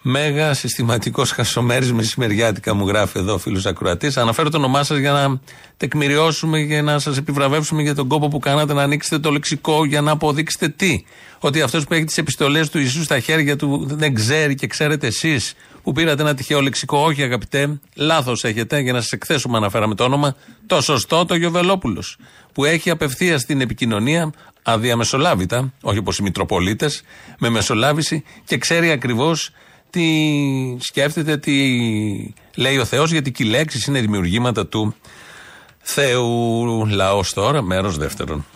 Μέγα 0.07 0.55
συστηματικός 0.55 1.31
χασομέρι 1.31 1.93
μεσημεριάτικα 1.93 2.75
μου 2.75 2.87
γράφει 2.87 3.19
εδώ 3.19 3.35
ο 3.35 3.39
φίλος 3.39 3.67
Ακροατής. 3.67 4.17
Αναφέρω 4.17 4.51
το 4.51 4.57
όνομά 4.57 4.83
σας 4.83 4.99
για 4.99 5.13
να 5.13 5.41
τεκμηριώσουμε 5.77 6.61
και 6.61 6.81
να 6.81 6.99
σας 6.99 7.17
επιβραβεύσουμε 7.17 7.83
για 7.83 7.95
τον 7.95 8.09
κόπο 8.09 8.29
που 8.29 8.39
κάνατε 8.39 8.73
να 8.73 8.83
ανοίξετε 8.83 9.19
το 9.19 9.31
λεξικό 9.31 9.85
για 9.85 10.01
να 10.01 10.11
αποδείξετε 10.11 10.69
τι. 10.69 11.05
Ότι 11.39 11.61
αυτός 11.61 11.85
που 11.85 11.95
έχει 11.95 12.05
τις 12.05 12.19
επιστολές 12.19 12.71
του 12.71 12.79
Ιησού 12.79 13.03
στα 13.03 13.19
χέρια 13.19 13.57
του 13.57 13.87
δεν 13.91 14.15
ξέρει 14.15 14.55
και 14.55 14.67
ξέρετε 14.67 15.07
εσείς 15.07 15.55
που 15.83 15.93
πήρατε 15.93 16.23
ένα 16.23 16.35
τυχαίο 16.35 16.61
λεξικό. 16.61 16.99
Όχι, 16.99 17.23
αγαπητέ, 17.23 17.81
λάθος 17.95 18.45
έχετε 18.45 18.81
για 18.81 18.93
να 18.93 19.01
σας 19.01 19.13
εκθέσουμε, 19.13 19.57
αναφέραμε 19.57 19.95
το 19.95 20.05
όνομα. 20.05 20.37
Το 20.67 20.81
σωστό, 20.81 21.25
το 21.25 21.35
Γιοβελόπουλος. 21.35 22.17
Που 22.53 22.65
έχει 22.65 22.91
απευθείας 22.91 23.45
την 23.45 23.61
επικοινωνία 23.61 24.33
αδιαμεσολάβητα, 24.63 25.73
όχι 25.81 25.99
όπως 25.99 26.19
οι 26.19 26.23
Μητροπολίτες, 26.23 27.03
με 27.39 27.49
μεσολάβηση 27.49 28.25
και 28.45 28.59
ξέρει 28.59 28.91
ακριβώς 28.91 29.51
τι 29.95 30.77
σκέφτεται, 30.79 31.37
τι 31.37 31.55
λέει 32.55 32.79
ο 32.79 32.85
Θεός, 32.85 33.11
γιατί 33.13 33.33
και 33.33 33.43
οι 33.43 33.47
λέξεις 33.47 33.87
είναι 33.87 34.01
δημιουργήματα 34.01 34.67
του 34.67 34.95
Θεού. 35.81 36.87
Λαός 36.87 37.33
τώρα, 37.33 37.63
μέρος 37.63 37.97
δεύτερον. 37.97 38.47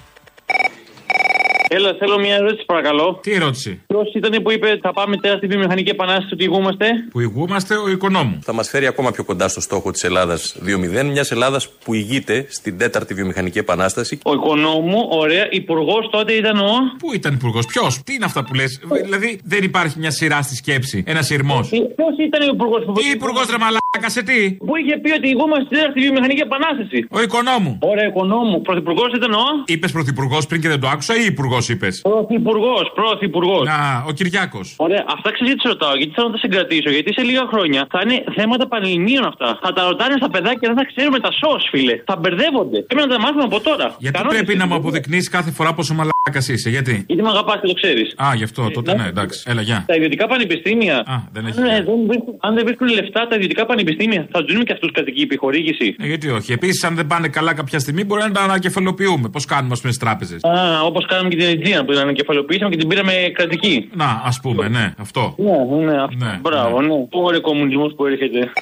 Έλα, 1.70 1.94
θέλω 1.98 2.18
μια 2.18 2.34
ερώτηση, 2.34 2.64
παρακαλώ. 2.66 3.18
Τι 3.22 3.32
ερώτηση; 3.32 3.80
Ποιος 3.86 4.14
ήταν 4.14 4.42
που 4.42 4.50
είπε 4.50 4.78
θα 4.82 4.92
πάμε 4.92 5.16
τώρα 5.16 5.36
στη 5.36 5.46
βιομηχανική 5.46 5.90
επανάσταση 5.90 6.28
ότι 6.32 6.44
ηγούμαστε. 6.44 6.86
Που 7.10 7.20
ηγούμαστε 7.20 7.74
ο 7.76 7.88
οικονόμου. 7.88 8.38
Θα 8.42 8.52
μας 8.52 8.68
φέρει 8.68 8.86
ακόμα 8.86 9.10
πιο 9.10 9.24
κοντά 9.24 9.48
στο 9.48 9.60
στόχο 9.60 9.90
της 9.90 10.04
Ελλάδας 10.04 10.56
2.0, 10.66 11.04
μιας 11.04 11.30
Ελλάδας 11.30 11.68
που 11.84 11.94
ηγείται 11.94 12.46
στην 12.48 12.78
τέταρτη 12.78 13.14
βιομηχανική 13.14 13.58
επανάσταση. 13.58 14.18
Ο 14.24 14.32
οικονόμου, 14.32 15.06
ωραία, 15.10 15.46
υπουργός 15.50 16.08
τότε 16.10 16.32
ήταν 16.32 16.58
ο. 16.58 16.72
Πού 16.98 17.14
ήταν 17.14 17.34
υπουργός, 17.34 17.66
ποιος, 17.66 18.02
τι 18.02 18.14
είναι 18.14 18.24
αυτά 18.24 18.44
που 18.44 18.54
λες; 18.54 18.80
Δηλαδή 19.04 19.40
δεν 19.44 19.62
υπάρχει 19.62 19.98
μια 19.98 20.10
σειρά 20.10 20.42
στη 20.42 20.54
σκέψη, 20.56 21.04
ένας 21.06 21.26
σειρμός. 21.26 21.68
Ποιος 21.68 22.14
ήταν 22.26 22.48
ο 22.48 22.52
υπουργός 22.54 22.84
που. 22.84 22.92
Τι 22.92 23.10
υπουργός 23.10 23.46
ρε 23.50 23.58
μαλάκα, 23.58 24.08
σε 24.16 24.22
τι; 24.22 24.52
Που 24.52 24.76
είχε 24.76 24.96
πει 24.98 25.10
ότι 25.10 25.28
ηγούμαστε 25.28 25.64
στην 25.64 25.76
τέταρτη 25.76 26.00
βιομηχανική 26.00 26.40
επανάσταση. 26.40 27.06
Ο 27.10 27.20
οικονόμου. 27.22 27.78
Ωραία, 27.80 28.06
οικονόμου. 28.06 28.62
Πρωθυπουργός 28.62 29.10
ήταν 29.18 29.32
ο. 29.32 29.44
Είπες 29.64 29.92
πρωθυπουργός 29.92 30.46
πριν 30.46 30.60
και 30.60 30.68
δεν 30.68 30.80
το 30.80 30.88
άκουσα 30.88 31.14
ή 31.22 31.24
υπουργός; 31.24 31.57
Πρωθυπουργός 31.58 31.68
είπες. 31.68 31.94
Πρωθυπουργός, 32.10 32.84
πρωθυπουργός. 33.00 33.64
Α, 33.68 34.04
ο 34.08 34.12
Κυριάκος. 34.18 34.66
Ωραία, 34.86 35.02
αυτά 35.16 35.28
ξέρει 35.34 35.46
γιατί 35.50 35.60
σε 35.64 35.68
ρωτάω, 35.74 35.94
γιατί 36.00 36.12
θέλω 36.16 36.26
να 36.30 36.34
τα 36.36 36.40
συγκρατήσω. 36.44 36.90
Γιατί 36.96 37.10
σε 37.18 37.22
λίγα 37.28 37.44
χρόνια 37.52 37.80
θα 37.92 37.98
είναι 38.04 38.16
θέματα 38.38 38.64
πανελληνίων 38.72 39.24
αυτά. 39.32 39.48
Θα 39.62 39.70
τα 39.76 39.82
ρωτάνε 39.90 40.14
στα 40.20 40.28
παιδάκια, 40.34 40.66
δεν 40.70 40.76
θα 40.80 40.84
ξέρουμε 40.92 41.18
τα 41.26 41.30
σο, 41.40 41.52
φίλε. 41.72 41.94
Θα 42.08 42.14
μπερδεύονται. 42.20 42.78
Πρέπει 42.88 43.02
να 43.06 43.10
τα 43.14 43.18
μάθουμε 43.24 43.44
από 43.50 43.58
τώρα. 43.68 43.86
Γιατί 44.04 44.16
Κανόνες 44.18 44.36
πρέπει 44.38 44.54
να 44.62 44.66
μου 44.68 44.74
είναι. 44.74 44.80
αποδεικνύει 44.82 45.22
κάθε 45.36 45.50
φορά 45.56 45.70
πόσο 45.78 45.92
μαλάκας 45.98 46.44
είσαι, 46.52 46.68
γιατί; 46.76 46.94
Γιατί 47.10 47.22
με 47.26 47.30
αγαπάς 47.34 47.56
και 47.62 47.68
το 47.72 47.76
ξέρεις. 47.80 48.08
Α, 48.24 48.26
γι' 48.40 48.46
αυτό, 48.48 48.60
τότε 48.76 48.90
ναι, 48.98 49.06
εντάξει. 49.14 49.36
Έλα, 49.50 49.62
γεια. 49.68 49.78
Τα 49.90 49.94
ιδιωτικά 49.98 50.24
πανεπιστήμια. 50.32 50.96
Α, 51.14 51.14
δεν 51.34 51.42
έχει. 51.46 51.58
αν, 51.60 51.66
ε, 51.66 51.82
δεν 51.88 51.98
βρίσκουν, 52.10 52.34
αν 52.46 52.52
δεν 52.56 52.64
βρίσκουν 52.68 52.86
λεφτά 52.98 53.20
τα 53.30 53.34
ιδιωτικά 53.38 53.62
πανεπιστήμια, 53.70 54.20
θα 54.32 54.38
τους 54.38 54.46
δίνουμε 54.46 54.64
και 54.68 54.72
αυτούς 54.76 54.90
κατοική 54.98 55.22
επιχορήγηση. 55.28 55.86
Ε, 56.02 56.06
γιατί 56.06 56.26
όχι. 56.38 56.52
Επίσης, 56.52 56.84
αν 56.84 56.94
δεν 56.94 57.06
πάνε 57.06 57.28
καλά 57.28 57.52
κάποια 57.54 57.78
στιγμή, 57.78 58.04
μπορεί 58.04 58.22
να 58.22 58.30
τα 58.32 58.40
ανακεφαλοποιούμε. 58.40 59.28
Πώς 59.28 59.44
κάνουμε, 59.44 59.72
ας 59.72 59.80
πούμε, 59.80 59.92
στις 59.92 60.04
τράπεζες. 60.04 60.40
Α, 60.44 60.80
όπως 60.82 61.06
κάναμε 61.06 61.28
και 61.28 61.36
την 61.36 61.47
Αιτζία 61.48 61.84
που 61.84 61.92
την 61.92 62.00
ανακεφαλοποιήσαμε 62.00 62.70
και 62.70 62.76
την 62.76 62.88
πήραμε 62.88 63.12
κρατική. 63.32 63.90
Να, 63.94 64.22
ας 64.24 64.40
πούμε, 64.40 64.68
ναι, 64.68 64.94
αυτό. 64.98 65.34
Ναι, 65.36 65.92
ναι, 65.92 66.02
αυτό. 66.02 66.26
Μπράβο, 66.40 66.80
ναι. 66.80 67.06
Πού 67.10 67.26
είναι 67.28 67.36
ο 67.36 67.40
κομμουνισμός 67.40 67.94
που 67.96 68.06
έρχεται. 68.06 68.52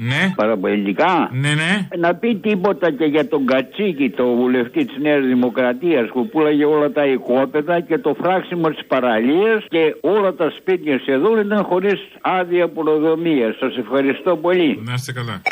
Ναι. 0.00 0.32
Παραπολιτικά. 0.36 1.30
Ναι, 1.32 1.48
ναι. 1.48 1.88
Να 1.98 2.14
πει 2.14 2.34
τίποτα 2.36 2.90
και 2.90 3.04
για 3.04 3.28
τον 3.28 3.46
Κατσίκη, 3.46 4.10
το 4.10 4.24
βουλευτή 4.24 4.84
της 4.84 4.96
Νέας 5.00 5.24
Δημοκρατίας, 5.24 6.08
που 6.12 6.28
πουλάγε 6.28 6.64
όλα 6.64 6.90
τα 6.90 7.06
οικόπεδα 7.06 7.80
και 7.80 7.98
το 7.98 8.16
φράξιμο 8.22 8.68
της 8.68 8.86
παραλίας 8.86 9.64
και 9.68 9.96
όλα 10.00 10.34
τα 10.34 10.52
σπίτια 10.58 10.98
σχεδόν 10.98 11.38
ήταν 11.38 11.64
χωρίς 11.64 12.00
άδεια 12.20 12.68
προδομίας. 12.68 13.56
Σας 13.58 13.76
ευχαριστώ 13.76 14.36
πολύ. 14.36 14.82
Να 14.84 14.92
είστε 14.94 15.12
καλά. 15.12 15.42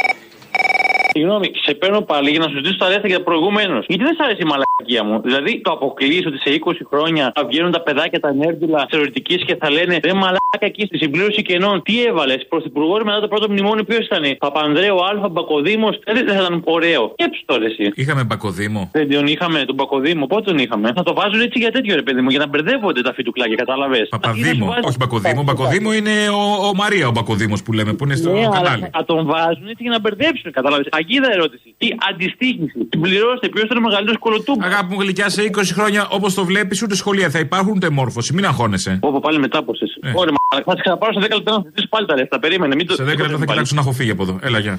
Συγγνώμη, 1.11 1.51
σε 1.65 1.75
παίρνω 1.75 2.01
πάλι 2.01 2.31
για 2.31 2.39
να 2.39 2.49
σου 2.49 2.57
ζητήσω 2.57 2.77
τα 2.77 2.87
αρέστα 2.87 3.09
για 3.09 3.23
προηγουμένω. 3.23 3.85
Γιατί 3.87 4.05
δεν 4.05 4.15
σ' 4.15 4.21
αρέσει 4.21 4.43
η 4.43 4.45
μαλακία 4.85 5.05
μου. 5.05 5.21
Δηλαδή, 5.25 5.61
το 5.61 5.71
αποκλείει 5.73 6.25
ότι 6.27 6.39
σε 6.39 6.61
20 6.65 6.73
χρόνια 6.91 7.33
θα 7.35 7.45
βγαίνουν 7.47 7.73
τα 7.73 7.81
παιδάκια 7.81 8.21
τα 8.21 8.33
νέρντουλα 8.33 8.87
θεωρητικής 8.91 9.45
και 9.45 9.57
θα 9.57 9.71
λένε 9.71 9.99
Ρε 10.05 10.13
μαλάκα 10.13 10.41
εκεί 10.71 10.87
στη 10.87 10.99
συμπλήρωση 10.99 11.43
κενών. 11.43 11.83
Τι 11.83 12.05
έβαλες, 12.05 12.47
πρωθυπουργό 12.49 13.05
μετά 13.05 13.21
το 13.21 13.29
πρώτο 13.29 13.51
μνημόνιο 13.51 13.85
ποιος 13.85 14.05
ήταν. 14.07 14.23
Παπανδρέο 14.39 14.97
Α, 14.97 15.29
Μπακοδήμος. 15.29 15.99
Δεν 16.05 16.15
δεν 16.15 16.27
θα 16.27 16.35
ήταν 16.43 16.61
ωραίο. 16.65 17.13
Σκέψου 17.13 17.43
τώρα 17.45 17.65
εσύ. 17.65 17.91
Είχαμε 17.95 18.25
Μπακοδήμο. 18.25 18.91
Δεν 18.93 19.11
τον 19.11 19.27
είχαμε, 19.27 19.65
τον 19.65 19.77
Πακοδήμο. 19.77 20.27
Πότε 20.27 20.43
τον 20.51 20.59
είχαμε; 20.59 20.93
Θα 20.95 21.03
το 21.03 21.15
βάζουν 21.15 21.41
έτσι 21.41 21.59
για 21.59 21.71
τέτοιο 21.71 21.95
ρε 21.95 22.03
παιδί 22.03 22.21
μου, 22.21 22.29
για 22.31 22.39
να 22.39 22.47
μπερδεύονται 22.47 23.03
τα 23.03 23.13
φιτουκλάκια, 23.13 23.57
κατάλαβες. 23.57 24.09
Παπαδήμο. 24.11 24.75
Όχι 24.83 24.97
Μπακοδήμο. 24.99 25.43
Μπακοδήμο 25.43 25.93
είναι 25.93 26.11
ο, 26.33 26.67
ο 26.69 26.75
Μαρία 26.75 27.07
ο 27.09 27.11
Μπακοδήμος 27.11 27.63
που 27.63 27.73
λέμε, 27.73 27.93
που 27.93 28.05
είναι 28.05 28.15
στο 28.15 28.31
Ναι, 28.31 28.39
αλλά 28.39 28.51
κανάλι. 28.51 28.89
θα 28.93 29.05
τον 29.05 29.27
βάζουν 29.27 29.67
έτσι 29.73 29.83
για 29.83 29.91
να 29.91 30.01
μπερδέψουν, 30.01 30.53
κατάλαβες. 30.53 30.87
Αγίδα 30.91 31.33
ερώτηση. 31.33 31.75
Τι 31.79 31.89
αντιστοίχηση. 32.11 32.89
Συμπληρώστε, 32.91 33.49
ποιος 33.49 33.65
ήταν 33.65 33.77
ο 33.79 33.81
μεγαλύτερος 33.81 34.19
κολοτούμπος. 34.21 34.67
Αγάπη 34.75 34.95
μου 34.95 35.01
γλυκιά 35.01 35.29
σε 35.29 35.43
20 35.43 35.61
χρόνια, 35.73 36.07
όπως 36.11 36.35
το 36.35 36.45
βλέπεις, 36.45 36.83
ούτε 36.83 36.95
σχολεία 36.95 37.31
θα 37.31 37.39
υπάρχουν 37.39 37.73
ούτε 37.77 37.91
μόρφωση. 37.91 38.35
Μην 38.35 38.47
αγχώνεσαι. 38.47 38.99
Όπω 39.01 39.21
πάλι 39.21 39.39
μετάποση. 39.39 39.85
Ε. 40.03 40.13
Ωραία, 40.15 40.33
μα 40.57 40.63
θα 40.65 40.73
σε 40.73 40.81
ξαναπάρω 40.81 41.13
σε 41.13 41.21
10 41.21 41.35
λεπτά 41.35 41.53
να 41.53 41.63
ζητήσω 41.65 41.89
πάλι 41.89 42.07
τα 42.07 42.15
λεφτά. 42.15 42.39
Περίμενε, 42.39 42.75
μην 42.75 42.87
το. 42.87 42.95
Σε 42.95 43.03
10 43.03 43.07
λεπτά 43.07 43.39
θα 43.39 43.45
κοιτάξω 43.45 43.75
να 43.75 43.81
έχω 43.81 43.93
φύγει 43.93 44.11
από 44.11 44.23
εδώ. 44.23 44.39
Έλα, 44.43 44.59
γεια. 44.59 44.79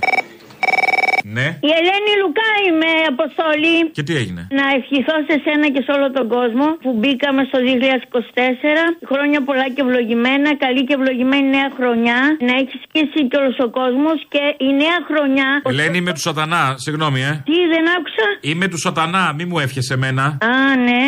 Ναι. 1.36 1.48
Η 1.68 1.70
Ελένη 1.80 2.12
Λουκά 2.22 2.50
είμαι, 2.68 2.92
Αποστολή. 3.14 3.78
Και 3.98 4.04
τι 4.08 4.14
έγινε; 4.22 4.42
Να 4.60 4.66
ευχηθώ 4.78 5.16
σε 5.30 5.36
σένα 5.46 5.66
και 5.74 5.82
σε 5.88 5.92
όλο 5.98 6.08
τον 6.18 6.26
κόσμο 6.36 6.66
που 6.84 6.92
μπήκαμε 7.00 7.42
στο 7.50 7.58
2024. 7.68 8.84
Χρόνια 9.12 9.40
πολλά 9.48 9.66
και 9.76 9.82
ευλογημένα. 9.86 10.50
Καλή 10.66 10.82
και 10.88 10.96
ευλογημένη 11.00 11.48
νέα 11.58 11.70
χρονιά. 11.78 12.20
Να 12.48 12.54
έχεις 12.62 12.82
και 12.92 13.00
εσύ 13.06 13.20
και 13.30 13.38
όλος 13.42 13.58
ο 13.66 13.70
κόσμος. 13.80 14.18
Και 14.34 14.44
η 14.68 14.70
νέα 14.84 14.98
χρονιά. 15.10 15.48
Ελένη, 15.72 15.98
είμαι 15.98 16.14
του 16.18 16.24
Σατανά. 16.28 16.64
Συγγνώμη, 16.86 17.20
ε. 17.30 17.32
Τι 17.50 17.58
δεν 17.74 17.86
άκουσα; 17.98 18.26
Είμαι 18.50 18.66
του 18.72 18.80
Σατανά, 18.86 19.24
μη 19.38 19.46
μου 19.50 19.58
εύχεσαι 19.66 19.94
εμένα. 20.00 20.26
Α, 20.54 20.54
ναι. 20.88 21.04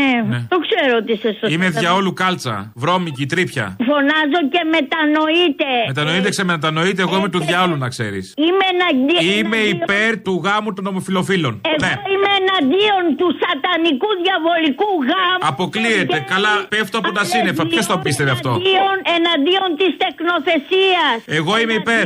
Το 0.53 0.57
ξέρω 0.68 0.93
ότι 1.01 1.11
είσαι 1.15 1.30
στο 1.38 1.45
Είμαι 1.53 1.65
Σατανά. 1.65 1.80
διαόλου 1.82 2.13
κάλτσα. 2.22 2.55
Βρώμικη, 2.76 3.26
τρίπια. 3.34 3.65
Φωνάζω 3.89 4.39
και 4.53 4.61
μετανοείτε. 4.76 5.70
Μετανοείτε, 5.88 6.30
ξεμετανοείτε, 6.30 7.01
εγώ 7.01 7.15
είμαι 7.18 7.30
του 7.30 7.39
διαόλου 7.39 7.78
να 7.78 7.88
ξέρεις. 7.89 8.34
Είμαι 8.38 8.65
εναντί- 8.74 9.22
Είμαι 9.38 9.57
εναντίον- 9.57 9.86
υπέρ 10.08 10.22
του 10.26 10.36
γάμου 10.45 10.70
των 10.78 10.86
ομοφυλοφίλων. 10.91 11.53
Εγώ 11.74 11.78
Ναι. 11.86 11.93
είμαι 12.12 12.32
εναντίον 12.41 13.03
του 13.20 13.28
σατανικού 13.41 14.10
διαβολικού 14.24 14.89
γάμου. 15.10 15.41
Αποκλείεται. 15.51 16.18
Καλά, 16.34 16.53
πέφτω 16.74 16.97
από 17.01 17.12
τα 17.18 17.24
σύννεφα. 17.32 17.64
Ποιος 17.72 17.86
το 17.91 17.95
πίστευε 18.05 18.32
αυτό; 18.38 18.49
Εναντίον, 18.49 18.97
εναντίον 19.18 19.70
της 19.80 19.91
τεκνοθεσίας. 20.03 21.18
Εγώ 21.39 21.53
είμαι 21.62 21.76
υπέρ. 21.84 22.05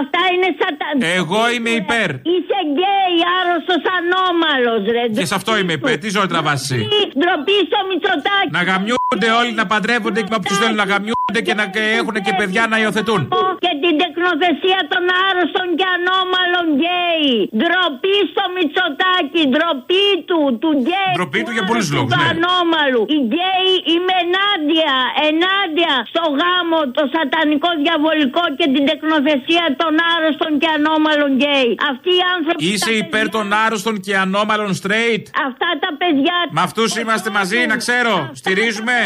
Αυτά 0.00 0.20
είναι 0.32 0.48
σατανικά. 0.62 1.06
Εγώ 1.20 1.40
είμαι 1.54 1.72
υπέρ. 1.82 2.08
Είσαι 2.32 2.58
γκέι, 2.70 3.16
άρρωστος 3.38 3.82
ανώμαλος, 3.96 4.80
ρε. 4.94 5.02
Και 5.18 5.24
σε 5.30 5.34
αυτό 5.40 5.50
είμαι 5.60 5.72
υπέρ. 5.78 5.94
Τι 6.02 6.08
ζωή 6.16 6.26
τραβάς 6.32 6.58
εσύ; 6.62 6.78
Ντροπή 7.20 7.56
στο 7.70 7.78
Μητσοτάκι. 7.88 8.50
Να 8.56 8.60
γαμιούνται 8.68 9.28
όλοι, 9.40 9.52
να 9.60 9.64
παντρεύονται 9.72 10.20
και 10.24 10.30
με 10.32 10.36
όποιους 10.40 10.54
θέλουν 10.60 10.78
να 10.82 10.86
γαμιούνται 10.92 11.40
και 11.46 11.54
να 11.60 11.64
και 11.74 11.82
έχουν 12.00 12.14
και 12.26 12.32
παιδιά 12.38 12.62
να 12.72 12.76
υιοθετούν. 12.82 13.20
Και 14.30 14.36
την 14.36 14.48
τεκνοθεσία 14.48 14.80
των 14.92 15.04
άρρωστων 15.26 15.66
και 15.78 15.86
ανώμαλων 15.96 16.66
γκέι. 16.78 17.32
Ντροπή 17.58 18.16
στο 18.32 18.44
Μητσοτάκη. 18.54 19.42
Ντροπή 19.52 20.08
του, 20.28 20.40
του 20.62 20.70
γκέι. 20.82 21.12
Ντροπή 21.18 21.40
του 21.46 21.52
για 21.56 21.64
πολλούς 21.68 21.86
του 21.88 21.94
λόγους, 21.98 22.12
ναι. 22.16 22.26
ανώμαλου. 22.32 23.02
Οι 23.14 23.18
γκέι 23.28 23.70
είμαι 23.92 24.14
ενάντια, 24.26 24.94
ενάντια 25.28 25.92
στο 26.10 26.22
γάμο, 26.40 26.78
το 26.96 27.02
σατανικό 27.14 27.70
διαβολικό 27.84 28.44
και 28.58 28.66
την 28.74 28.82
τεκνοθεσία 28.90 29.66
των 29.80 29.92
άρρωστων 30.12 30.50
και 30.62 30.68
ανώμαλων 30.76 31.30
γκέι. 31.38 31.70
Αυτοί 31.92 32.10
οι 32.18 32.22
άνθρωποι. 32.34 32.60
Είσαι 32.70 32.92
υπέρ 33.04 33.24
των 33.36 33.46
άρρωστων 33.64 33.94
και 34.04 34.12
ανώμαλων 34.24 34.70
straight; 34.80 35.24
Αυτά 35.48 35.68
τα 35.84 35.90
παιδιά. 36.00 36.36
Με 36.56 36.62
αυτούς 36.68 36.90
είμαστε 37.00 37.28
μαζί, 37.38 37.60
να 37.72 37.76
ξέρω. 37.84 38.14
Στηρίζουμε 38.40 38.96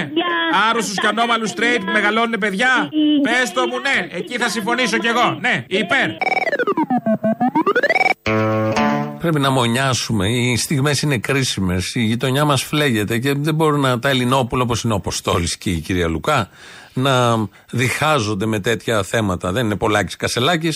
άρρωστους 0.69 0.97
και 1.03 1.09
ανώμαλους 1.15 1.51
straight 1.57 1.83
που 1.87 1.93
μεγαλώνουν 1.99 2.37
παιδιά; 2.45 2.73
Πες 3.27 3.47
το 3.57 3.63
μου, 3.71 3.79
ναι. 3.87 3.97
Εκεί 4.21 4.35
θα 4.43 4.49
συμφωνήσω 4.57 4.97
κι 5.03 5.07
εγώ. 5.07 5.14
Ναι, 5.41 5.65
υπέρ. 5.69 6.11
Πρέπει 9.19 9.41
να 9.41 9.51
μονιάσουμε. 9.51 10.29
Οι 10.29 10.57
στιγμές 10.57 11.03
είναι 11.03 11.19
κρίσιμες. 11.19 11.95
Η 11.95 12.01
γειτονιά 12.01 12.45
μας 12.45 12.63
φλέγεται 12.63 13.19
και 13.19 13.35
δεν 13.35 13.55
μπορούν 13.55 13.81
να 13.81 13.99
τα 13.99 14.09
Ελληνόπουλα 14.09 14.63
όπως 14.63 14.83
είναι 14.83 14.93
ο 14.93 14.97
Αποστόλης 14.97 15.57
και 15.57 15.71
η 15.71 15.81
κυρία 15.81 16.09
Λουκά 16.09 16.49
να 16.93 17.47
διχάζονται 17.71 18.47
με 18.47 18.61
τέτοια 18.61 19.03
θέματα. 19.03 19.53
Δεν 19.53 19.65
είναι 19.65 19.77
πολλάκι 19.77 20.17
κασελάκι. 20.17 20.69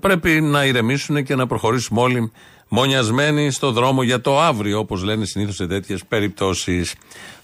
Πρέπει 0.00 0.40
να 0.40 0.64
ηρεμήσουν 0.64 1.24
και 1.24 1.34
να 1.34 1.46
προχωρήσουμε 1.46 2.00
όλοι 2.00 2.32
μονιασμένοι 2.68 3.50
στο 3.50 3.70
δρόμο 3.70 4.02
για 4.02 4.20
το 4.20 4.40
αύριο, 4.40 4.78
όπως 4.78 5.02
λένε 5.02 5.24
συνήθως 5.24 5.54
σε 5.54 5.66
τέτοιες 5.66 6.04
περιπτώσεις. 6.08 6.94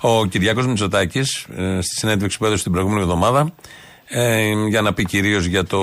Ο 0.00 0.26
Κυριάκο 0.26 0.62
Μητσοτάκης, 0.62 1.46
ε, 1.56 1.80
στη 1.80 1.94
συνέντευξη 1.98 2.38
που 2.38 2.44
έδωσε 2.44 2.62
την 2.62 2.72
προηγούμενη 2.72 3.02
εβδομάδα, 3.02 3.52
ε, 4.14 4.52
για 4.68 4.80
να 4.80 4.92
πει 4.92 5.04
κυρίως 5.04 5.44
για 5.44 5.64
το 5.64 5.78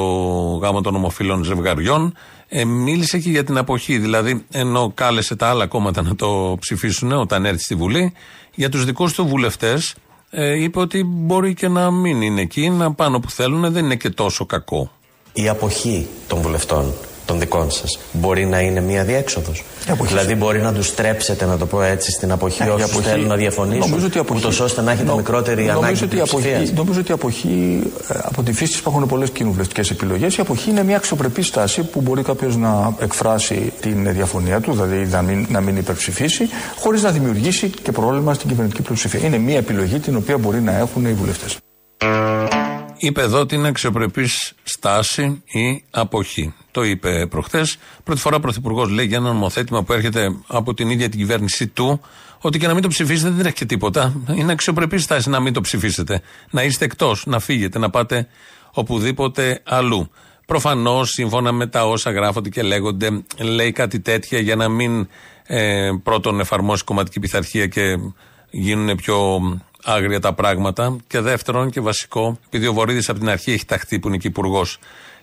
γάμο 0.61 0.81
των 0.81 0.95
ομοφύλων 0.95 1.43
ζευγαριών, 1.43 2.13
ε, 2.47 2.65
μίλησε 2.65 3.19
και 3.19 3.29
για 3.29 3.43
την 3.43 3.57
αποχή. 3.57 3.97
Δηλαδή, 3.97 4.45
ενώ 4.51 4.91
κάλεσε 4.95 5.35
τα 5.35 5.47
άλλα 5.47 5.67
κόμματα 5.67 6.01
να 6.01 6.15
το 6.15 6.57
ψηφίσουν 6.59 7.11
όταν 7.11 7.45
έρθει 7.45 7.63
στη 7.63 7.75
Βουλή, 7.75 8.13
για 8.55 8.69
τους 8.69 8.85
δικούς 8.85 9.13
του 9.13 9.27
βουλευτές 9.27 9.95
ε, 10.29 10.63
είπε 10.63 10.79
ότι 10.79 11.03
μπορεί 11.03 11.53
και 11.53 11.67
να 11.67 11.91
μην 11.91 12.21
είναι 12.21 12.41
εκεί, 12.41 12.69
να 12.69 12.93
πάνε 12.93 13.15
όπου 13.15 13.29
θέλουν, 13.29 13.71
δεν 13.71 13.85
είναι 13.85 13.95
και 13.95 14.09
τόσο 14.09 14.45
κακό. 14.45 14.91
Η 15.33 15.49
αποχή 15.49 16.07
των 16.27 16.41
βουλευτών 16.41 16.93
των 17.29 17.39
δικών 17.39 17.71
σας 17.71 17.99
μπορεί 18.11 18.45
να 18.45 18.59
είναι 18.59 18.81
μία 18.81 19.03
διέξοδος. 19.03 19.63
Δηλαδή, 20.07 20.35
μπορεί 20.35 20.61
να 20.61 20.73
τους 20.73 20.87
στρέψετε, 20.87 21.45
να 21.45 21.57
το 21.57 21.65
πω 21.65 21.81
έτσι, 21.81 22.11
στην 22.11 22.31
αποχή 22.31 22.61
Ε, 22.63 22.65
η 22.65 22.69
όσους 22.69 22.89
αποχή- 22.91 23.07
θέλουν 23.09 23.27
να 23.27 23.35
διαφωνήσουν, 23.35 23.89
νομίζω 23.89 24.05
ότι 24.05 24.17
η 24.17 24.19
αποχή- 24.19 24.43
ούτως 24.43 24.59
ώστε 24.59 24.81
να 24.81 24.91
έχετε 24.91 25.09
Νο- 25.09 25.15
μικρότερη 25.15 25.63
νομίζω 25.63 25.79
ανάγκη 25.79 26.03
ότι 26.03 26.15
η 26.15 26.19
αποχή, 26.19 26.41
πλειοψηφίας. 26.43 26.77
νομίζω 26.77 26.99
ότι 26.99 27.11
η 27.11 27.13
αποχή, 27.13 27.79
ε, 28.09 28.13
από 28.23 28.43
τη 28.43 28.51
φύση 28.53 28.71
της 28.71 28.79
υπάρχουν 28.79 29.05
πολλές 29.05 29.29
κοινοβουλευτικές 29.29 29.89
επιλογές. 29.91 30.37
Η 30.37 30.41
αποχή 30.41 30.69
είναι 30.69 30.83
μια 30.83 30.95
αξιοπρεπή 30.95 31.41
στάση 31.41 31.81
που 31.81 32.01
μπορεί 32.01 32.21
κάποιος 32.23 32.55
να 32.57 32.93
εκφράσει 32.99 33.73
την 33.81 34.13
διαφωνία 34.13 34.59
του, 34.59 34.71
δηλαδή 34.73 35.07
να 35.11 35.21
μην, 35.21 35.45
να 35.49 35.61
μην 35.61 35.77
υπερψηφίσει, 35.77 36.49
χωρίς 36.79 37.01
να 37.03 37.11
δημιουργήσει 37.11 37.69
και 37.83 37.91
πρόβλημα 37.91 38.33
στην 38.33 38.47
κυβερνητική 38.49 38.81
πλειοψηφία. 38.81 39.19
Είναι 39.27 39.37
μια 39.37 39.57
επιλογή 39.57 39.99
την 39.99 40.15
οποία 40.15 40.37
μπορεί 40.37 40.61
να 40.61 40.77
έχουν 40.77 41.05
οι 41.05 41.13
βουλευτές. 41.13 41.57
Είπε 43.01 43.21
εδώ 43.21 43.39
ότι 43.39 43.55
είναι 43.55 43.67
αξιοπρεπής 43.67 44.53
στάση 44.63 45.43
ή 45.45 45.83
αποχή. 45.91 46.53
Το 46.71 46.83
είπε 46.83 47.27
προχθές. 47.27 47.77
Πρώτη 48.03 48.19
φορά 48.19 48.35
ο 48.35 48.39
Πρωθυπουργός 48.39 48.89
λέει 48.89 49.05
για 49.05 49.17
ένα 49.17 49.27
νομοθέτημα 49.27 49.83
που 49.83 49.93
έρχεται 49.93 50.35
από 50.47 50.73
την 50.73 50.89
ίδια 50.89 51.09
την 51.09 51.19
κυβέρνησή 51.19 51.67
του 51.67 52.01
ότι 52.41 52.59
και 52.59 52.67
να 52.67 52.73
μην 52.73 52.81
το 52.81 52.87
ψηφίσετε 52.87 53.29
δεν 53.29 53.45
έχει 53.45 53.55
και 53.55 53.65
τίποτα. 53.65 54.13
Είναι 54.35 54.51
αξιοπρεπής 54.51 55.03
στάση 55.03 55.29
να 55.29 55.39
μην 55.39 55.53
το 55.53 55.61
ψηφίσετε. 55.61 56.21
Να 56.49 56.63
είστε 56.63 56.85
εκτός, 56.85 57.25
να 57.25 57.39
φύγετε, 57.39 57.79
να 57.79 57.89
πάτε 57.89 58.27
οπουδήποτε 58.73 59.61
αλλού. 59.65 60.11
Προφανώς, 60.45 61.09
σύμφωνα 61.09 61.51
με 61.51 61.67
τα 61.67 61.87
όσα 61.87 62.11
γράφονται 62.11 62.49
και 62.49 62.61
λέγονται, 62.61 63.23
λέει 63.37 63.71
κάτι 63.71 63.99
τέτοια 63.99 64.39
για 64.39 64.55
να 64.55 64.69
μην 64.69 65.07
ε, 65.43 65.89
πρώτον 66.03 66.39
εφαρμόσει 66.39 66.83
κομματική 66.83 67.19
πειθαρχία 67.19 67.67
και 67.67 67.97
γίνουν 68.49 68.95
πιο 68.95 69.39
άγρια 69.91 70.19
τα 70.19 70.33
πράγματα. 70.33 70.95
Και 71.07 71.19
δεύτερον 71.19 71.69
και 71.69 71.81
βασικό, 71.81 72.39
επειδή 72.45 72.67
ο 72.67 72.73
Βορύδης 72.73 73.09
από 73.09 73.19
την 73.19 73.29
αρχή 73.29 73.51
έχει 73.51 73.65
ταχθεί 73.65 73.99
που 73.99 74.07
είναι 74.07 74.17
και 74.17 74.27
υπουργός 74.27 74.79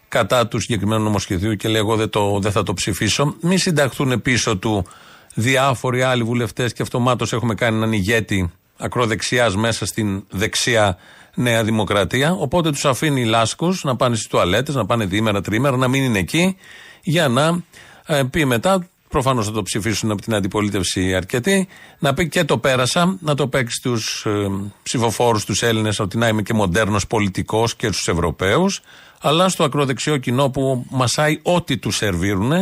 κατά 0.08 0.48
του 0.48 0.60
συγκεκριμένου 0.60 1.02
νομοσχεδίου 1.02 1.54
και 1.54 1.68
λέει: 1.68 1.80
Εγώ 1.80 1.96
δεν, 1.96 2.10
το, 2.10 2.38
δεν 2.40 2.52
θα 2.52 2.62
το 2.62 2.74
ψηφίσω. 2.74 3.34
Μην 3.40 3.58
συνταχθούν 3.58 4.22
πίσω 4.22 4.56
του 4.56 4.86
διάφοροι 5.34 6.02
άλλοι 6.02 6.22
βουλευτές 6.22 6.72
και 6.72 6.82
αυτομάτως 6.82 7.32
έχουμε 7.32 7.54
κάνει 7.54 7.76
έναν 7.76 7.92
ηγέτη 7.92 8.52
ακροδεξιάς 8.78 9.56
μέσα 9.56 9.86
στην 9.86 10.24
δεξιά 10.30 10.96
Νέα 11.34 11.64
Δημοκρατία. 11.64 12.32
Οπότε 12.32 12.70
τους 12.70 12.84
αφήνει 12.84 13.24
λάσκους 13.24 13.84
να 13.84 13.96
πάνε 13.96 14.14
στις 14.14 14.26
τουαλέτες, 14.26 14.74
να 14.74 14.86
πάνε 14.86 15.04
διήμερα, 15.04 15.40
τρίμερα, 15.40 15.76
να 15.76 15.88
μην 15.88 16.02
είναι 16.02 16.18
εκεί 16.18 16.56
για 17.02 17.28
να 17.28 17.62
ε, 18.06 18.22
πει 18.30 18.44
μετά. 18.44 18.88
Προφανώς 19.08 19.46
θα 19.46 19.52
το 19.52 19.62
ψηφίσουν 19.62 20.10
από 20.10 20.22
την 20.22 20.34
αντιπολίτευση 20.34 21.14
αρκετοί. 21.14 21.68
Να 21.98 22.14
πει 22.14 22.28
και 22.28 22.44
το 22.44 22.58
πέρασα, 22.58 23.16
να 23.20 23.34
το 23.34 23.48
παίξει 23.48 23.76
στου 23.76 24.28
ε, 24.28 24.46
ψηφοφόρους, 24.82 25.44
τους 25.44 25.62
Έλληνες, 25.62 25.98
ότι 26.00 26.16
να 26.18 26.28
είμαι 26.28 26.42
και 26.42 26.54
μοντέρνος 26.54 27.06
πολιτικός 27.06 27.76
και 27.76 27.86
στους 27.86 28.08
Ευρωπαίους. 28.08 28.80
Αλλά 29.20 29.48
στο 29.48 29.64
ακροδεξιό 29.64 30.16
κοινό 30.16 30.50
που 30.50 30.86
μασάει 30.90 31.40
ό,τι 31.42 31.78
τους 31.78 31.96
σερβίρουν, 31.96 32.52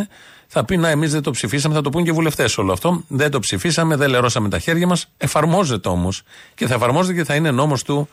θα 0.46 0.64
πει 0.64 0.76
να 0.76 0.88
εμείς 0.88 1.12
δεν 1.12 1.22
το 1.22 1.30
ψηφίσαμε, 1.30 1.74
θα 1.74 1.80
το 1.80 1.90
πούν 1.90 2.04
και 2.04 2.10
οι 2.10 2.12
βουλευτές 2.12 2.58
όλο 2.58 2.72
αυτό. 2.72 3.02
Δεν 3.08 3.30
το 3.30 3.40
ψηφίσαμε, 3.40 3.96
δεν 3.96 4.10
λερώσαμε 4.10 4.48
τα 4.48 4.58
χέρια 4.58 4.86
μας. 4.86 5.08
Εφαρμόζεται 5.16 5.88
όμως. 5.88 6.22
Και 6.54 6.66
θα 6.66 6.74
εφαρμόζεται 6.74 7.14
και 7.14 7.24
θα 7.24 7.34
είναι 7.34 7.50
νόμος 7.50 7.82
του 7.82 8.08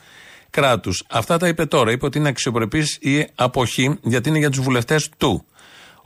κράτους. 0.49 1.03
Αυτά 1.09 1.37
τα 1.37 1.47
είπε 1.47 1.65
τώρα. 1.65 1.91
Είπε 1.91 2.05
ότι 2.05 2.17
είναι 2.17 2.29
αξιοπρεπής 2.29 2.97
η 3.01 3.27
αποχή, 3.35 3.99
γιατί 4.01 4.29
είναι 4.29 4.37
για 4.37 4.49
τους 4.49 4.59
βουλευτές 4.59 5.09
του. 5.17 5.45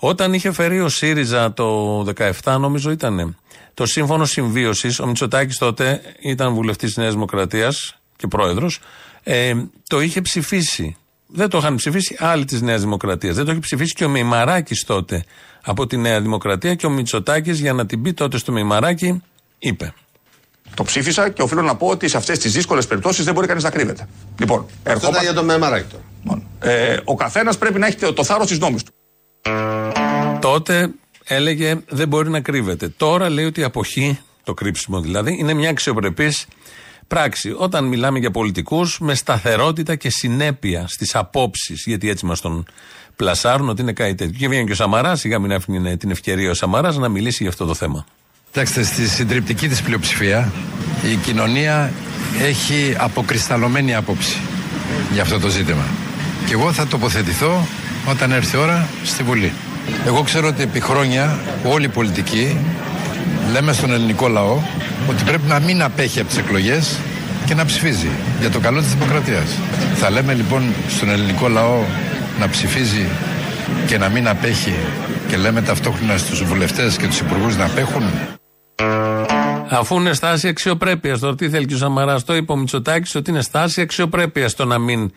Όταν 0.07 0.33
είχε 0.33 0.51
φέρει 0.51 0.81
ο 0.81 0.89
ΣΥΡΙΖΑ 0.89 1.53
το 1.53 1.99
17, 2.43 2.57
νομίζω 2.59 2.91
ήταν, 2.91 3.37
το 3.73 3.85
σύμφωνο 3.85 4.25
συμβίωσης, 4.25 4.99
ο 4.99 5.07
Μητσοτάκης 5.07 5.57
τότε 5.57 6.01
ήταν 6.19 6.53
βουλευτής 6.53 6.87
της 6.87 6.97
Νέας 6.97 7.13
Δημοκρατίας 7.13 7.97
και 8.15 8.27
πρόεδρος, 8.27 8.79
ε, 9.23 9.53
το 9.87 10.01
είχε 10.01 10.21
ψηφίσει. 10.21 10.95
Δεν 11.27 11.49
το 11.49 11.57
είχαν 11.57 11.75
ψηφίσει 11.75 12.15
άλλοι 12.19 12.45
της 12.45 12.61
Νέας 12.61 12.81
Δημοκρατίας. 12.81 13.35
Δεν 13.35 13.45
το 13.45 13.51
είχε 13.51 13.59
ψηφίσει 13.59 13.93
και 13.93 14.05
ο 14.05 14.09
Μημαράκης 14.09 14.83
τότε 14.83 15.23
από 15.61 15.87
τη 15.87 15.97
Νέα 15.97 16.21
Δημοκρατία 16.21 16.75
και 16.75 16.85
ο 16.85 16.89
Μητσοτάκης 16.89 17.59
για 17.59 17.73
να 17.73 17.85
την 17.85 18.01
πει 18.01 18.13
τότε 18.13 18.37
στο 18.37 18.51
Μημαράκη 18.51 19.21
είπε. 19.59 19.93
Το 20.75 20.83
ψήφισα 20.83 21.29
και 21.29 21.41
οφείλω 21.41 21.61
να 21.61 21.75
πω 21.75 21.87
ότι 21.87 22.07
σε 22.07 22.17
αυτές 22.17 22.39
τις 22.39 22.51
δύσκολες 22.51 22.87
περιπτώσεις 22.87 23.25
δεν 23.25 23.33
μπορεί 23.33 23.47
κανείς 23.47 23.63
να 23.63 23.69
κρύβεται. 23.69 24.07
Λοιπόν, 24.39 24.65
Αυτό 24.83 25.07
ήταν 25.09 25.21
για 25.21 25.33
το 25.33 25.43
Μεμαράκη 25.43 25.87
τώρα. 25.91 26.41
Ε, 26.59 26.97
ο 27.03 27.15
καθένας 27.15 27.57
πρέπει 27.57 27.79
να 27.79 27.87
έχει 27.87 27.97
το, 27.97 28.13
το 28.13 28.23
θάρρος 28.23 28.47
της 28.47 28.59
νόμης 28.59 28.83
του. 28.83 28.91
Τότε 30.41 30.89
έλεγε 31.23 31.79
δεν 31.87 32.07
μπορεί 32.07 32.29
να 32.29 32.39
κρύβεται. 32.39 32.89
Τώρα 32.89 33.29
λέει 33.29 33.45
ότι 33.45 33.59
η 33.59 33.63
αποχή, 33.63 34.19
το 34.43 34.53
κρύψιμο 34.53 35.01
δηλαδή, 35.01 35.37
είναι 35.39 35.53
μια 35.53 35.69
αξιοπρεπής 35.69 36.47
πράξη. 37.07 37.55
Όταν 37.57 37.85
μιλάμε 37.85 38.19
για 38.19 38.31
πολιτικούς, 38.31 38.99
με 38.99 39.15
σταθερότητα 39.15 39.95
και 39.95 40.09
συνέπεια 40.09 40.85
στις 40.87 41.15
απόψεις, 41.15 41.83
γιατί 41.85 42.09
έτσι 42.09 42.25
μας 42.25 42.41
τον 42.41 42.65
πλασάρουν 43.15 43.69
ότι 43.69 43.81
είναι 43.81 43.93
κάτι 43.93 44.15
τέτοιο. 44.15 44.37
Και 44.39 44.47
βγαίνει 44.47 44.65
και 44.65 44.71
ο 44.71 44.75
Σαμαράς, 44.75 45.19
σιγά 45.19 45.39
μην 45.39 45.53
άφηνε 45.53 45.97
την 45.97 46.11
ευκαιρία 46.11 46.49
ο 46.49 46.53
Σαμαράς 46.53 46.97
να 46.97 47.09
μιλήσει 47.09 47.37
για 47.41 47.49
αυτό 47.49 47.65
το 47.65 47.73
θέμα. 47.73 48.05
Κοιτάξτε, 48.51 48.83
στη 48.83 49.07
συντριπτική 49.07 49.67
της 49.67 49.81
πλειοψηφία 49.81 50.51
η 51.11 51.15
κοινωνία 51.15 51.93
έχει 52.41 52.95
αποκρισταλωμένη 52.97 53.95
άποψη 53.95 54.37
για 55.13 55.21
αυτό 55.21 55.39
το 55.39 55.49
ζήτημα. 55.49 55.85
Και 56.47 56.53
εγώ 56.53 56.73
θα 56.73 56.87
τοποθετηθώ 56.87 57.67
όταν 58.09 58.31
έρθει 58.31 58.55
η 58.55 58.59
ώρα 58.59 58.87
στη 59.03 59.23
Βουλή. 59.23 59.51
Εγώ 60.05 60.21
ξέρω 60.21 60.47
ότι 60.47 60.61
επί 60.61 60.79
χρόνια 60.79 61.39
όλοι 61.63 61.85
οι 61.85 61.89
πολιτικοί 61.89 62.57
λέμε 63.51 63.73
στον 63.73 63.91
ελληνικό 63.91 64.27
λαό 64.27 64.61
ότι 65.09 65.23
πρέπει 65.23 65.47
να 65.47 65.59
μην 65.59 65.83
απέχει 65.83 66.19
από 66.19 66.29
τις 66.29 66.37
εκλογές 66.37 66.97
και 67.45 67.53
να 67.53 67.65
ψηφίζει 67.65 68.09
για 68.39 68.49
το 68.49 68.59
καλό 68.59 68.79
της 68.79 68.93
δημοκρατίας. 68.93 69.57
Θα 69.95 70.09
λέμε 70.09 70.33
λοιπόν 70.33 70.63
στον 70.87 71.09
ελληνικό 71.09 71.47
λαό 71.47 71.83
να 72.39 72.49
ψηφίζει 72.49 73.07
και 73.87 73.97
να 73.97 74.09
μην 74.09 74.27
απέχει 74.27 74.73
και 75.27 75.37
λέμε 75.37 75.61
ταυτόχρονα 75.61 76.17
στους 76.17 76.43
βουλευτές 76.43 76.97
και 76.97 77.07
τους 77.07 77.19
υπουργούς 77.19 77.57
να 77.57 77.65
απέχουν; 77.65 78.03
Αφού 79.69 79.95
είναι 79.95 80.13
στάση 80.13 80.47
αξιοπρέπειας, 80.47 81.19
τώρα 81.19 81.35
τι 81.35 81.49
θέλει 81.49 81.65
και 81.65 81.73
ο 81.73 81.77
Σαμαράς, 81.77 82.23
το 82.23 82.35
είπε 82.35 82.51
ο 82.51 82.55
Μητσοτάκης 82.55 83.15
ότι 83.15 83.29
είναι 83.29 83.41
στάση 83.41 83.81
αξιοπρέπειας 83.81 84.53
το 84.55 84.65
να 84.65 84.77
μην 84.77 85.11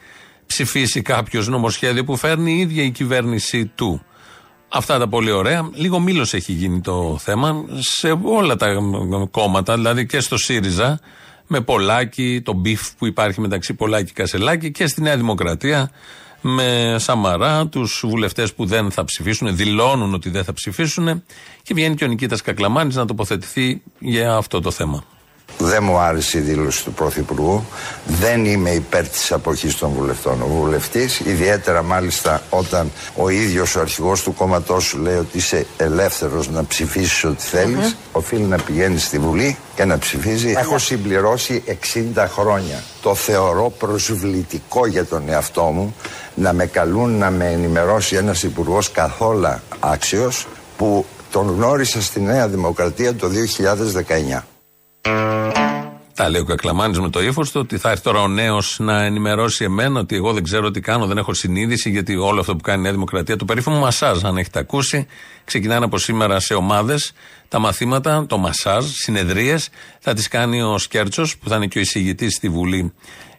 ψηφίσει 0.48 1.02
κάποιος 1.02 1.48
νομοσχέδιο 1.48 2.04
που 2.04 2.16
φέρνει 2.16 2.52
η 2.52 2.58
ίδια 2.58 2.82
η 2.82 2.90
κυβέρνηση 2.90 3.66
του. 3.66 4.02
Αυτά 4.68 4.98
τα 4.98 5.08
πολύ 5.08 5.30
ωραία. 5.30 5.70
Λίγο 5.74 5.98
μύλος 5.98 6.34
έχει 6.34 6.52
γίνει 6.52 6.80
το 6.80 7.18
θέμα 7.20 7.64
σε 7.78 8.18
όλα 8.22 8.56
τα 8.56 8.66
κόμματα, 9.30 9.74
δηλαδή 9.74 10.06
και 10.06 10.20
στο 10.20 10.36
ΣΥΡΙΖΑ, 10.36 11.00
με 11.46 11.60
Πολάκη, 11.60 12.40
το 12.44 12.52
beef 12.52 12.94
που 12.98 13.06
υπάρχει 13.06 13.40
μεταξύ 13.40 13.74
Πολάκη 13.74 14.04
και 14.04 14.12
Κασελάκη 14.22 14.70
και 14.70 14.86
στη 14.86 15.02
Νέα 15.02 15.16
Δημοκρατία 15.16 15.90
με 16.40 16.96
Σαμαρά, 16.98 17.66
τους 17.66 18.04
βουλευτές 18.06 18.54
που 18.54 18.66
δεν 18.66 18.90
θα 18.90 19.04
ψηφίσουν, 19.04 19.56
δηλώνουν 19.56 20.14
ότι 20.14 20.30
δεν 20.30 20.44
θα 20.44 20.52
ψηφίσουν 20.52 21.22
και 21.62 21.74
βγαίνει 21.74 21.94
και 21.94 22.04
ο 22.04 22.06
Νικήτας 22.06 22.42
Κακλαμάνης 22.42 22.94
να 22.94 23.04
τοποθετηθεί 23.04 23.82
για 23.98 24.34
αυτό 24.34 24.60
το 24.60 24.70
θέμα. 24.70 25.04
Δεν 25.58 25.82
μου 25.82 25.98
άρεσε 25.98 26.38
η 26.38 26.40
δήλωση 26.40 26.84
του 26.84 26.92
Πρωθυπουργού. 26.92 27.64
Δεν 28.06 28.44
είμαι 28.44 28.70
υπέρ 28.70 29.08
της 29.08 29.32
αποχής 29.32 29.76
των 29.76 29.90
βουλευτών. 29.90 30.42
Ο 30.42 30.46
βουλευτής, 30.46 31.20
ιδιαίτερα 31.20 31.82
μάλιστα 31.82 32.42
όταν 32.50 32.90
ο 33.16 33.28
ίδιος 33.28 33.76
ο 33.76 33.80
αρχηγός 33.80 34.22
του 34.22 34.34
κόμματός 34.34 34.84
σου 34.84 34.98
λέει 34.98 35.16
ότι 35.16 35.36
είσαι 35.36 35.66
ελεύθερος 35.76 36.50
να 36.50 36.64
ψηφίσεις 36.64 37.24
ό,τι 37.24 37.42
θέλεις, 37.42 37.96
οφείλει 38.12 38.42
να 38.42 38.56
πηγαίνει 38.56 38.98
στη 38.98 39.18
Βουλή 39.18 39.56
και 39.74 39.84
να 39.84 39.98
ψηφίζει. 39.98 40.54
Έχω 40.56 40.78
συμπληρώσει 40.78 41.62
60 42.14 42.26
χρόνια. 42.28 42.82
Το 43.02 43.14
θεωρώ 43.14 43.70
προσβλητικό 43.78 44.86
για 44.86 45.04
τον 45.04 45.22
εαυτό 45.28 45.62
μου 45.62 45.94
να 46.34 46.52
με 46.52 46.66
καλούν 46.66 47.18
να 47.18 47.30
με 47.30 47.46
ενημερώσει 47.50 48.16
ένας 48.16 48.42
υπουργός 48.42 48.90
καθόλου 48.90 49.48
άξιος 49.80 50.46
που 50.76 51.06
τον 51.30 51.54
γνώρισα 51.56 52.02
στη 52.02 52.20
Νέα 52.20 52.48
Δημοκρατία 52.48 53.14
το 53.14 53.28
2019. 54.38 54.42
Τα 56.14 56.28
λέει 56.28 56.40
ο 56.40 56.44
Κακλαμάνης 56.44 57.00
με 57.00 57.10
το 57.10 57.22
ύφος 57.22 57.50
του 57.50 57.60
ότι 57.60 57.78
θα 57.78 57.90
έρθει 57.90 58.02
τώρα 58.02 58.20
ο 58.20 58.28
νέος 58.28 58.76
να 58.78 59.02
ενημερώσει 59.02 59.64
εμένα 59.64 60.00
ότι 60.00 60.16
εγώ 60.16 60.32
δεν 60.32 60.42
ξέρω 60.42 60.70
τι 60.70 60.80
κάνω, 60.80 61.06
δεν 61.06 61.18
έχω 61.18 61.34
συνείδηση 61.34 61.90
γιατί 61.90 62.16
όλο 62.16 62.40
αυτό 62.40 62.56
που 62.56 62.62
κάνει 62.62 62.78
η 62.78 62.82
Νέα 62.82 62.92
Δημοκρατία, 62.92 63.36
το 63.36 63.44
περίφημο 63.44 63.78
μασάζ, 63.78 64.24
αν 64.24 64.36
έχετε 64.36 64.58
ακούσει, 64.58 65.06
ξεκινάνε 65.44 65.84
από 65.84 65.98
σήμερα 65.98 66.40
σε 66.40 66.54
ομάδες 66.54 67.12
τα 67.48 67.58
μαθήματα, 67.58 68.26
το 68.26 68.38
μασάζ, 68.38 68.86
συνεδρίες. 68.86 69.68
Θα 69.98 70.14
τις 70.14 70.28
κάνει 70.28 70.62
ο 70.62 70.78
Σκέρτσος 70.78 71.38
που 71.38 71.48
θα 71.48 71.56
είναι 71.56 71.66
και 71.66 71.78
ο 71.78 71.80
εισηγητής 71.80 72.34
στη 72.34 72.48
Βουλή 72.48 72.92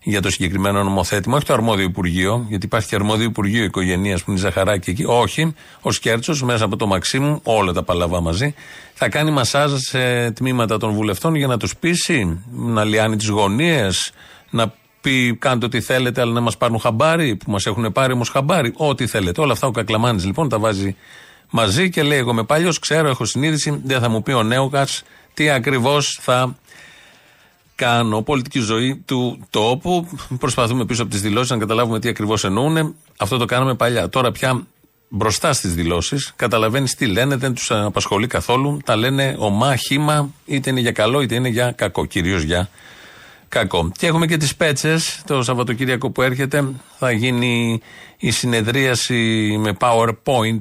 για 0.03 0.21
το 0.21 0.29
συγκεκριμένο 0.29 0.83
νομοθέτημα, 0.83 1.35
όχι 1.35 1.45
το 1.45 1.53
αρμόδιο 1.53 1.85
Υπουργείο, 1.85 2.45
γιατί 2.49 2.65
υπάρχει 2.65 2.87
και 2.87 2.95
αρμόδιο 2.95 3.25
Υπουργείο 3.25 3.63
Οικογενείας 3.63 4.23
που 4.23 4.31
είναι 4.31 4.39
η 4.39 4.43
Ζαχαράκη 4.43 4.89
εκεί. 4.89 5.03
Όχι, 5.07 5.53
ο 5.81 5.91
Σκέρτσος 5.91 6.43
μέσα 6.43 6.65
από 6.65 6.75
το 6.75 6.87
Μαξίμου, 6.87 7.39
όλα 7.43 7.73
τα 7.73 7.83
παλαβά 7.83 8.21
μαζί, 8.21 8.53
θα 8.93 9.09
κάνει 9.09 9.31
μασάζ 9.31 9.71
σε 9.75 10.31
τμήματα 10.31 10.77
των 10.77 10.91
βουλευτών 10.93 11.35
για 11.35 11.47
να 11.47 11.57
τους 11.57 11.75
πείσει, 11.75 12.43
να 12.51 12.83
λιάνει 12.83 13.15
τις 13.15 13.27
γωνίες, 13.27 14.11
να 14.49 14.73
πει 15.01 15.35
κάντε 15.39 15.65
ό,τι 15.65 15.81
θέλετε, 15.81 16.21
αλλά 16.21 16.31
να 16.31 16.41
μας 16.41 16.57
πάρουν 16.57 16.79
χαμπάρι, 16.79 17.35
που 17.35 17.51
μας 17.51 17.65
έχουν 17.65 17.91
πάρει 17.91 18.13
όμως 18.13 18.29
χαμπάρι. 18.29 18.73
Ό,τι 18.75 19.07
θέλετε. 19.07 19.41
Όλα 19.41 19.51
αυτά 19.51 19.67
ο 19.67 19.71
Κακλαμάνης 19.71 20.25
λοιπόν 20.25 20.49
τα 20.49 20.59
βάζει 20.59 20.95
μαζί 21.49 21.89
και 21.89 22.03
λέει: 22.03 22.17
Εγώ 22.17 22.31
είμαι 22.31 22.43
παλιός, 22.43 22.79
ξέρω, 22.79 23.07
έχω 23.07 23.25
συνείδηση, 23.25 23.81
δεν 23.83 23.99
θα 23.99 24.09
μου 24.09 24.23
πει 24.23 24.31
ο 24.31 24.43
Νέοκας 24.43 25.03
τι 25.39 25.49
ακριβώς 25.49 26.19
θα 26.21 26.55
κάνω. 27.79 28.21
Πολιτική 28.21 28.59
ζωή 28.59 29.03
του 29.05 29.39
τόπου. 29.49 30.07
Προσπαθούμε 30.39 30.85
πίσω 30.85 31.01
από 31.01 31.11
τις 31.11 31.21
δηλώσεις 31.21 31.49
να 31.49 31.57
καταλάβουμε 31.57 31.99
τι 31.99 32.09
ακριβώς 32.09 32.43
εννοούν. 32.43 32.95
Αυτό 33.17 33.37
το 33.37 33.45
κάναμε 33.45 33.75
παλιά. 33.75 34.09
Τώρα 34.09 34.31
πια 34.31 34.67
μπροστά 35.09 35.53
στις 35.53 35.73
δηλώσεις 35.73 36.33
καταλαβαίνεις 36.35 36.95
τι 36.95 37.05
λένε, 37.05 37.35
δεν 37.35 37.53
τους 37.53 37.71
απασχολεί 37.71 38.27
καθόλου. 38.27 38.79
Τα 38.85 38.95
λένε 38.95 39.35
ομά, 39.39 39.75
χήμα, 39.75 40.29
είτε 40.45 40.69
είναι 40.69 40.79
για 40.79 40.91
καλό 40.91 41.21
είτε 41.21 41.35
είναι 41.35 41.49
για 41.49 41.71
κακό. 41.71 42.05
Κυρίως 42.05 42.41
για 42.41 42.69
κακό. 43.47 43.91
Και 43.97 44.07
έχουμε 44.07 44.25
και 44.25 44.37
τις 44.37 44.55
πέτσες. 44.55 45.21
Το 45.25 45.43
Σαββατοκύριακο 45.43 46.09
που 46.09 46.21
έρχεται 46.21 46.67
θα 46.97 47.11
γίνει 47.11 47.81
η 48.17 48.31
συνεδρίαση 48.31 49.55
με 49.59 49.77
PowerPoint 49.79 50.59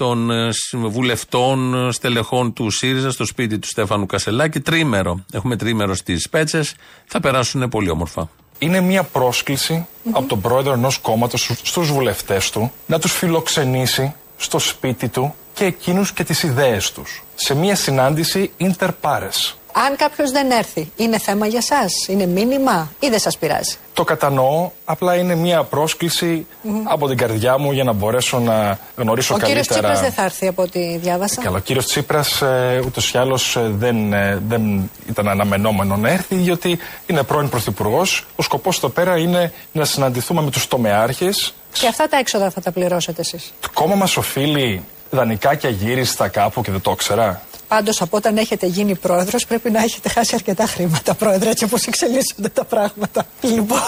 των 0.00 0.30
ε, 0.30 0.50
βουλευτών, 0.72 1.74
ε, 1.86 1.92
στελεχών 1.92 2.52
του 2.52 2.70
ΣΥΡΙΖΑ 2.70 3.10
στο 3.10 3.24
σπίτι 3.24 3.58
του 3.58 3.66
Στέφανου 3.66 4.06
Κασελάκη. 4.06 4.60
Τρίμερο. 4.60 5.24
Έχουμε 5.32 5.56
τρίμερο 5.56 5.94
στις 5.94 6.28
Πέτσες. 6.28 6.74
Θα 7.06 7.20
περάσουν 7.20 7.68
πολύ 7.68 7.90
όμορφα. 7.90 8.28
Είναι 8.58 8.80
μια 8.80 9.02
πρόσκληση 9.02 9.86
από 10.12 10.28
τον 10.28 10.40
πρόεδρο 10.40 10.72
ενός 10.72 10.98
κόμματος 10.98 11.50
στους 11.62 11.92
βουλευτές 11.92 12.50
του 12.50 12.72
να 12.86 12.98
τους 12.98 13.12
φιλοξενήσει 13.12 14.14
στο 14.36 14.58
σπίτι 14.58 15.08
του 15.08 15.34
και 15.54 15.64
εκείνους 15.64 16.12
και 16.12 16.24
τις 16.24 16.42
ιδέες 16.42 16.92
τους. 16.92 17.22
Σε 17.34 17.54
μια 17.54 17.76
συνάντηση 17.76 18.50
inter 18.58 18.88
pares. 19.00 19.54
Αν 19.72 19.96
κάποιος 19.96 20.30
δεν 20.30 20.50
έρθει, 20.50 20.92
είναι 20.96 21.18
θέμα 21.18 21.46
για 21.46 21.58
εσά, 21.58 22.12
είναι 22.12 22.26
μήνυμα 22.26 22.92
ή 22.98 23.08
δεν 23.08 23.18
σας 23.18 23.38
πειράζει; 23.38 23.74
Το 23.92 24.04
κατανοώ, 24.04 24.70
απλά 24.84 25.14
είναι 25.16 25.34
μια 25.34 25.62
πρόσκληση 25.62 26.46
από 26.84 27.08
την 27.08 27.16
καρδιά 27.16 27.58
μου 27.58 27.72
για 27.72 27.84
να 27.84 27.92
μπορέσω 27.92 28.38
να 28.38 28.78
γνωρίσω 28.96 29.34
Ο 29.34 29.36
καλύτερα. 29.36 29.62
κύριο 29.62 29.74
Τσίπρας 29.74 30.00
δεν 30.00 30.12
θα 30.12 30.22
έρθει 30.24 30.46
από 30.46 30.62
ό,τι 30.62 30.96
διάβασα. 30.98 31.42
Καλά, 31.42 31.56
ο 31.56 31.60
κύριος 31.60 31.86
Τσίπρας 31.86 32.42
ε, 32.42 32.82
ούτως 32.86 33.12
ή 33.12 33.18
άλλως 33.18 33.56
δεν, 33.60 34.12
ε, 34.12 34.42
δεν 34.48 34.90
ήταν 35.08 35.28
αναμενόμενο 35.28 35.96
να 35.96 36.10
έρθει, 36.10 36.34
διότι 36.34 36.78
είναι 37.06 37.22
πρώην 37.22 37.48
πρωθυπουργός. 37.48 38.26
Ο 38.36 38.42
σκοπός 38.42 38.76
εδώ 38.76 38.88
πέρα 38.88 39.16
είναι 39.18 39.52
να 39.72 39.84
συναντηθούμε 39.84 40.42
με 40.42 40.50
τους 40.50 40.68
τομεάρχες. 40.68 41.54
Και 41.72 41.86
αυτά 41.86 42.08
τα 42.08 42.16
έξοδα 42.16 42.50
θα 42.50 42.60
τα 42.60 42.72
πληρώσετε 42.72 43.20
εσείς. 43.20 43.52
Το 43.60 43.68
κόμμα 43.74 43.94
μας 43.94 44.16
οφείλει 44.16 44.84
δανεικά 45.10 45.54
και 45.54 45.66
αγύριστα 45.66 46.28
κάπου 46.28 46.62
και 46.62 46.70
δεν 46.70 46.80
το 46.80 46.90
ήξερα. 46.90 47.42
Πάντως 47.70 48.00
από 48.00 48.16
όταν 48.16 48.36
έχετε 48.36 48.66
γίνει 48.66 48.94
πρόεδρος 48.94 49.46
πρέπει 49.46 49.70
να 49.70 49.82
έχετε 49.82 50.08
χάσει 50.08 50.34
αρκετά 50.34 50.66
χρήματα, 50.66 51.14
πρόεδρε, 51.14 51.50
έτσι 51.50 51.64
όπως 51.64 51.86
εξελίσσονται 51.86 52.48
τα 52.48 52.64
πράγματα. 52.64 53.26
Λοιπόν, 53.40 53.78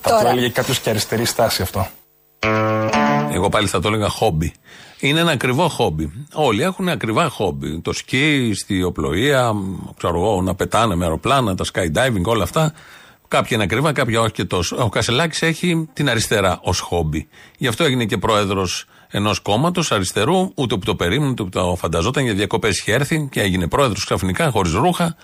Θα 0.00 0.10
το 0.10 0.16
τώρα. 0.16 0.28
έλεγε 0.30 0.48
κάποιος 0.48 0.78
και 0.78 0.90
αριστερή 0.90 1.24
στάση 1.24 1.62
αυτό. 1.62 1.86
Εγώ 3.32 3.48
πάλι 3.48 3.66
θα 3.66 3.80
το 3.80 3.88
έλεγα 3.88 4.08
χόμπι. 4.08 4.52
Είναι 5.00 5.20
ένα 5.20 5.30
ακριβό 5.30 5.68
χόμπι. 5.68 6.12
Όλοι 6.32 6.62
έχουν 6.62 6.88
ακριβά 6.88 7.28
χόμπι. 7.28 7.80
Το 7.80 7.92
σκι, 7.92 8.52
στη 8.54 8.82
οπλοεία, 8.82 9.52
ξέρω 9.96 10.16
εγώ, 10.16 10.42
να 10.42 10.54
πετάνε 10.54 10.94
με 10.94 11.04
αεροπλάνα, 11.04 11.54
τα 11.54 11.64
skydiving, 11.72 12.22
όλα 12.24 12.42
αυτά. 12.42 12.72
Κάποια 13.28 13.54
είναι 13.56 13.64
ακριβά, 13.64 13.92
κάποια 13.92 14.20
όχι 14.20 14.32
και 14.32 14.44
τόσο. 14.44 14.76
Ο 14.80 14.88
Κασελάκης 14.88 15.42
έχει 15.42 15.88
την 15.92 16.08
αριστερά 16.10 16.58
ως 16.62 16.80
χόμπι. 16.80 17.28
Γι' 17.58 17.66
αυτό 17.66 17.84
έγινε 17.84 18.04
και 18.04 18.16
πρόεδρος 18.18 18.86
ενός 19.10 19.40
κόμματος 19.40 19.92
αριστερού, 19.92 20.52
ούτε 20.54 20.74
που 20.74 20.84
το 20.84 20.94
περίμενε, 20.94 21.30
ούτε 21.30 21.42
που 21.42 21.48
το 21.48 21.76
φανταζόταν. 21.78 22.24
Για 22.24 22.34
διακοπές 22.34 22.78
είχε 22.78 22.92
έρθει 22.92 23.28
και 23.30 23.40
έγινε 23.40 23.68
πρόεδρος 23.68 24.04
ξαφνικά, 24.04 24.50
χωρίς 24.50 24.72
ρούχα. 24.72 25.16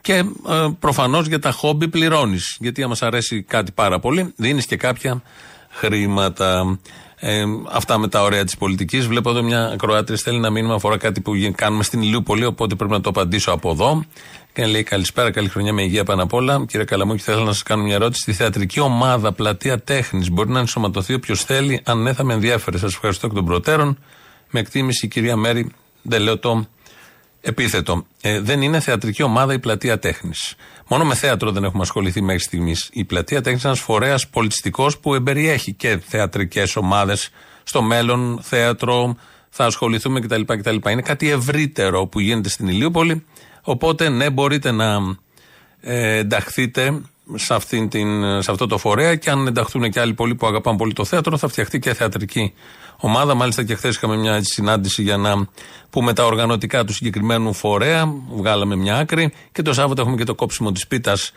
Και 0.00 0.14
ε, 0.48 0.68
προφανώς 0.78 1.26
για 1.26 1.38
τα 1.38 1.50
χόμπι 1.50 1.88
πληρώνεις. 1.88 2.56
Γιατί 2.60 2.82
άμα 2.82 2.94
σ' 2.94 3.02
αρέσει 3.02 3.42
κάτι 3.42 3.72
πάρα 3.72 3.98
πολύ, 3.98 4.32
δίνεις 4.36 4.66
και 4.66 4.76
κάποια 4.76 5.22
χρήματα. 5.70 6.78
Ε, 7.20 7.44
αυτά 7.72 7.98
με 7.98 8.08
τα 8.08 8.22
ωραία 8.22 8.44
της 8.44 8.56
πολιτικής. 8.56 9.06
Βλέπω 9.06 9.30
εδώ 9.30 9.42
μια 9.42 9.64
ακροάτρια 9.66 10.16
στέλνει 10.16 10.38
ένα 10.38 10.50
μήνυμα 10.50 10.74
αφορά 10.74 10.96
κάτι 10.96 11.20
που 11.20 11.34
γι- 11.34 11.50
κάνουμε 11.50 11.82
στην 11.82 12.02
Ηλιούπολη, 12.02 12.44
οπότε 12.44 12.74
πρέπει 12.74 12.92
να 12.92 13.00
το 13.00 13.08
απαντήσω 13.08 13.50
από 13.52 13.70
εδώ. 13.70 14.04
Και 14.52 14.66
λέει 14.66 14.82
καλησπέρα, 14.82 15.30
καλή 15.30 15.48
χρονιά 15.48 15.72
με 15.72 15.82
υγεία 15.82 16.04
πάνω 16.04 16.22
απ' 16.22 16.32
όλα. 16.32 16.64
Κύριε 16.68 16.84
Καλαμούκη, 16.86 17.20
θέλω 17.22 17.44
να 17.44 17.52
σας 17.52 17.62
κάνω 17.62 17.82
μια 17.82 17.94
ερώτηση. 17.94 18.20
Στη 18.22 18.32
θεατρική 18.32 18.80
ομάδα 18.80 19.32
πλατεία 19.32 19.78
τέχνης 19.80 20.30
μπορεί 20.30 20.50
να 20.50 20.58
ενσωματωθεί 20.58 21.14
όποιος 21.14 21.44
θέλει, 21.44 21.80
αν 21.84 22.02
ναι, 22.02 22.12
θα 22.12 22.24
με 22.24 22.34
ενδιαφέρει. 22.34 22.78
Σας 22.78 22.92
ευχαριστώ 22.94 23.26
εκ 23.26 23.32
των 23.32 23.44
προτέρων. 23.44 23.98
Με 24.50 24.60
εκτίμηση, 24.60 25.06
η 25.06 25.08
κυρία 25.08 25.36
Μέρη, 25.36 25.70
δεν 26.02 26.20
λέω 26.22 26.38
το 26.38 26.66
επίθετο. 27.48 28.06
Ε, 28.20 28.40
δεν 28.40 28.62
είναι 28.62 28.80
θεατρική 28.80 29.22
ομάδα 29.22 29.52
η 29.52 29.58
πλατεία 29.58 29.98
τέχνης. 29.98 30.54
Μόνο 30.88 31.04
με 31.04 31.14
θέατρο 31.14 31.50
δεν 31.50 31.64
έχουμε 31.64 31.82
ασχοληθεί 31.82 32.20
μέχρι 32.20 32.42
στιγμής. 32.42 32.88
Η 32.92 33.04
πλατεία 33.04 33.42
τέχνης 33.42 33.62
είναι 33.62 33.72
ένας 33.72 33.84
φορέας 33.84 34.28
πολιτιστικός 34.28 34.98
που 34.98 35.14
εμπεριέχει 35.14 35.72
και 35.72 35.98
θεατρικές 36.06 36.76
ομάδες. 36.76 37.30
Στο 37.62 37.82
μέλλον, 37.82 38.40
θέατρο, 38.42 39.16
θα 39.50 39.64
ασχοληθούμε 39.64 40.20
κτλ. 40.20 40.42
κτλ. 40.46 40.76
Είναι 40.90 41.02
κάτι 41.02 41.30
ευρύτερο 41.30 42.06
που 42.06 42.20
γίνεται 42.20 42.48
στην 42.48 42.68
Ηλίουπολη. 42.68 43.24
Οπότε, 43.62 44.08
ναι, 44.08 44.30
μπορείτε 44.30 44.70
να 44.70 44.98
ε, 45.80 46.16
ενταχθείτε 46.16 47.00
σε, 47.34 47.54
αυτήν 47.54 47.88
την, 47.88 48.42
σε 48.42 48.50
αυτό 48.50 48.66
το 48.66 48.78
φορέα 48.78 49.14
και 49.14 49.30
αν 49.30 49.46
ενταχθούν 49.46 49.90
και 49.90 50.00
άλλοι 50.00 50.14
πολλοί 50.14 50.34
που 50.34 50.46
αγαπάνε 50.46 50.76
πολύ 50.76 50.92
το 50.92 51.04
θέατρο, 51.04 51.38
θα 51.38 51.48
φτιαχτεί 51.48 51.78
και 51.78 51.94
θεατρική 51.94 52.52
ομάδα. 53.00 53.34
Μάλιστα 53.34 53.64
και 53.64 53.74
χθες 53.74 53.96
είχαμε 53.96 54.16
μια 54.16 54.34
έτσι 54.34 54.52
συνάντηση 54.52 55.02
για 55.02 55.16
να 55.16 55.48
πούμε 55.90 56.12
τα 56.12 56.24
οργανωτικά 56.24 56.84
του 56.84 56.92
συγκεκριμένου 56.92 57.52
φορέα. 57.52 58.14
Βγάλαμε 58.30 58.76
μια 58.76 58.96
άκρη 58.96 59.32
και 59.52 59.62
το 59.62 59.72
Σάββατο 59.72 60.00
έχουμε 60.00 60.16
και 60.16 60.24
το 60.24 60.34
κόψιμο 60.34 60.72
της 60.72 60.86
πίτας 60.86 61.32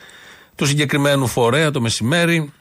του 0.55 0.65
συγκεκριμένου 0.65 1.27
φορέα 1.27 1.71
το 1.71 1.81
μεσημέρι. 1.81 2.53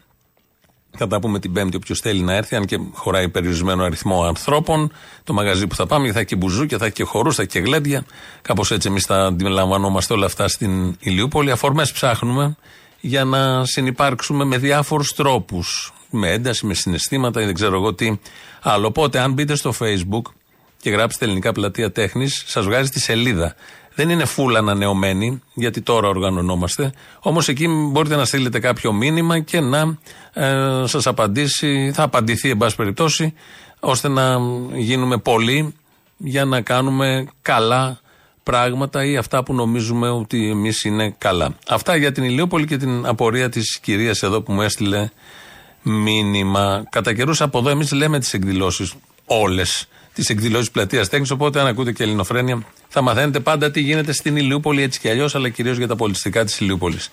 Θα 0.98 1.06
τα 1.06 1.20
πούμε 1.20 1.38
την 1.38 1.52
Πέμπτη, 1.52 1.76
όποιος 1.76 2.00
θέλει 2.00 2.20
να 2.20 2.34
έρθει, 2.34 2.56
αν 2.56 2.64
και 2.64 2.78
χωράει 2.92 3.28
περιορισμένο 3.28 3.84
αριθμό 3.84 4.24
ανθρώπων. 4.24 4.92
Το 5.24 5.32
μαγαζί 5.32 5.66
που 5.66 5.74
θα 5.74 5.86
πάμε, 5.86 6.06
και 6.06 6.12
θα 6.12 6.18
έχει 6.18 6.28
και 6.28 6.36
μπουζούκια, 6.36 6.78
θα 6.78 6.84
έχει 6.84 6.94
και 6.94 7.04
χορούς, 7.04 7.34
θα 7.34 7.42
έχει 7.42 7.50
και 7.50 7.58
γλέντια. 7.58 8.04
Κάπως 8.42 8.70
έτσι 8.70 8.88
εμείς 8.88 9.06
τα 9.06 9.24
αντιλαμβανόμαστε 9.26 10.14
όλα 10.14 10.26
αυτά 10.26 10.48
στην 10.48 10.96
Ηλιούπολη. 11.00 11.50
Αφορμές 11.50 11.92
ψάχνουμε 11.92 12.56
για 13.00 13.24
να 13.24 13.64
συνεπάρξουμε 13.64 14.44
με 14.44 14.58
διάφορους 14.58 15.14
τρόπους. 15.14 15.92
Με 16.10 16.30
ένταση, 16.30 16.66
με 16.66 16.74
συναισθήματα 16.74 17.42
ή 17.42 17.44
δεν 17.44 17.54
ξέρω 17.54 17.76
εγώ 17.76 17.94
τι 17.94 18.18
άλλο. 18.62 18.86
Οπότε, 18.86 19.18
αν 19.18 19.32
μπείτε 19.32 19.54
στο 19.54 19.74
Facebook 19.80 20.22
και 20.80 20.90
γράψετε 20.90 21.24
Ελληνικά 21.24 21.52
Πλατεία 21.52 21.92
Τέχνης, 21.92 22.44
σας 22.46 22.64
βγάζει 22.64 22.90
τη 22.90 23.00
σελίδα. 23.00 23.54
Δεν 23.94 24.08
είναι 24.08 24.24
φούλα 24.24 24.58
ανανεωμένη, 24.58 25.40
γιατί 25.54 25.80
τώρα 25.80 26.08
οργανωνόμαστε. 26.08 26.92
Όμως 27.20 27.48
εκεί 27.48 27.68
μπορείτε 27.68 28.16
να 28.16 28.24
στείλετε 28.24 28.58
κάποιο 28.58 28.92
μήνυμα 28.92 29.40
και 29.40 29.60
να 29.60 29.98
ε, 30.32 30.82
σας 30.86 31.06
απαντήσει, 31.06 31.90
θα 31.94 32.02
απαντηθεί 32.02 32.50
εν 32.50 32.56
πάση 32.56 32.76
περιπτώσει, 32.76 33.34
ώστε 33.80 34.08
να 34.08 34.36
γίνουμε 34.74 35.18
πολλοί 35.18 35.74
για 36.16 36.44
να 36.44 36.60
κάνουμε 36.60 37.28
καλά 37.42 38.00
πράγματα 38.42 39.04
ή 39.04 39.16
αυτά 39.16 39.42
που 39.42 39.54
νομίζουμε 39.54 40.08
ότι 40.08 40.50
εμείς 40.50 40.84
είναι 40.84 41.14
καλά. 41.18 41.54
Αυτά 41.68 41.96
για 41.96 42.12
την 42.12 42.24
Ηλιόπολη 42.24 42.66
και 42.66 42.76
την 42.76 43.06
απορία 43.06 43.48
της 43.48 43.78
κυρίας 43.82 44.22
εδώ 44.22 44.42
που 44.42 44.52
μου 44.52 44.62
έστειλε 44.62 45.08
μήνυμα. 45.82 46.84
Κατά 46.90 47.14
καιρούς 47.14 47.40
από 47.40 47.58
εδώ 47.58 47.68
εμείς 47.68 47.92
λέμε 47.92 48.18
τις 48.18 48.34
εκδηλώσεις 48.34 48.94
όλες. 49.26 49.88
Τις 50.14 50.28
εκδηλώσεις 50.28 50.70
πλατείας 50.70 51.08
τέχνης. 51.08 51.30
Οπότε, 51.30 51.60
αν 51.60 51.66
ακούτε 51.66 51.92
και 51.92 52.02
ελληνοφρένεια, 52.02 52.62
θα 52.88 53.02
μαθαίνετε 53.02 53.40
πάντα 53.40 53.70
τι 53.70 53.80
γίνεται 53.80 54.12
στην 54.12 54.36
Ηλιούπολη 54.36 54.82
έτσι 54.82 55.00
κι 55.00 55.08
αλλιώς, 55.08 55.34
αλλά 55.34 55.48
κυρίως 55.48 55.76
για 55.76 55.86
τα 55.86 55.96
πολιτιστικά 55.96 56.44
της 56.44 56.60
Ηλιούπολης. 56.60 57.10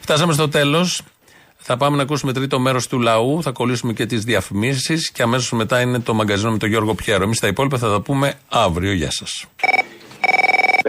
Φτάσαμε 0.00 0.32
στο 0.32 0.48
τέλος. 0.48 1.02
Θα 1.62 1.76
πάμε 1.76 1.96
να 1.96 2.02
ακούσουμε 2.02 2.32
τρίτο 2.32 2.58
μέρος 2.58 2.86
του 2.86 2.98
λαού. 3.00 3.42
Θα 3.42 3.50
κολλήσουμε 3.50 3.92
και 3.92 4.06
τις 4.06 4.24
διαφημίσεις. 4.24 5.10
Και 5.10 5.22
αμέσως 5.22 5.52
μετά 5.52 5.80
είναι 5.80 5.98
το 5.98 6.14
μαγκαζίνο 6.14 6.50
με 6.50 6.58
τον 6.58 6.68
Γιώργο 6.68 6.94
Πιέρο. 6.94 7.22
Εμείς 7.22 7.40
τα 7.40 7.46
υπόλοιπα 7.46 7.78
θα 7.78 7.90
τα 7.90 8.00
πούμε 8.00 8.34
αύριο. 8.48 8.92
Γεια 8.92 9.10
σας. 9.10 9.44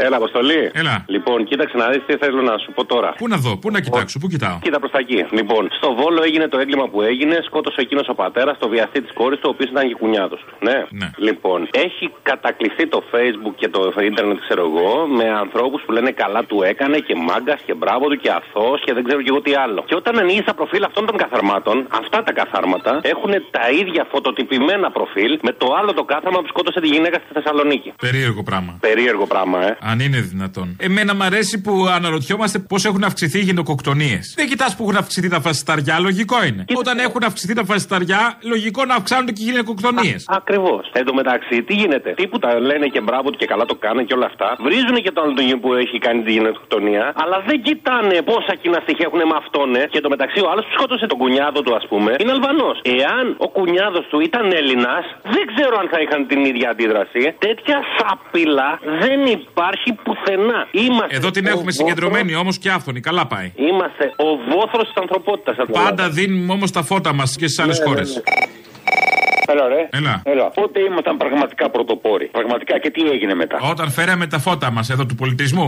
Έλα, 0.06 0.16
Αποστολή. 0.16 0.72
Έλα. 0.74 1.04
Λοιπόν, 1.08 1.44
κοίταξε 1.44 1.78
να 1.78 1.90
δεις 1.90 2.02
τι 2.08 2.18
θέλω 2.18 2.42
να 2.42 2.58
σου 2.58 2.72
πω 2.76 2.86
τώρα. 2.86 3.10
Πού 3.18 3.28
να 3.28 3.38
δω, 3.38 3.58
πού 3.58 3.72
να 3.72 3.80
κοιτάξω, 3.80 4.20
πού 4.20 4.28
κοιτάω; 4.28 4.58
Κοίτα 4.62 4.80
προς 4.80 4.92
τα 4.92 5.00
εκεί. 5.00 5.26
Λοιπόν, 5.32 5.68
στο 5.72 5.94
Βόλο 5.94 6.24
έγινε 6.24 6.48
το 6.48 6.58
έγκλημα 6.60 6.88
που 6.88 7.02
έγινε. 7.02 7.36
Σκότωσε 7.46 7.82
εκείνος 7.82 8.08
ο 8.08 8.14
πατέρας, 8.14 8.58
το 8.58 8.68
βιαστή 8.70 9.02
της 9.02 9.14
κόρης 9.14 9.40
του, 9.40 9.48
ο 9.48 9.52
οποίος 9.54 9.70
ήταν 9.70 9.88
και 9.88 9.96
κουνιάδος 9.96 10.40
του. 10.48 10.54
Ναι. 10.60 10.78
Λοιπόν, 11.18 11.68
έχει 11.72 12.12
κατακλειστεί 12.24 12.88
το 12.88 13.04
Facebook 13.12 13.56
και 13.56 13.70
το 13.70 13.94
Ιντερνετ, 14.02 14.38
ξέρω 14.40 14.64
εγώ, 14.70 15.08
με 15.08 15.30
ανθρώπους 15.30 15.82
που 15.86 15.92
λένε 15.92 16.12
καλά 16.12 16.44
του 16.44 16.62
έκανε 16.64 16.98
και 16.98 17.16
μάγκας 17.16 17.62
και 17.66 17.74
μπράβο 17.74 18.08
του 18.08 18.18
και 18.18 18.30
αθώος 18.40 18.82
και 18.86 18.94
δεν 18.94 19.04
ξέρω 19.04 19.22
και 19.22 19.30
εγώ 19.30 19.42
τι 19.42 19.54
άλλο. 19.54 19.84
Και 19.88 19.96
όταν 19.96 20.20
ανοίγει 20.20 20.44
τα 20.44 20.54
προφίλ 20.54 20.84
αυτών 20.84 21.06
των 21.06 21.18
καθαρμάτων, 21.18 21.88
αυτά 22.02 22.24
τα 22.24 22.32
καθάρματα 22.32 23.00
έχουν 23.02 23.32
τα 23.52 23.70
ίδια 23.82 24.08
φωτοτυπημένα 24.12 24.92
προφίλ 24.92 25.40
με 25.42 25.52
το 25.52 25.68
άλλο 25.80 25.94
το 25.94 26.04
κάθαρμα 26.04 26.40
που 26.42 26.48
σκότωσε 26.48 26.80
τη 26.80 26.88
γυναίκα 26.88 27.18
στη 27.24 27.34
Θεσσαλονίκη. 27.34 27.94
Περίεργο 28.02 28.44
πράγμα. 28.44 28.78
Περίεργο 28.80 29.26
πράγμα, 29.26 29.68
ε. 29.68 29.78
Αν 29.92 30.00
είναι 30.00 30.20
δυνατόν. 30.34 30.68
Εμένα 30.80 31.12
μου 31.16 31.24
αρέσει 31.24 31.56
που 31.62 31.74
αναρωτιόμαστε 31.98 32.58
πώς 32.72 32.82
έχουν 32.90 33.04
αυξηθεί 33.10 33.40
οι 33.40 33.46
γυναικοκτονίες. 33.50 34.24
Δεν 34.40 34.48
κοιτάς 34.52 34.72
που 34.76 34.84
έχουν 34.84 34.98
αυξηθεί 35.04 35.30
τα 35.36 35.42
φασισταριά, 35.46 35.96
λογικό 36.08 36.38
είναι. 36.48 36.64
Όταν 36.82 36.96
έχουν 37.08 37.22
αυξηθεί 37.30 37.54
τα 37.60 37.66
φασισταριά, 37.72 38.22
λογικό 38.54 38.82
να 38.86 38.96
αυξάνονται 39.00 39.32
και 39.36 39.42
οι 39.44 39.48
γυναικοκτονίες. 39.50 40.20
Ακριβώς. 40.40 40.84
Εν 41.00 41.06
τω 41.06 41.14
μεταξύ, 41.22 41.56
τι 41.68 41.74
γίνεται; 41.82 42.10
Τι 42.20 42.26
που 42.28 42.40
τα 42.40 42.60
λένε 42.70 42.86
και 42.94 43.02
μπράβο 43.08 43.28
του 43.32 43.38
και 43.42 43.46
καλά 43.54 43.66
το 43.72 43.76
κάνουν 43.86 44.04
και 44.08 44.14
όλα 44.18 44.28
αυτά. 44.32 44.48
Βρίζουν 44.66 44.96
και 45.06 45.12
το 45.16 45.20
άλλο 45.22 45.34
τον 45.34 45.60
που 45.62 45.70
έχει 45.84 45.98
κάνει 46.06 46.22
τη 46.28 46.32
γυναικοκτονία. 46.38 47.04
Αλλά 47.24 47.38
δεν 47.48 47.58
κοιτάνε 47.68 48.16
πόσα 48.30 48.54
κοινά 48.62 48.80
στοιχεία 48.86 49.06
έχουν 49.10 49.22
με 49.32 49.36
αυτόν. 49.44 49.70
ε. 49.82 49.84
Και 49.92 49.98
εν 50.00 50.04
τω 50.06 50.10
μεταξύ, 50.16 50.40
ο 50.46 50.48
άλλος 50.52 50.66
που 50.68 50.74
σκότωσε 50.78 51.06
τον 51.12 51.18
κουνιάδο 51.22 51.60
του, 51.66 51.74
ας 51.80 51.86
πούμε, 51.92 52.12
είναι 52.22 52.32
Αλβανός. 52.38 52.78
Εάν 53.00 53.26
ο 53.46 53.48
κουνιάδος 53.58 54.06
του 54.12 54.18
ήταν 54.30 54.46
Έλληνας, 54.62 55.04
δεν 55.36 55.44
ξέρω 55.52 55.74
αν 55.82 55.88
θα 55.94 56.00
είχαν 56.04 56.20
την 56.32 56.40
ίδια 56.52 56.68
αντίδραση. 56.74 57.22
Τέτοια 57.48 57.78
σάπιλα 57.96 58.70
δεν 59.04 59.20
υπάρχει 59.38 59.81
πουθενά. 60.04 60.68
Είμαστε 60.72 61.16
Εδώ 61.16 61.32
την 61.32 61.46
ο 61.46 61.50
έχουμε 61.50 61.64
βόθρος- 61.64 61.76
συγκεντρωμένη 61.76 62.36
όμως 62.36 62.58
και 62.58 62.70
άφθονη. 62.70 63.00
Καλά 63.00 63.28
πάει. 63.28 63.52
Είμαστε 63.56 64.14
ο 64.16 64.26
βόθρος 64.50 64.84
της 64.88 64.96
ανθρωπότητας. 65.02 65.56
Πάντα 65.72 66.10
δίνουμε 66.10 66.54
όμως 66.54 66.72
τα 66.72 66.84
φώτα 66.84 67.14
μας 67.14 67.36
και 67.36 67.48
στις 67.48 67.60
άλλες 67.60 67.80
Ναι, 67.80 67.86
χώρες. 67.86 68.24
Ναι, 69.54 69.62
ναι. 69.62 69.66
Έλα, 69.66 69.66
ρε. 69.76 69.82
Έλα. 70.00 70.22
Έλα. 70.34 70.46
Πότε 70.60 70.80
ήμασταν 70.90 71.18
πραγματικά 71.18 71.70
πρωτοπόροι; 71.70 72.26
Πραγματικά 72.38 72.80
και 72.80 72.90
τι 72.90 73.02
έγινε 73.14 73.34
μετά; 73.34 73.58
Όταν 73.74 73.88
φέραμε 73.98 74.26
τα 74.28 74.40
φώτα 74.40 74.72
μας 74.72 74.90
εδώ 74.90 75.06
του 75.06 75.16
πολιτισμού. 75.16 75.68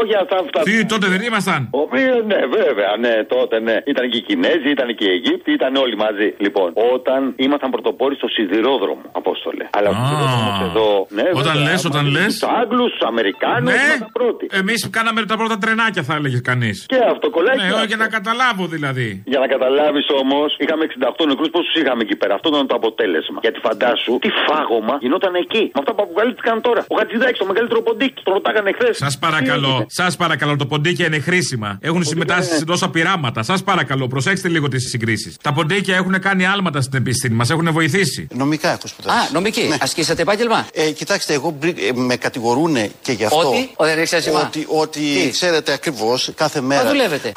Όχι 0.00 0.14
αυτά. 0.22 0.36
αυτά. 0.44 0.60
Τι, 0.62 0.86
τότε 0.92 1.06
δεν 1.06 1.20
ήμασταν; 1.30 1.60
Ο 1.72 1.80
οποίος, 1.86 2.20
ναι, 2.30 2.40
βέβαια, 2.60 2.90
ναι, 3.04 3.14
τότε 3.34 3.60
ναι. 3.60 3.76
Ήταν 3.92 4.04
και 4.10 4.16
οι 4.20 4.22
Κινέζοι, 4.28 4.68
ήταν 4.76 4.88
και 4.98 5.04
οι 5.04 5.10
Αιγύπτιοι, 5.16 5.52
ήταν 5.58 5.72
όλοι 5.84 5.96
μαζί. 5.96 6.28
Λοιπόν, 6.44 6.68
όταν 6.94 7.20
ήμασταν 7.46 7.70
πρωτοπόροι 7.70 8.14
στο 8.20 8.28
σιδηρόδρομο, 8.28 9.04
Απόστολε. 9.20 9.64
Αλλά 9.78 9.88
ο 9.92 9.94
σιδηρόδρομος 9.98 10.58
εδώ. 10.68 10.88
Ναι, 11.18 11.26
Όταν 11.40 11.54
βέβαια, 11.56 11.70
λες, 11.70 11.84
όταν 11.90 12.04
μαζί 12.04 12.14
με 12.14 12.20
λες. 12.20 12.32
Τους 12.38 12.48
Άγγλους, 12.60 12.90
τους 12.92 13.04
Αμερικάνους, 13.12 13.70
Ναι, 13.72 13.80
ήμασταν 13.86 14.10
πρώτοι. 14.18 14.44
εμείς 14.60 14.78
κάναμε 14.96 15.18
τα 15.32 15.36
πρώτα 15.40 15.56
τρενάκια, 15.62 16.02
θα 16.08 16.14
έλεγες 16.18 16.40
κανείς. 16.50 16.76
Και 16.92 16.98
αυτό 17.14 17.26
κολλάει. 17.36 17.56
Ναι, 17.56 17.62
και 17.62 17.68
όχι, 17.68 17.74
αυτό. 17.84 17.90
για 17.92 17.96
να 18.04 18.08
καταλάβω 18.16 18.64
δηλαδή. 18.74 19.08
Για 19.32 19.38
να 19.44 19.46
καταλάβεις 19.54 20.06
όμως, 20.22 20.48
είχαμε 20.62 20.82
68 20.84 21.26
νεκρούς. 21.30 21.48
Πόσους 21.54 21.74
είχαμε 21.80 22.02
εκεί 22.06 22.16
πέρα; 22.20 22.32
Αυτό 22.38 22.48
ήταν 22.52 22.66
το 22.70 22.74
αποτέλεσμα. 22.80 23.17
Γιατί 23.40 23.58
φαντάσου 23.66 24.18
τι 24.20 24.28
φάγωμα 24.46 24.94
γινόταν 25.00 25.34
εκεί. 25.34 25.62
Με 25.74 25.78
αυτά 25.82 25.94
που 25.94 26.02
αποκαλύφθηκαν 26.02 26.60
τώρα. 26.60 26.84
Ο 26.88 26.94
Χατζηδάκης, 26.98 27.38
το 27.38 27.46
μεγαλύτερο 27.46 27.82
ποντίκι. 27.82 28.22
Το 28.22 28.32
ρωτάγανε 28.32 28.72
χθες. 28.72 28.96
Σας 28.96 29.18
παρακαλώ, 29.18 29.86
σας 29.88 30.16
παρακαλώ, 30.16 30.56
το 30.56 30.66
ποντίκια 30.66 31.06
είναι 31.06 31.18
χρήσιμα. 31.18 31.78
Έχουν 31.80 32.04
συμμετάσχει 32.04 32.52
ναι. 32.52 32.58
σε 32.58 32.64
τόσα 32.64 32.88
πειράματα. 32.90 33.42
Σας 33.42 33.62
παρακαλώ, 33.62 34.06
προσέξτε 34.06 34.48
λίγο 34.48 34.68
τις 34.68 34.88
συγκρίσεις. 34.88 35.36
Τα 35.42 35.52
ποντίκια 35.52 35.96
έχουν 35.96 36.20
κάνει 36.20 36.46
άλματα 36.46 36.80
στην 36.80 36.98
επιστήμη, 36.98 37.34
μας 37.34 37.50
έχουν 37.50 37.72
βοηθήσει. 37.72 38.28
Νομικά 38.34 38.68
έχω 38.70 38.86
σπουδάσει. 38.86 39.18
Α, 39.18 39.28
νομική. 39.32 39.74
Ασκήσατε 39.80 40.22
επάγγελμα; 40.22 40.66
Ε, 40.72 40.90
κοιτάξτε, 40.90 41.32
εγώ 41.34 41.50
μπρι- 41.58 41.78
ε, 41.82 41.92
με 41.94 42.16
κατηγορούν 42.16 42.76
και 43.02 43.12
γι' 43.12 43.24
αυτό. 43.24 43.48
Ότι; 43.48 43.70
Ο, 43.76 43.84
δεν 43.84 43.98
έχεις 43.98 44.12
άσχημα. 44.12 44.40
Ότι, 44.40 44.64
ότι 44.68 45.00
Τι; 45.00 45.30
ξέρετε 45.30 45.72
ακριβώς 45.72 46.30
κάθε 46.34 46.60
Μα 46.60 46.66
μέρα. 46.66 46.88
δουλεύετε. 46.88 47.32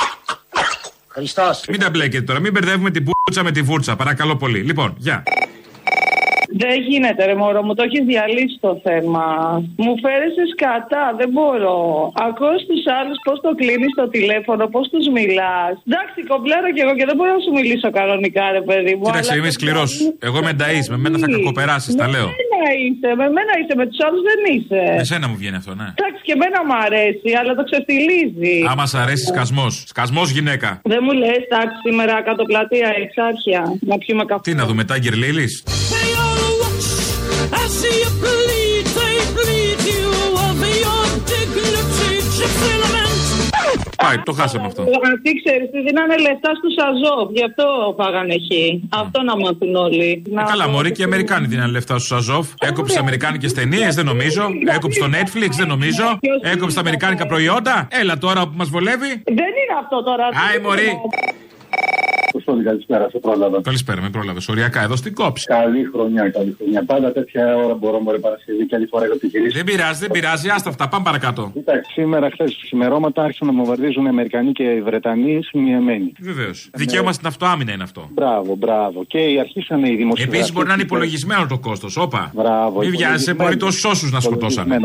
Μην 1.69 1.79
τα 1.79 1.89
μπλέκετε 1.89 2.23
τώρα, 2.23 2.39
μην 2.39 2.51
μπερδεύουμε 2.51 2.91
την 2.91 3.03
πουτσα 3.03 3.43
με 3.43 3.51
τη 3.51 3.61
βούρτσα. 3.61 3.95
Παρακαλώ 3.95 4.35
πολύ. 4.35 4.59
Λοιπόν, 4.59 4.93
γεια. 4.97 5.23
Δεν 6.61 6.75
γίνεται, 6.89 7.21
ρε 7.29 7.35
Μωρό, 7.41 7.61
μου 7.67 7.73
το 7.77 7.83
έχεις 7.87 8.03
διαλύσει 8.11 8.57
το 8.67 8.71
θέμα. 8.85 9.25
Μου 9.83 9.93
φέρεσαι 10.03 10.45
κατά, 10.65 11.03
δεν 11.19 11.29
μπορώ. 11.35 11.79
Ακούω 12.27 12.55
στου 12.65 12.77
άλλους 12.97 13.17
πώς 13.27 13.37
το 13.45 13.51
κλείνεις 13.59 13.91
το 14.01 14.05
τηλέφωνο, 14.15 14.63
πώς 14.75 14.85
τους 14.93 15.05
μιλάς. 15.17 15.73
Εντάξει, 15.89 16.19
κομπλέρω 16.31 16.67
κι 16.75 16.81
εγώ 16.85 16.93
και 16.99 17.05
δεν 17.09 17.15
μπορώ 17.17 17.31
να 17.37 17.41
σου 17.45 17.53
μιλήσω 17.59 17.89
κανονικά, 17.99 18.43
ρε 18.57 18.63
παιδί 18.67 18.93
μου. 18.97 19.05
Κοίταξε, 19.07 19.31
αλλά 19.31 19.39
είμαι 19.39 19.51
το 19.53 19.57
σκληρός. 19.59 19.91
ξέρεις. 19.93 20.25
Εγώ 20.27 20.37
είμαι 20.41 20.53
νταή. 20.59 20.79
Με 20.93 20.97
μένα 21.03 21.15
θα 21.23 21.27
κακοπεράσεις, 21.35 21.93
τα 22.01 22.05
λέω. 22.13 22.27
Με 22.31 22.35
μένα 22.51 22.69
είσαι, 22.83 23.09
με 23.21 23.27
μένα 23.37 23.53
είσαι, 23.59 23.73
με 23.81 23.85
τους 23.89 23.99
άλλους 24.05 24.21
δεν 24.29 24.39
είσαι. 24.53 24.81
Εσένα 25.03 25.25
μου 25.29 25.35
βγαίνει 25.41 25.57
αυτό, 25.61 25.73
ναι. 25.81 25.87
Εντάξει, 25.99 26.21
και 26.27 26.33
εμένα 26.37 26.59
μου 26.67 26.75
αρέσει, 26.85 27.29
αλλά 27.39 27.51
το 27.59 27.63
ξεφτιλίζει. 27.69 28.55
Άμα 28.71 28.85
σ' 28.91 28.95
αρέσει 29.03 29.25
σκασμός. 29.33 29.73
Σκασμός 29.93 30.27
γυναίκα. 30.35 30.69
Δεν 30.93 30.99
μου 31.05 31.13
λες, 31.21 31.41
εντάξει, 31.47 31.77
σήμερα 31.85 32.13
κάτω 32.27 32.43
πλατεία, 32.51 32.89
εξάρχεια, 33.03 33.61
να 33.89 33.95
πιούμε 34.01 34.23
καφέ. 34.25 34.41
Τι 34.47 34.53
να 34.53 34.65
δούμε, 34.65 34.83
Τάγκερ 34.83 35.13
Λίλη. 35.23 35.47
I 37.59 37.63
see 37.79 37.95
you 38.03 38.11
bleed, 38.23 38.85
they 38.97 39.17
bleed 39.37 39.79
you 39.91 40.07
of 40.47 40.57
your 40.83 41.03
dignity, 41.31 42.11
chips 42.35 42.61
element. 42.73 43.19
Πάει, 44.03 44.17
το 44.25 44.31
χάσαμε 44.31 44.65
αυτό. 44.65 44.83
Τι 45.23 45.31
ξέρεις, 45.43 45.69
τι 45.71 45.81
δίνανε 45.81 46.17
λεφτά 46.17 46.51
στου 46.59 46.71
Αζόβ, 46.89 47.31
γι' 47.31 47.43
αυτό 47.43 47.93
πάγανε 47.97 48.33
εκεί. 48.33 48.89
Αυτό 48.89 49.21
να 49.21 49.37
μάθουν 49.37 49.75
όλοι. 49.75 50.23
Ε, 50.39 50.43
καλά, 50.47 50.67
Μωρή 50.67 50.91
και 50.91 51.01
οι 51.01 51.05
Αμερικάνοι 51.05 51.47
δίνανε 51.47 51.71
λεφτά 51.71 51.99
στου 51.99 52.15
Αζόφ. 52.15 52.47
Έκοψε 52.59 52.99
Αμερικάνικες 52.99 53.53
ταινίες, 53.53 53.95
δεν 53.95 54.05
νομίζω. 54.05 54.43
Έκοψε 54.75 54.99
το 54.99 55.05
Netflix, 55.05 55.49
δεν 55.57 55.67
νομίζω. 55.67 56.19
Έκοψε 56.41 56.75
τα 56.75 56.81
Αμερικάνικα 56.81 57.25
προϊόντα. 57.27 57.87
Έλα 57.91 58.17
τώρα 58.17 58.41
που 58.43 58.53
μας 58.55 58.69
βολεύει. 58.69 59.11
Δεν 59.25 59.51
είναι 59.61 59.75
αυτό 59.79 60.03
τώρα. 60.03 60.25
Άι, 60.25 60.59
Μωρή. 60.59 60.91
Αποστόλη, 62.51 62.63
καλησπέρα, 62.63 63.09
σε 63.09 63.19
πρόλαβα. 63.19 63.61
Καλησπέρα, 63.61 64.01
με 64.01 64.09
πρόλαβες. 64.09 64.47
Οριακά 64.47 64.81
εδώ 64.83 64.95
στην 64.95 65.13
κόψη. 65.13 65.45
Καλή 65.45 65.89
χρονιά, 65.93 66.29
καλή 66.29 66.55
χρονιά. 66.57 66.83
Πάντα 66.85 67.11
τέτοια 67.11 67.55
ώρα 67.55 67.73
μπορώ 67.73 67.99
μωρέ 67.99 68.17
Παρασκευή 68.17 68.65
και 68.65 68.75
άλλη 68.75 68.85
φορά 68.85 69.05
έχω 69.05 69.13
επιχειρήσει. 69.13 69.55
Δεν 69.55 69.63
πειράζει, 69.63 69.99
δεν 69.99 70.11
πειράζει. 70.11 70.49
Άστα 70.49 70.69
αυτά, 70.69 70.87
πάμε 70.87 71.03
παρακάτω. 71.03 71.51
Κοίταξε, 71.53 71.91
σήμερα, 71.93 72.29
χθες 72.33 72.59
ξημερώματα 72.63 73.23
άρχισαν 73.23 73.47
να 73.47 73.53
βομβαρδίζουν 73.53 74.05
οι 74.05 74.07
Αμερικανοί 74.07 74.51
και 74.51 74.63
οι 74.63 74.81
Βρετανοί 74.81 75.39
σημειωμένοι. 75.43 76.11
Βεβαίως. 76.19 76.69
Δικαίωμα 76.73 77.11
στην 77.13 77.27
αυτοάμυνα 77.27 77.71
είναι 77.73 77.83
αυτό. 77.83 78.09
Μπράβο, 78.11 78.55
μπράβο. 78.55 79.03
Και 79.03 79.19
αρχίσαν 79.39 79.83
οι 79.83 79.95
δημοσιογράφοι. 79.95 80.37
Επίσης 80.37 80.53
μπορεί 80.53 80.67
να 80.67 80.73
είναι 80.73 80.83
υπολογισμένο 80.83 81.45
το 81.47 81.57
κόστος. 81.57 81.97
Όπα. 81.97 82.31
Μπράβο. 82.35 82.79
Μην 82.79 82.89
βιάζεσαι, 82.89 83.33
μπορεί 83.33 83.57
τόσους 83.57 83.83
όσους 83.83 84.11
να 84.11 84.19
σκοτώσανε. 84.19 84.77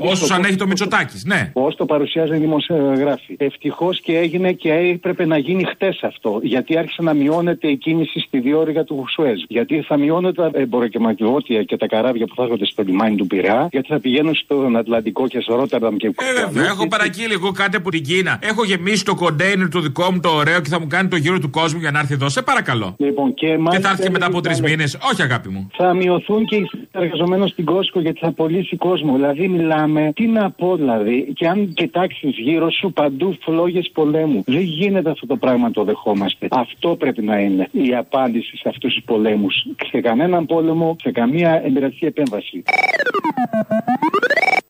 Όσους 0.00 0.30
ανέχει 0.30 0.56
το 0.56 0.66
Μητσοτάκης, 0.66 1.24
ναι. 1.24 1.50
Πώς 1.52 1.76
το 1.76 1.84
παρουσιάζουν 1.84 2.34
οι 2.34 2.38
δημοσιογράφοι. 2.38 3.36
Ευτυχώς 3.38 4.00
και 4.00 4.18
έγινε 4.18 4.52
και 4.52 4.72
έπρεπε 4.72 5.26
να 5.26 5.38
γίνει 5.38 5.64
χτες 5.64 6.00
αυτό. 6.02 6.40
Γιατί 6.42 6.76
άρχισε 7.00 7.24
να 7.26 7.32
μειώνεται 7.32 7.68
η 7.68 7.76
κίνηση 7.76 8.20
στη 8.20 8.38
διόρυγα 8.40 8.84
του 8.84 9.04
Σουέζ. 9.08 9.40
Γιατί 9.48 9.80
θα 9.82 9.96
μειώνονται 9.96 10.50
τα 10.50 10.50
εμποροκαιματιβώτια 10.60 11.62
και 11.62 11.76
τα 11.76 11.86
καράβια 11.86 12.26
που 12.26 12.34
θα 12.34 12.42
έρχονται 12.42 12.66
στο 12.66 12.82
λιμάνι 12.82 13.16
του 13.16 13.26
Πειραιά. 13.26 13.68
Γιατί 13.70 13.88
θα 13.88 14.00
πηγαίνουν 14.00 14.34
στον 14.34 14.76
Ατλαντικό 14.76 15.28
και 15.28 15.40
στο 15.40 15.54
Ρότερνταμ 15.56 15.96
και 15.96 16.06
Ε, 16.06 16.44
βέβαια, 16.46 16.64
έχω 16.66 16.88
παραγγείλει 16.88 17.32
εγώ 17.32 17.50
κάτι 17.52 17.76
από 17.76 17.90
την 17.90 18.02
Κίνα. 18.02 18.38
Έχω 18.42 18.64
γεμίσει 18.64 19.04
το 19.04 19.14
κοντέινερ 19.14 19.68
το 19.68 19.80
δικό 19.80 20.12
μου 20.12 20.20
το 20.20 20.28
ωραίο 20.28 20.60
και 20.60 20.68
θα 20.68 20.80
μου 20.80 20.86
κάνει 20.86 21.08
το 21.08 21.16
γύρο 21.16 21.38
του 21.38 21.50
κόσμου 21.50 21.80
για 21.80 21.90
να 21.90 21.98
έρθει 21.98 22.12
εδώ. 22.14 22.28
Σε 22.28 22.42
παρακαλώ. 22.42 22.94
Λοιπόν, 22.98 23.34
και, 23.34 23.46
Και 23.46 23.58
μάλιστα 23.58 23.80
θα 23.86 23.90
έρθει 23.90 24.02
και 24.02 24.10
μετά 24.10 24.26
από 24.26 24.40
τρεις 24.40 24.58
είναι- 24.58 24.68
μήνες. 24.70 24.98
Όχι, 25.12 25.22
αγάπη 25.22 25.48
μου. 25.48 25.70
Θα 25.76 25.94
μειωθούν 25.94 26.44
και 26.44 26.56
οι 26.56 26.68
εργαζομένοι 26.92 27.48
στην 27.48 27.64
Κόσκο 27.64 28.00
γιατί 28.00 28.18
θα 28.18 28.32
πωλήσει 28.32 28.76
κόσμο. 28.76 29.14
Δηλαδή, 29.14 29.48
μιλάμε, 29.48 30.12
τι 30.14 30.26
να 30.26 30.50
πω 30.50 30.76
δηλαδή, 30.76 31.32
και 31.34 31.48
αν 31.48 31.72
κοιτάξεις 31.74 32.30
γύρω 32.38 32.70
σου 32.70 32.92
παντού 32.92 33.36
φλόγες 33.40 33.90
πολέμου. 33.92 34.42
Δεν 34.46 34.60
γίνεται 34.60 35.10
αυτό 35.10 35.26
το 35.26 35.36
πράγμα 35.36 35.64
να 35.64 35.70
το 35.70 35.84
δεχόμαστε. 35.84 36.46
Αυτό 36.50 36.89
πρέπει 36.96 37.22
να 37.22 37.38
είναι 37.38 37.68
η 37.72 37.94
απάντηση 37.94 38.56
σε 38.56 38.68
αυτούς 38.68 38.94
τους 38.94 39.04
πολέμους. 39.04 39.66
Σε 39.90 40.00
κανέναν 40.00 40.46
πόλεμο, 40.46 40.96
σε 41.02 41.10
καμία 41.10 41.62
εμπειρατική 41.64 42.04
επέμβαση. 42.04 42.62